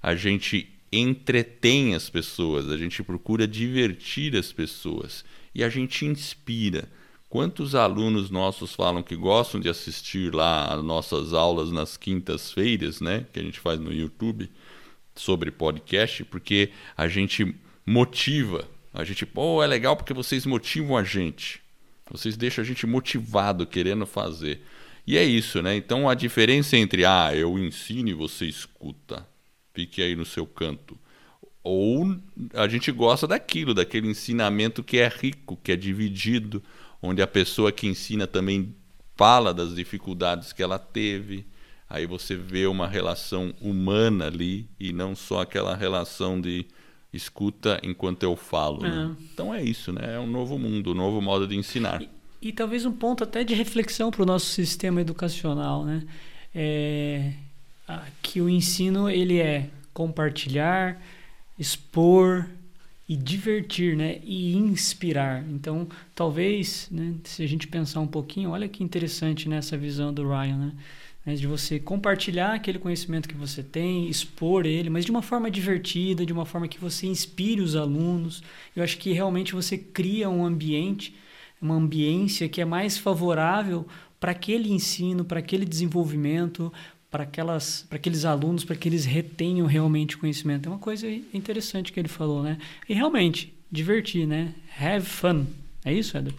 A 0.00 0.14
gente 0.14 0.72
entretém 0.92 1.94
as 1.94 2.10
pessoas, 2.10 2.68
a 2.68 2.76
gente 2.76 3.02
procura 3.02 3.46
divertir 3.46 4.36
as 4.36 4.52
pessoas 4.52 5.24
e 5.54 5.62
a 5.62 5.68
gente 5.68 6.04
inspira. 6.04 6.88
Quantos 7.28 7.76
alunos 7.76 8.28
nossos 8.28 8.74
falam 8.74 9.04
que 9.04 9.14
gostam 9.14 9.60
de 9.60 9.68
assistir 9.68 10.34
lá 10.34 10.74
as 10.74 10.82
nossas 10.82 11.32
aulas 11.32 11.70
nas 11.70 11.96
quintas-feiras, 11.96 13.00
né, 13.00 13.24
que 13.32 13.38
a 13.38 13.42
gente 13.42 13.60
faz 13.60 13.78
no 13.78 13.92
YouTube 13.92 14.50
sobre 15.14 15.52
podcast, 15.52 16.24
porque 16.24 16.70
a 16.96 17.06
gente 17.06 17.54
motiva, 17.86 18.68
a 18.92 19.04
gente, 19.04 19.24
pô, 19.24 19.62
é 19.62 19.66
legal 19.66 19.96
porque 19.96 20.12
vocês 20.12 20.44
motivam 20.44 20.96
a 20.96 21.04
gente. 21.04 21.62
Vocês 22.10 22.36
deixam 22.36 22.62
a 22.62 22.66
gente 22.66 22.86
motivado, 22.86 23.66
querendo 23.66 24.04
fazer. 24.04 24.62
E 25.06 25.16
é 25.16 25.24
isso, 25.24 25.62
né? 25.62 25.76
Então 25.76 26.08
a 26.08 26.14
diferença 26.14 26.76
entre 26.76 27.04
ah, 27.04 27.34
eu 27.34 27.58
ensino 27.58 28.08
e 28.08 28.14
você 28.14 28.46
escuta, 28.46 29.26
fique 29.72 30.02
aí 30.02 30.16
no 30.16 30.24
seu 30.24 30.46
canto. 30.46 30.98
Ou 31.62 32.16
a 32.54 32.66
gente 32.66 32.90
gosta 32.90 33.26
daquilo, 33.26 33.74
daquele 33.74 34.08
ensinamento 34.08 34.82
que 34.82 34.98
é 34.98 35.08
rico, 35.08 35.58
que 35.62 35.72
é 35.72 35.76
dividido, 35.76 36.62
onde 37.02 37.22
a 37.22 37.26
pessoa 37.26 37.70
que 37.70 37.86
ensina 37.86 38.26
também 38.26 38.74
fala 39.16 39.52
das 39.52 39.74
dificuldades 39.74 40.52
que 40.52 40.62
ela 40.62 40.78
teve. 40.78 41.46
Aí 41.88 42.06
você 42.06 42.36
vê 42.36 42.66
uma 42.66 42.88
relação 42.88 43.54
humana 43.60 44.26
ali 44.26 44.68
e 44.78 44.92
não 44.92 45.14
só 45.14 45.42
aquela 45.42 45.74
relação 45.76 46.40
de 46.40 46.66
escuta 47.12 47.80
enquanto 47.82 48.22
eu 48.22 48.36
falo. 48.36 48.82
Né? 48.82 48.88
É. 48.88 48.92
Né? 48.92 49.16
Então 49.32 49.54
é 49.54 49.62
isso, 49.62 49.92
né? 49.92 50.14
É 50.14 50.18
um 50.18 50.26
novo 50.26 50.58
mundo, 50.58 50.92
um 50.92 50.94
novo 50.94 51.20
modo 51.20 51.46
de 51.46 51.56
ensinar. 51.56 52.02
E, 52.02 52.08
e 52.40 52.52
talvez 52.52 52.84
um 52.84 52.92
ponto 52.92 53.24
até 53.24 53.44
de 53.44 53.54
reflexão 53.54 54.10
para 54.10 54.22
o 54.22 54.26
nosso 54.26 54.46
sistema 54.46 55.00
educacional, 55.00 55.84
né? 55.84 56.02
É, 56.54 57.32
que 58.22 58.40
o 58.40 58.48
ensino 58.48 59.08
ele 59.08 59.38
é 59.38 59.70
compartilhar, 59.92 61.00
expor, 61.58 62.48
e 63.10 63.16
divertir, 63.16 63.96
né? 63.96 64.20
E 64.22 64.56
inspirar. 64.56 65.44
Então, 65.50 65.88
talvez, 66.14 66.86
né, 66.92 67.16
se 67.24 67.42
a 67.42 67.46
gente 67.48 67.66
pensar 67.66 67.98
um 67.98 68.06
pouquinho, 68.06 68.50
olha 68.50 68.68
que 68.68 68.84
interessante 68.84 69.48
nessa 69.48 69.76
né, 69.76 69.82
visão 69.82 70.14
do 70.14 70.22
Ryan, 70.28 70.56
né? 70.56 70.72
Né? 71.24 71.34
De 71.34 71.46
você 71.46 71.78
compartilhar 71.78 72.54
aquele 72.54 72.78
conhecimento 72.78 73.28
que 73.28 73.34
você 73.34 73.62
tem, 73.62 74.08
expor 74.08 74.66
ele, 74.66 74.90
mas 74.90 75.04
de 75.04 75.10
uma 75.10 75.22
forma 75.22 75.50
divertida, 75.50 76.24
de 76.24 76.32
uma 76.32 76.46
forma 76.46 76.68
que 76.68 76.78
você 76.78 77.06
inspire 77.06 77.60
os 77.60 77.76
alunos. 77.76 78.42
Eu 78.74 78.82
acho 78.82 78.98
que 78.98 79.12
realmente 79.12 79.54
você 79.54 79.76
cria 79.76 80.28
um 80.28 80.44
ambiente, 80.44 81.14
uma 81.60 81.74
ambiência 81.74 82.48
que 82.48 82.60
é 82.60 82.64
mais 82.64 82.96
favorável 82.98 83.86
para 84.18 84.32
aquele 84.32 84.72
ensino, 84.72 85.24
para 85.24 85.38
aquele 85.38 85.64
desenvolvimento, 85.64 86.72
para 87.10 87.24
aquelas 87.24 87.86
para 87.88 87.96
aqueles 87.96 88.24
alunos 88.24 88.64
para 88.64 88.76
que 88.76 88.88
eles 88.88 89.04
retenham 89.04 89.66
realmente 89.66 90.16
o 90.16 90.18
conhecimento. 90.18 90.68
É 90.68 90.72
uma 90.72 90.78
coisa 90.78 91.08
interessante 91.08 91.92
que 91.92 91.98
ele 91.98 92.08
falou 92.08 92.42
né? 92.42 92.58
E 92.88 92.94
realmente 92.94 93.52
divertir 93.70 94.26
né? 94.26 94.54
Have 94.78 95.04
fun. 95.04 95.46
É 95.84 95.92
isso 95.92 96.16
Edward 96.16 96.38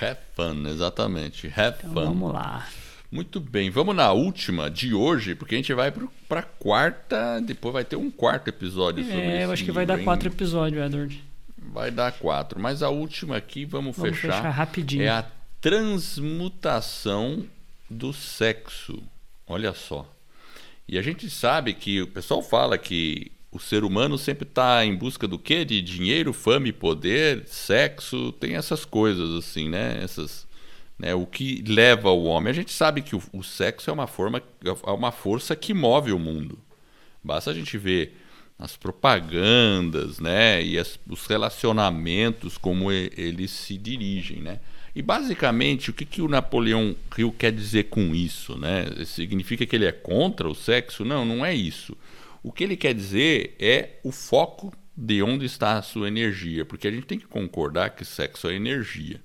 have 0.00 0.18
fun 0.34 0.66
exatamente. 0.68 1.46
Have 1.48 1.78
então, 1.78 1.92
fun. 1.92 2.04
vamos 2.06 2.32
lá 2.32 2.66
muito 3.10 3.40
bem 3.40 3.70
vamos 3.70 3.94
na 3.94 4.12
última 4.12 4.70
de 4.70 4.94
hoje 4.94 5.34
porque 5.34 5.54
a 5.54 5.58
gente 5.58 5.72
vai 5.74 5.92
para 6.28 6.42
quarta 6.42 7.40
depois 7.40 7.72
vai 7.72 7.84
ter 7.84 7.96
um 7.96 8.10
quarto 8.10 8.48
episódio 8.48 9.04
é, 9.04 9.06
sobre 9.06 9.22
é 9.22 9.44
eu 9.44 9.52
acho 9.52 9.64
que 9.64 9.72
vai 9.72 9.86
dar 9.86 9.98
quatro 10.02 10.28
episódios 10.28 10.84
Edward 10.84 11.24
vai 11.72 11.90
dar 11.90 12.12
quatro 12.12 12.60
mas 12.60 12.82
a 12.82 12.88
última 12.88 13.36
aqui 13.36 13.64
vamos, 13.64 13.96
vamos 13.96 14.18
fechar, 14.18 14.36
fechar 14.36 14.50
rapidinho 14.50 15.02
é 15.02 15.08
a 15.08 15.24
transmutação 15.60 17.44
do 17.90 18.12
sexo 18.12 19.02
Olha 19.46 19.72
só. 19.72 20.10
E 20.88 20.98
a 20.98 21.02
gente 21.02 21.30
sabe 21.30 21.72
que 21.72 22.02
o 22.02 22.06
pessoal 22.06 22.42
fala 22.42 22.76
que 22.76 23.30
o 23.50 23.58
ser 23.60 23.84
humano 23.84 24.18
sempre 24.18 24.46
está 24.46 24.84
em 24.84 24.94
busca 24.94 25.26
do 25.26 25.38
quê? 25.38 25.64
De 25.64 25.80
dinheiro, 25.80 26.32
fama 26.32 26.68
e 26.68 26.72
poder, 26.72 27.44
sexo, 27.46 28.32
tem 28.32 28.56
essas 28.56 28.84
coisas 28.84 29.30
assim, 29.34 29.68
né? 29.68 30.00
Essas, 30.02 30.46
né? 30.98 31.14
O 31.14 31.26
que 31.26 31.62
leva 31.66 32.10
o 32.10 32.24
homem. 32.24 32.50
A 32.50 32.54
gente 32.54 32.72
sabe 32.72 33.02
que 33.02 33.14
o, 33.14 33.22
o 33.32 33.42
sexo 33.42 33.90
é 33.90 33.92
uma 33.92 34.06
forma, 34.06 34.42
é 34.64 34.90
uma 34.90 35.12
força 35.12 35.54
que 35.54 35.74
move 35.74 36.12
o 36.12 36.18
mundo. 36.18 36.58
Basta 37.22 37.50
a 37.50 37.54
gente 37.54 37.76
ver 37.76 38.16
as 38.58 38.76
propagandas, 38.76 40.18
né? 40.18 40.62
E 40.62 40.78
as, 40.78 40.98
os 41.08 41.26
relacionamentos, 41.26 42.56
como 42.56 42.90
eles 42.90 43.50
se 43.50 43.76
dirigem, 43.76 44.40
né? 44.40 44.60
E 44.94 45.02
basicamente, 45.02 45.90
o 45.90 45.92
que, 45.92 46.06
que 46.06 46.22
o 46.22 46.28
Napoleão 46.28 46.96
Hill 47.18 47.30
quer 47.30 47.52
dizer 47.52 47.84
com 47.84 48.14
isso? 48.14 48.58
Né? 48.58 48.86
Significa 49.04 49.66
que 49.66 49.76
ele 49.76 49.84
é 49.84 49.92
contra 49.92 50.48
o 50.48 50.54
sexo? 50.54 51.04
Não, 51.04 51.22
não 51.22 51.44
é 51.44 51.54
isso. 51.54 51.94
O 52.42 52.50
que 52.50 52.64
ele 52.64 52.78
quer 52.78 52.94
dizer 52.94 53.54
é 53.58 53.98
o 54.02 54.10
foco 54.10 54.72
de 54.96 55.22
onde 55.22 55.44
está 55.44 55.76
a 55.76 55.82
sua 55.82 56.08
energia, 56.08 56.64
porque 56.64 56.88
a 56.88 56.90
gente 56.90 57.06
tem 57.06 57.18
que 57.18 57.26
concordar 57.26 57.90
que 57.90 58.06
sexo 58.06 58.48
é 58.48 58.54
energia. 58.54 59.20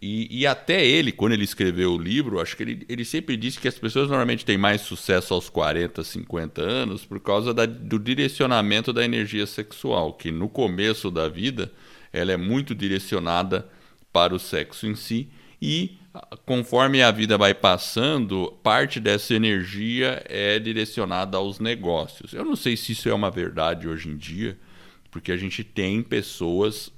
E, 0.00 0.40
e, 0.40 0.46
até 0.46 0.84
ele, 0.84 1.10
quando 1.10 1.32
ele 1.32 1.44
escreveu 1.44 1.94
o 1.94 1.98
livro, 1.98 2.38
acho 2.38 2.54
que 2.54 2.62
ele, 2.62 2.84
ele 2.86 3.04
sempre 3.04 3.34
disse 3.34 3.58
que 3.58 3.66
as 3.66 3.78
pessoas 3.78 4.08
normalmente 4.08 4.44
têm 4.44 4.58
mais 4.58 4.82
sucesso 4.82 5.32
aos 5.32 5.48
40, 5.48 6.04
50 6.04 6.60
anos 6.60 7.04
por 7.04 7.18
causa 7.18 7.54
da, 7.54 7.64
do 7.64 7.98
direcionamento 7.98 8.92
da 8.92 9.02
energia 9.02 9.46
sexual, 9.46 10.12
que 10.12 10.30
no 10.30 10.50
começo 10.50 11.10
da 11.10 11.28
vida 11.28 11.72
ela 12.12 12.30
é 12.30 12.36
muito 12.36 12.74
direcionada 12.74 13.66
para 14.12 14.34
o 14.34 14.38
sexo 14.38 14.86
em 14.86 14.94
si 14.94 15.30
e 15.60 15.96
conforme 16.44 17.02
a 17.02 17.10
vida 17.10 17.36
vai 17.38 17.54
passando, 17.54 18.52
parte 18.62 19.00
dessa 19.00 19.34
energia 19.34 20.22
é 20.26 20.58
direcionada 20.58 21.36
aos 21.36 21.58
negócios. 21.58 22.32
Eu 22.32 22.44
não 22.44 22.56
sei 22.56 22.76
se 22.76 22.92
isso 22.92 23.08
é 23.08 23.14
uma 23.14 23.30
verdade 23.30 23.88
hoje 23.88 24.08
em 24.08 24.16
dia, 24.16 24.58
porque 25.10 25.32
a 25.32 25.36
gente 25.36 25.64
tem 25.64 26.02
pessoas 26.02 26.90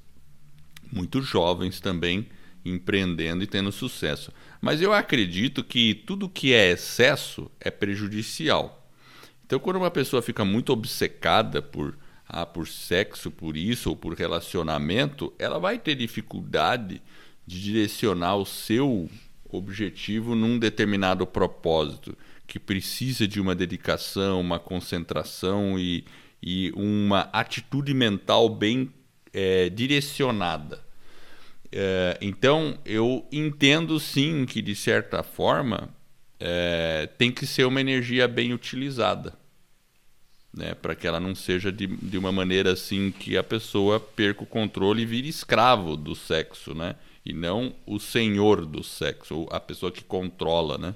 muito 0.93 1.21
jovens 1.23 1.81
também 1.81 2.27
empreendendo 2.69 3.43
e 3.43 3.47
tendo 3.47 3.73
sucesso. 3.73 4.33
Mas 4.61 4.81
eu 4.81 4.93
acredito 4.93 5.64
que 5.64 5.95
tudo 5.95 6.29
que 6.29 6.53
é 6.53 6.71
excesso 6.71 7.51
é 7.61 7.71
prejudicial. 7.71 8.89
Então, 9.45 9.59
quando 9.59 9.77
uma 9.77 9.91
pessoa 9.91 10.21
fica 10.21 10.45
muito 10.45 10.73
obcecada 10.73 11.62
por 11.62 11.97
ah, 12.29 12.45
por 12.45 12.69
sexo, 12.69 13.31
por 13.31 13.57
isso 13.57 13.89
ou 13.89 13.97
por 13.97 14.12
relacionamento, 14.12 15.33
ela 15.39 15.59
vai 15.59 15.79
ter 15.79 15.95
dificuldade 15.95 17.01
de 17.47 17.62
direcionar 17.62 18.37
o 18.37 18.45
seu 18.45 19.09
objetivo 19.49 20.35
num 20.35 20.59
determinado 20.59 21.27
propósito 21.27 22.14
que 22.47 22.59
precisa 22.59 23.27
de 23.27 23.41
uma 23.41 23.55
dedicação, 23.55 24.41
uma 24.41 24.59
concentração 24.59 25.79
e, 25.79 26.05
e 26.43 26.71
uma 26.77 27.31
atitude 27.33 27.95
mental 27.95 28.49
bem 28.51 28.93
é, 29.33 29.71
direcionada. 29.71 30.87
É, 31.71 32.19
então, 32.21 32.79
eu 32.85 33.27
entendo 33.31 33.99
sim 34.01 34.47
que, 34.47 34.62
de 34.62 34.75
certa 34.75 35.23
forma, 35.23 35.89
é, 36.41 37.09
tem 37.19 37.31
que 37.31 37.47
ser 37.47 37.64
uma 37.64 37.81
energia 37.81 38.27
bem 38.27 38.53
utilizada 38.53 39.35
né, 40.53 40.75
para 40.75 40.95
que 40.95 41.07
ela 41.07 41.21
não 41.21 41.35
seja 41.35 41.71
de, 41.71 41.87
de 41.87 42.19
uma 42.19 42.33
maneira 42.33 42.73
assim 42.73 43.12
que 43.12 43.37
a 43.37 43.45
pessoa 43.45 44.01
perca 44.01 44.43
o 44.43 44.47
controle 44.47 45.03
e 45.03 45.07
vire 45.07 45.29
escravo 45.29 45.97
do 45.97 46.14
sexo, 46.14 46.75
né? 46.75 46.97
E 47.25 47.33
não 47.33 47.75
o 47.87 48.01
senhor 48.01 48.64
do 48.64 48.83
sexo, 48.83 49.47
a 49.51 49.61
pessoa 49.61 49.93
que 49.93 50.03
controla, 50.03 50.79
né? 50.79 50.95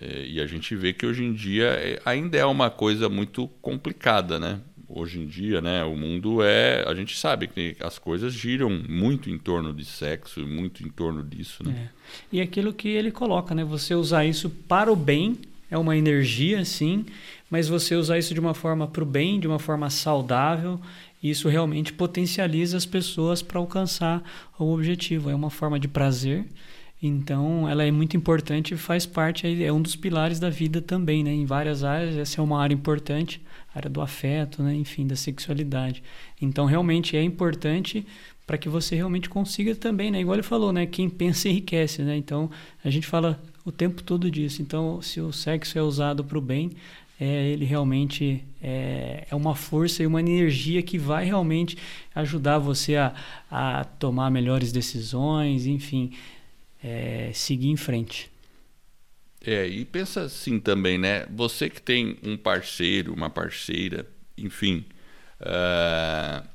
É, 0.00 0.26
e 0.26 0.40
a 0.40 0.46
gente 0.46 0.74
vê 0.76 0.92
que 0.92 1.06
hoje 1.06 1.24
em 1.24 1.32
dia 1.32 1.66
é, 1.66 2.02
ainda 2.04 2.36
é 2.36 2.44
uma 2.44 2.70
coisa 2.70 3.08
muito 3.08 3.48
complicada, 3.62 4.38
né? 4.38 4.60
Hoje 4.88 5.20
em 5.20 5.26
dia, 5.26 5.60
né? 5.60 5.84
O 5.84 5.94
mundo 5.94 6.42
é. 6.42 6.82
A 6.88 6.94
gente 6.94 7.14
sabe 7.16 7.46
que 7.46 7.76
as 7.78 7.98
coisas 7.98 8.32
giram 8.32 8.70
muito 8.88 9.28
em 9.28 9.36
torno 9.36 9.72
de 9.74 9.84
sexo, 9.84 10.46
muito 10.46 10.82
em 10.82 10.88
torno 10.88 11.22
disso, 11.22 11.62
né? 11.62 11.72
É. 11.76 11.88
E 12.32 12.40
aquilo 12.40 12.72
que 12.72 12.88
ele 12.88 13.10
coloca, 13.10 13.54
né? 13.54 13.62
Você 13.64 13.94
usar 13.94 14.24
isso 14.24 14.48
para 14.48 14.90
o 14.90 14.96
bem 14.96 15.36
é 15.70 15.76
uma 15.76 15.94
energia, 15.94 16.64
sim, 16.64 17.04
mas 17.50 17.68
você 17.68 17.94
usar 17.94 18.18
isso 18.18 18.32
de 18.32 18.40
uma 18.40 18.54
forma 18.54 18.86
para 18.88 19.02
o 19.02 19.06
bem, 19.06 19.38
de 19.38 19.46
uma 19.46 19.58
forma 19.58 19.90
saudável, 19.90 20.80
isso 21.22 21.48
realmente 21.48 21.92
potencializa 21.92 22.76
as 22.76 22.86
pessoas 22.86 23.42
para 23.42 23.58
alcançar 23.58 24.22
o 24.58 24.72
objetivo. 24.72 25.28
É 25.28 25.34
uma 25.34 25.50
forma 25.50 25.78
de 25.78 25.86
prazer 25.86 26.46
Então, 27.02 27.68
ela 27.68 27.84
é 27.84 27.90
muito 27.90 28.16
importante 28.16 28.74
e 28.74 28.76
faz 28.76 29.06
parte, 29.06 29.62
é 29.62 29.72
um 29.72 29.80
dos 29.80 29.94
pilares 29.94 30.40
da 30.40 30.50
vida 30.50 30.82
também, 30.82 31.22
né? 31.22 31.32
Em 31.32 31.46
várias 31.46 31.84
áreas, 31.84 32.16
essa 32.16 32.40
é 32.40 32.44
uma 32.44 32.60
área 32.60 32.74
importante, 32.74 33.40
área 33.78 33.90
do 33.90 34.00
afeto, 34.00 34.62
né? 34.62 34.74
Enfim, 34.74 35.06
da 35.06 35.16
sexualidade. 35.16 36.02
Então, 36.40 36.66
realmente 36.66 37.16
é 37.16 37.22
importante 37.22 38.06
para 38.46 38.56
que 38.56 38.68
você 38.68 38.96
realmente 38.96 39.28
consiga 39.28 39.74
também, 39.74 40.10
né? 40.10 40.20
Igual 40.20 40.36
ele 40.36 40.42
falou, 40.42 40.72
né? 40.72 40.86
Quem 40.86 41.08
pensa 41.08 41.48
enriquece, 41.48 42.02
né? 42.02 42.16
Então, 42.16 42.50
a 42.84 42.90
gente 42.90 43.06
fala 43.06 43.40
o 43.64 43.72
tempo 43.72 44.02
todo 44.02 44.30
disso. 44.30 44.62
Então, 44.62 45.02
se 45.02 45.20
o 45.20 45.32
sexo 45.32 45.78
é 45.78 45.82
usado 45.82 46.24
para 46.24 46.38
o 46.38 46.40
bem, 46.40 46.70
é, 47.20 47.48
ele 47.48 47.64
realmente 47.64 48.44
é, 48.62 49.26
é, 49.30 49.34
uma 49.34 49.54
força 49.54 50.02
e 50.02 50.06
uma 50.06 50.20
energia 50.20 50.82
que 50.82 50.96
vai 50.96 51.24
realmente 51.24 51.76
ajudar 52.14 52.58
você 52.58 52.96
a, 52.96 53.12
a 53.50 53.84
tomar 53.84 54.30
melhores 54.30 54.72
decisões, 54.72 55.66
enfim, 55.66 56.12
é, 56.82 57.30
seguir 57.34 57.68
em 57.68 57.76
frente. 57.76 58.30
É, 59.44 59.66
e 59.66 59.84
pensa 59.84 60.22
assim 60.22 60.58
também, 60.58 60.98
né? 60.98 61.26
Você 61.30 61.70
que 61.70 61.80
tem 61.80 62.18
um 62.22 62.36
parceiro, 62.36 63.14
uma 63.14 63.30
parceira, 63.30 64.06
enfim. 64.36 64.84
Uh, 65.40 66.46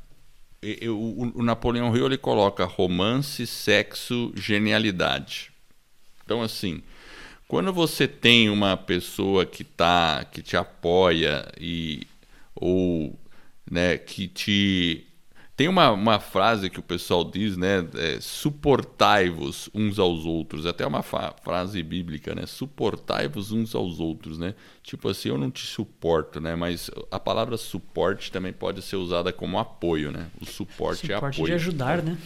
eu, 0.61 0.99
o, 0.99 1.39
o 1.39 1.43
Napoleão 1.43 1.95
Hill 1.95 2.05
ele 2.05 2.17
coloca 2.17 2.65
romance, 2.65 3.47
sexo, 3.47 4.31
genialidade. 4.35 5.51
Então, 6.25 6.41
assim, 6.41 6.81
quando 7.47 7.71
você 7.71 8.07
tem 8.07 8.49
uma 8.49 8.75
pessoa 8.75 9.45
que 9.45 9.63
tá, 9.63 10.25
que 10.25 10.41
te 10.41 10.57
apoia 10.57 11.45
e 11.59 12.07
ou 12.55 13.17
né, 13.69 13.97
que 13.97 14.27
te 14.27 15.05
tem 15.55 15.67
uma, 15.67 15.91
uma 15.91 16.19
frase 16.19 16.67
que 16.67 16.79
o 16.79 16.83
pessoal 16.83 17.23
diz, 17.23 17.55
né? 17.55 17.87
É, 17.95 18.17
Suportai-vos 18.19 19.69
uns 19.73 19.99
aos 19.99 20.25
outros. 20.25 20.65
Até 20.65 20.85
uma 20.85 21.03
frase 21.03 21.83
bíblica, 21.83 22.33
né? 22.33 22.47
Suportai-vos 22.47 23.51
uns 23.51 23.75
aos 23.75 23.99
outros, 23.99 24.39
né? 24.39 24.55
Tipo 24.81 25.09
assim, 25.09 25.29
eu 25.29 25.37
não 25.37 25.51
te 25.51 25.63
suporto, 25.65 26.39
né? 26.39 26.55
Mas 26.55 26.89
a 27.11 27.19
palavra 27.19 27.55
suporte 27.55 28.31
também 28.31 28.51
pode 28.51 28.81
ser 28.81 28.95
usada 28.95 29.31
como 29.31 29.59
apoio, 29.59 30.11
né? 30.11 30.27
O 30.41 30.45
suporte, 30.45 31.11
é 31.11 31.15
suporte 31.15 31.35
é 31.35 31.41
apoio. 31.41 31.45
de 31.45 31.53
ajudar, 31.53 32.01
né? 32.01 32.17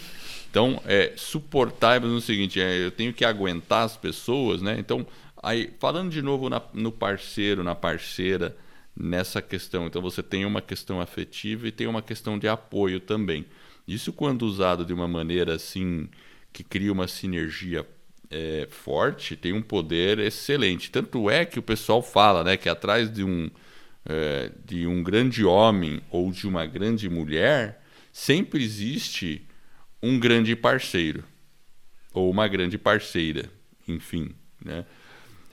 Então, 0.49 0.81
é, 0.85 1.11
suportai-vos 1.17 2.09
no 2.09 2.21
seguinte, 2.21 2.61
é, 2.61 2.85
eu 2.85 2.91
tenho 2.91 3.13
que 3.13 3.25
aguentar 3.25 3.83
as 3.83 3.97
pessoas, 3.97 4.61
né? 4.61 4.77
Então, 4.79 5.05
aí, 5.43 5.73
falando 5.79 6.09
de 6.09 6.21
novo 6.21 6.49
na, 6.49 6.61
no 6.73 6.93
parceiro, 6.93 7.61
na 7.61 7.75
parceira, 7.75 8.55
nessa 8.99 9.41
questão. 9.41 9.87
Então 9.87 10.01
você 10.01 10.23
tem 10.23 10.45
uma 10.45 10.61
questão 10.61 10.99
afetiva 10.99 11.67
e 11.67 11.71
tem 11.71 11.87
uma 11.87 12.01
questão 12.01 12.37
de 12.37 12.47
apoio 12.47 12.99
também. 12.99 13.45
Isso 13.87 14.11
quando 14.11 14.43
usado 14.43 14.83
de 14.83 14.93
uma 14.93 15.07
maneira 15.07 15.55
assim 15.55 16.09
que 16.51 16.63
cria 16.63 16.91
uma 16.91 17.07
sinergia 17.07 17.87
é, 18.29 18.67
forte, 18.69 19.35
tem 19.35 19.53
um 19.53 19.61
poder 19.61 20.19
excelente. 20.19 20.91
Tanto 20.91 21.29
é 21.29 21.45
que 21.45 21.59
o 21.59 21.63
pessoal 21.63 22.01
fala, 22.01 22.43
né, 22.43 22.57
que 22.57 22.67
atrás 22.67 23.11
de 23.11 23.23
um 23.23 23.49
é, 24.05 24.51
de 24.65 24.87
um 24.87 25.03
grande 25.03 25.43
homem 25.43 26.01
ou 26.09 26.31
de 26.31 26.47
uma 26.47 26.65
grande 26.65 27.09
mulher 27.09 27.83
sempre 28.11 28.63
existe 28.63 29.45
um 30.01 30.17
grande 30.19 30.55
parceiro 30.55 31.23
ou 32.13 32.31
uma 32.31 32.47
grande 32.47 32.77
parceira, 32.77 33.51
enfim, 33.87 34.31
né? 34.63 34.85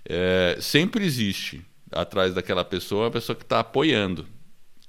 É, 0.07 0.57
sempre 0.61 1.05
existe 1.05 1.65
atrás 1.95 2.35
daquela 2.35 2.65
pessoa, 2.65 3.09
a 3.09 3.11
pessoa 3.11 3.37
que 3.37 3.43
está 3.45 3.61
apoiando, 3.61 4.27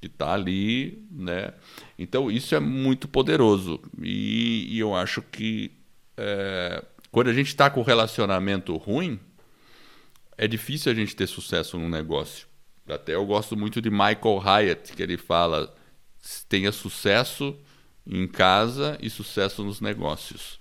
que 0.02 0.08
está 0.08 0.34
ali, 0.34 1.06
né? 1.12 1.54
Então 1.98 2.30
isso 2.30 2.56
é 2.56 2.60
muito 2.60 3.08
poderoso 3.08 3.80
e, 4.02 4.68
e 4.76 4.80
eu 4.80 4.96
acho 4.96 5.22
que 5.22 5.72
é, 6.18 6.84
quando 7.12 7.30
a 7.30 7.34
gente 7.34 7.48
está 7.48 7.70
com 7.70 7.82
relacionamento 7.82 8.76
ruim, 8.76 9.20
é 10.38 10.48
difícil 10.48 10.92
a 10.92 10.96
gente 10.96 11.16
ter 11.16 11.28
sucesso 11.28 11.78
num 11.78 11.90
negócio. 11.90 12.48
Até 12.88 13.16
eu 13.16 13.26
gosto 13.26 13.58
muito 13.58 13.82
de 13.82 13.90
Michael 13.90 14.42
Hyatt, 14.44 14.94
que 14.94 15.02
ele 15.02 15.18
fala: 15.18 15.74
tenha 16.48 16.72
sucesso 16.72 17.58
em 18.06 18.28
casa 18.28 18.98
e 19.02 19.10
sucesso 19.10 19.64
nos 19.64 19.82
negócios. 19.82 20.60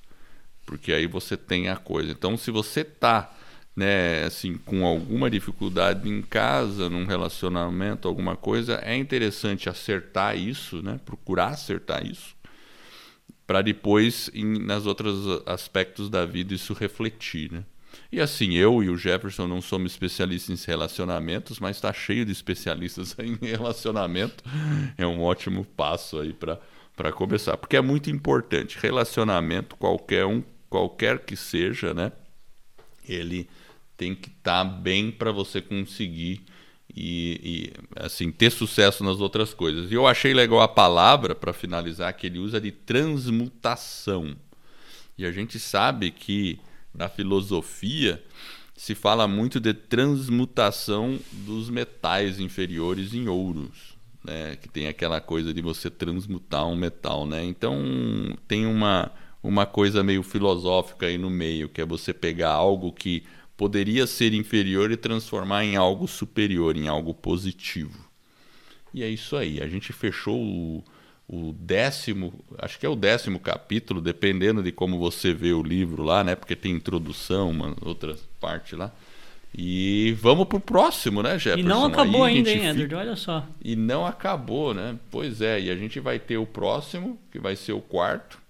Porque 0.64 0.92
aí 0.92 1.06
você 1.06 1.36
tem 1.36 1.68
a 1.68 1.76
coisa. 1.76 2.10
Então, 2.10 2.36
se 2.36 2.50
você 2.50 2.80
está 2.80 3.34
né, 3.76 4.24
assim, 4.24 4.56
com 4.56 4.84
alguma 4.86 5.28
dificuldade 5.28 6.08
em 6.08 6.22
casa, 6.22 6.88
num 6.88 7.04
relacionamento, 7.04 8.06
alguma 8.06 8.36
coisa, 8.36 8.80
é 8.84 8.96
interessante 8.96 9.68
acertar 9.68 10.36
isso, 10.36 10.82
né, 10.82 11.00
procurar 11.04 11.48
acertar 11.48 12.06
isso, 12.06 12.36
para 13.46 13.62
depois, 13.62 14.30
em, 14.32 14.58
nas 14.64 14.86
outros 14.86 15.42
aspectos 15.46 16.08
da 16.08 16.24
vida, 16.24 16.54
isso 16.54 16.72
refletir, 16.72 17.50
né. 17.50 17.64
E 18.10 18.20
assim, 18.20 18.54
eu 18.54 18.82
e 18.82 18.88
o 18.88 18.96
Jefferson 18.96 19.46
não 19.46 19.60
somos 19.60 19.92
especialistas 19.92 20.64
em 20.66 20.66
relacionamentos, 20.66 21.58
mas 21.60 21.76
está 21.76 21.92
cheio 21.92 22.24
de 22.24 22.32
especialistas 22.32 23.16
em 23.18 23.36
relacionamento. 23.40 24.42
É 24.96 25.06
um 25.06 25.22
ótimo 25.22 25.64
passo 25.64 26.18
aí 26.18 26.32
para 26.32 27.12
começar, 27.12 27.56
porque 27.56 27.76
é 27.76 27.80
muito 27.80 28.10
importante. 28.10 28.78
Relacionamento, 28.80 29.76
qualquer 29.76 30.26
um, 30.26 30.42
qualquer 30.68 31.20
que 31.20 31.36
seja, 31.36 31.94
né? 31.94 32.12
Ele 33.08 33.48
tem 33.96 34.14
que 34.14 34.28
estar 34.28 34.64
tá 34.64 34.64
bem 34.64 35.10
para 35.10 35.32
você 35.32 35.60
conseguir 35.60 36.44
e, 36.94 37.40
e, 37.42 37.72
assim 37.96 38.30
ter 38.30 38.50
sucesso 38.50 39.02
nas 39.02 39.20
outras 39.20 39.52
coisas. 39.52 39.90
E 39.90 39.94
eu 39.94 40.06
achei 40.06 40.32
legal 40.32 40.60
a 40.60 40.68
palavra 40.68 41.34
para 41.34 41.52
finalizar 41.52 42.12
que 42.14 42.26
ele 42.26 42.38
usa 42.38 42.60
de 42.60 42.70
transmutação. 42.70 44.36
E 45.18 45.24
a 45.24 45.32
gente 45.32 45.58
sabe 45.58 46.10
que 46.10 46.58
na 46.94 47.08
filosofia 47.08 48.22
se 48.76 48.94
fala 48.94 49.26
muito 49.26 49.60
de 49.60 49.72
transmutação 49.72 51.18
dos 51.32 51.70
metais 51.70 52.40
inferiores 52.40 53.14
em 53.14 53.28
ouros, 53.28 53.96
né? 54.24 54.56
Que 54.56 54.68
tem 54.68 54.88
aquela 54.88 55.20
coisa 55.20 55.54
de 55.54 55.62
você 55.62 55.88
transmutar 55.88 56.66
um 56.66 56.76
metal, 56.76 57.26
né? 57.26 57.44
Então 57.44 57.76
tem 58.46 58.66
uma 58.66 59.12
uma 59.42 59.66
coisa 59.66 60.02
meio 60.02 60.22
filosófica 60.22 61.04
aí 61.04 61.18
no 61.18 61.28
meio, 61.28 61.68
que 61.68 61.82
é 61.82 61.84
você 61.84 62.14
pegar 62.14 62.52
algo 62.52 62.90
que 62.90 63.24
poderia 63.56 64.06
ser 64.06 64.32
inferior 64.34 64.90
e 64.90 64.96
transformar 64.96 65.64
em 65.64 65.76
algo 65.76 66.08
superior, 66.08 66.76
em 66.76 66.88
algo 66.88 67.14
positivo. 67.14 68.08
E 68.92 69.02
é 69.02 69.08
isso 69.08 69.36
aí. 69.36 69.60
A 69.62 69.68
gente 69.68 69.92
fechou 69.92 70.40
o, 70.40 70.84
o 71.28 71.52
décimo, 71.52 72.32
acho 72.58 72.78
que 72.78 72.86
é 72.86 72.88
o 72.88 72.96
décimo 72.96 73.40
capítulo, 73.40 74.00
dependendo 74.00 74.62
de 74.62 74.70
como 74.70 74.98
você 74.98 75.32
vê 75.32 75.52
o 75.52 75.62
livro 75.62 76.02
lá, 76.02 76.22
né? 76.22 76.34
Porque 76.34 76.54
tem 76.54 76.72
introdução, 76.72 77.50
uma 77.50 77.76
outra 77.82 78.16
parte 78.40 78.76
lá. 78.76 78.92
E 79.56 80.16
vamos 80.20 80.46
pro 80.46 80.58
próximo, 80.58 81.22
né, 81.22 81.38
Jefferson? 81.38 81.60
E 81.60 81.62
não 81.62 81.84
acabou 81.84 82.24
ainda, 82.24 82.50
hein, 82.50 82.58
Edward? 82.58 82.82
Fica... 82.82 82.98
Olha 82.98 83.14
só. 83.16 83.46
E 83.62 83.76
não 83.76 84.04
acabou, 84.04 84.74
né? 84.74 84.98
Pois 85.12 85.40
é, 85.40 85.60
e 85.60 85.70
a 85.70 85.76
gente 85.76 86.00
vai 86.00 86.18
ter 86.18 86.38
o 86.38 86.46
próximo, 86.46 87.18
que 87.30 87.38
vai 87.38 87.54
ser 87.54 87.72
o 87.72 87.80
quarto. 87.80 88.42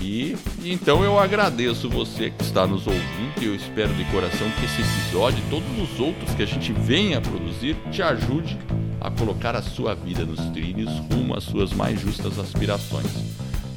E, 0.00 0.36
então 0.64 1.02
eu 1.02 1.18
agradeço 1.18 1.88
você 1.88 2.30
que 2.30 2.42
está 2.42 2.66
nos 2.66 2.86
ouvindo 2.86 3.42
e 3.42 3.46
eu 3.46 3.54
espero 3.54 3.92
de 3.94 4.04
coração 4.06 4.50
que 4.50 4.64
esse 4.64 4.82
episódio 4.82 5.38
e 5.38 5.50
todos 5.50 5.68
os 5.78 5.98
outros 5.98 6.34
que 6.34 6.42
a 6.42 6.46
gente 6.46 6.72
venha 6.72 7.18
a 7.18 7.20
produzir 7.20 7.76
te 7.90 8.02
ajude 8.02 8.58
a 9.00 9.10
colocar 9.10 9.54
a 9.54 9.62
sua 9.62 9.94
vida 9.94 10.24
nos 10.24 10.40
trilhos 10.50 10.90
rumo 11.12 11.34
às 11.36 11.44
suas 11.44 11.72
mais 11.72 12.00
justas 12.00 12.38
aspirações. 12.38 13.06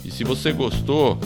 E 0.04 0.12
se 0.12 0.24
você 0.24 0.52
gostou, 0.52 1.20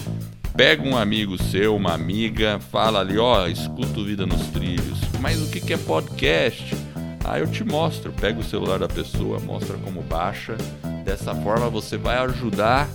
pega 0.55 0.83
um 0.83 0.97
amigo 0.97 1.41
seu, 1.41 1.75
uma 1.75 1.93
amiga, 1.93 2.59
fala 2.71 2.99
ali, 2.99 3.17
ó, 3.17 3.47
escuto 3.47 4.03
Vida 4.03 4.25
nos 4.25 4.47
Trilhos. 4.47 4.99
Mas 5.19 5.41
o 5.41 5.49
que 5.49 5.73
é 5.73 5.77
podcast? 5.77 6.75
Ah, 7.23 7.39
eu 7.39 7.47
te 7.47 7.63
mostro. 7.63 8.11
Pega 8.11 8.39
o 8.39 8.43
celular 8.43 8.79
da 8.79 8.87
pessoa, 8.87 9.39
mostra 9.39 9.77
como 9.77 10.01
baixa. 10.01 10.57
Dessa 11.05 11.35
forma 11.35 11.69
você 11.69 11.97
vai 11.97 12.17
ajudar 12.17 12.89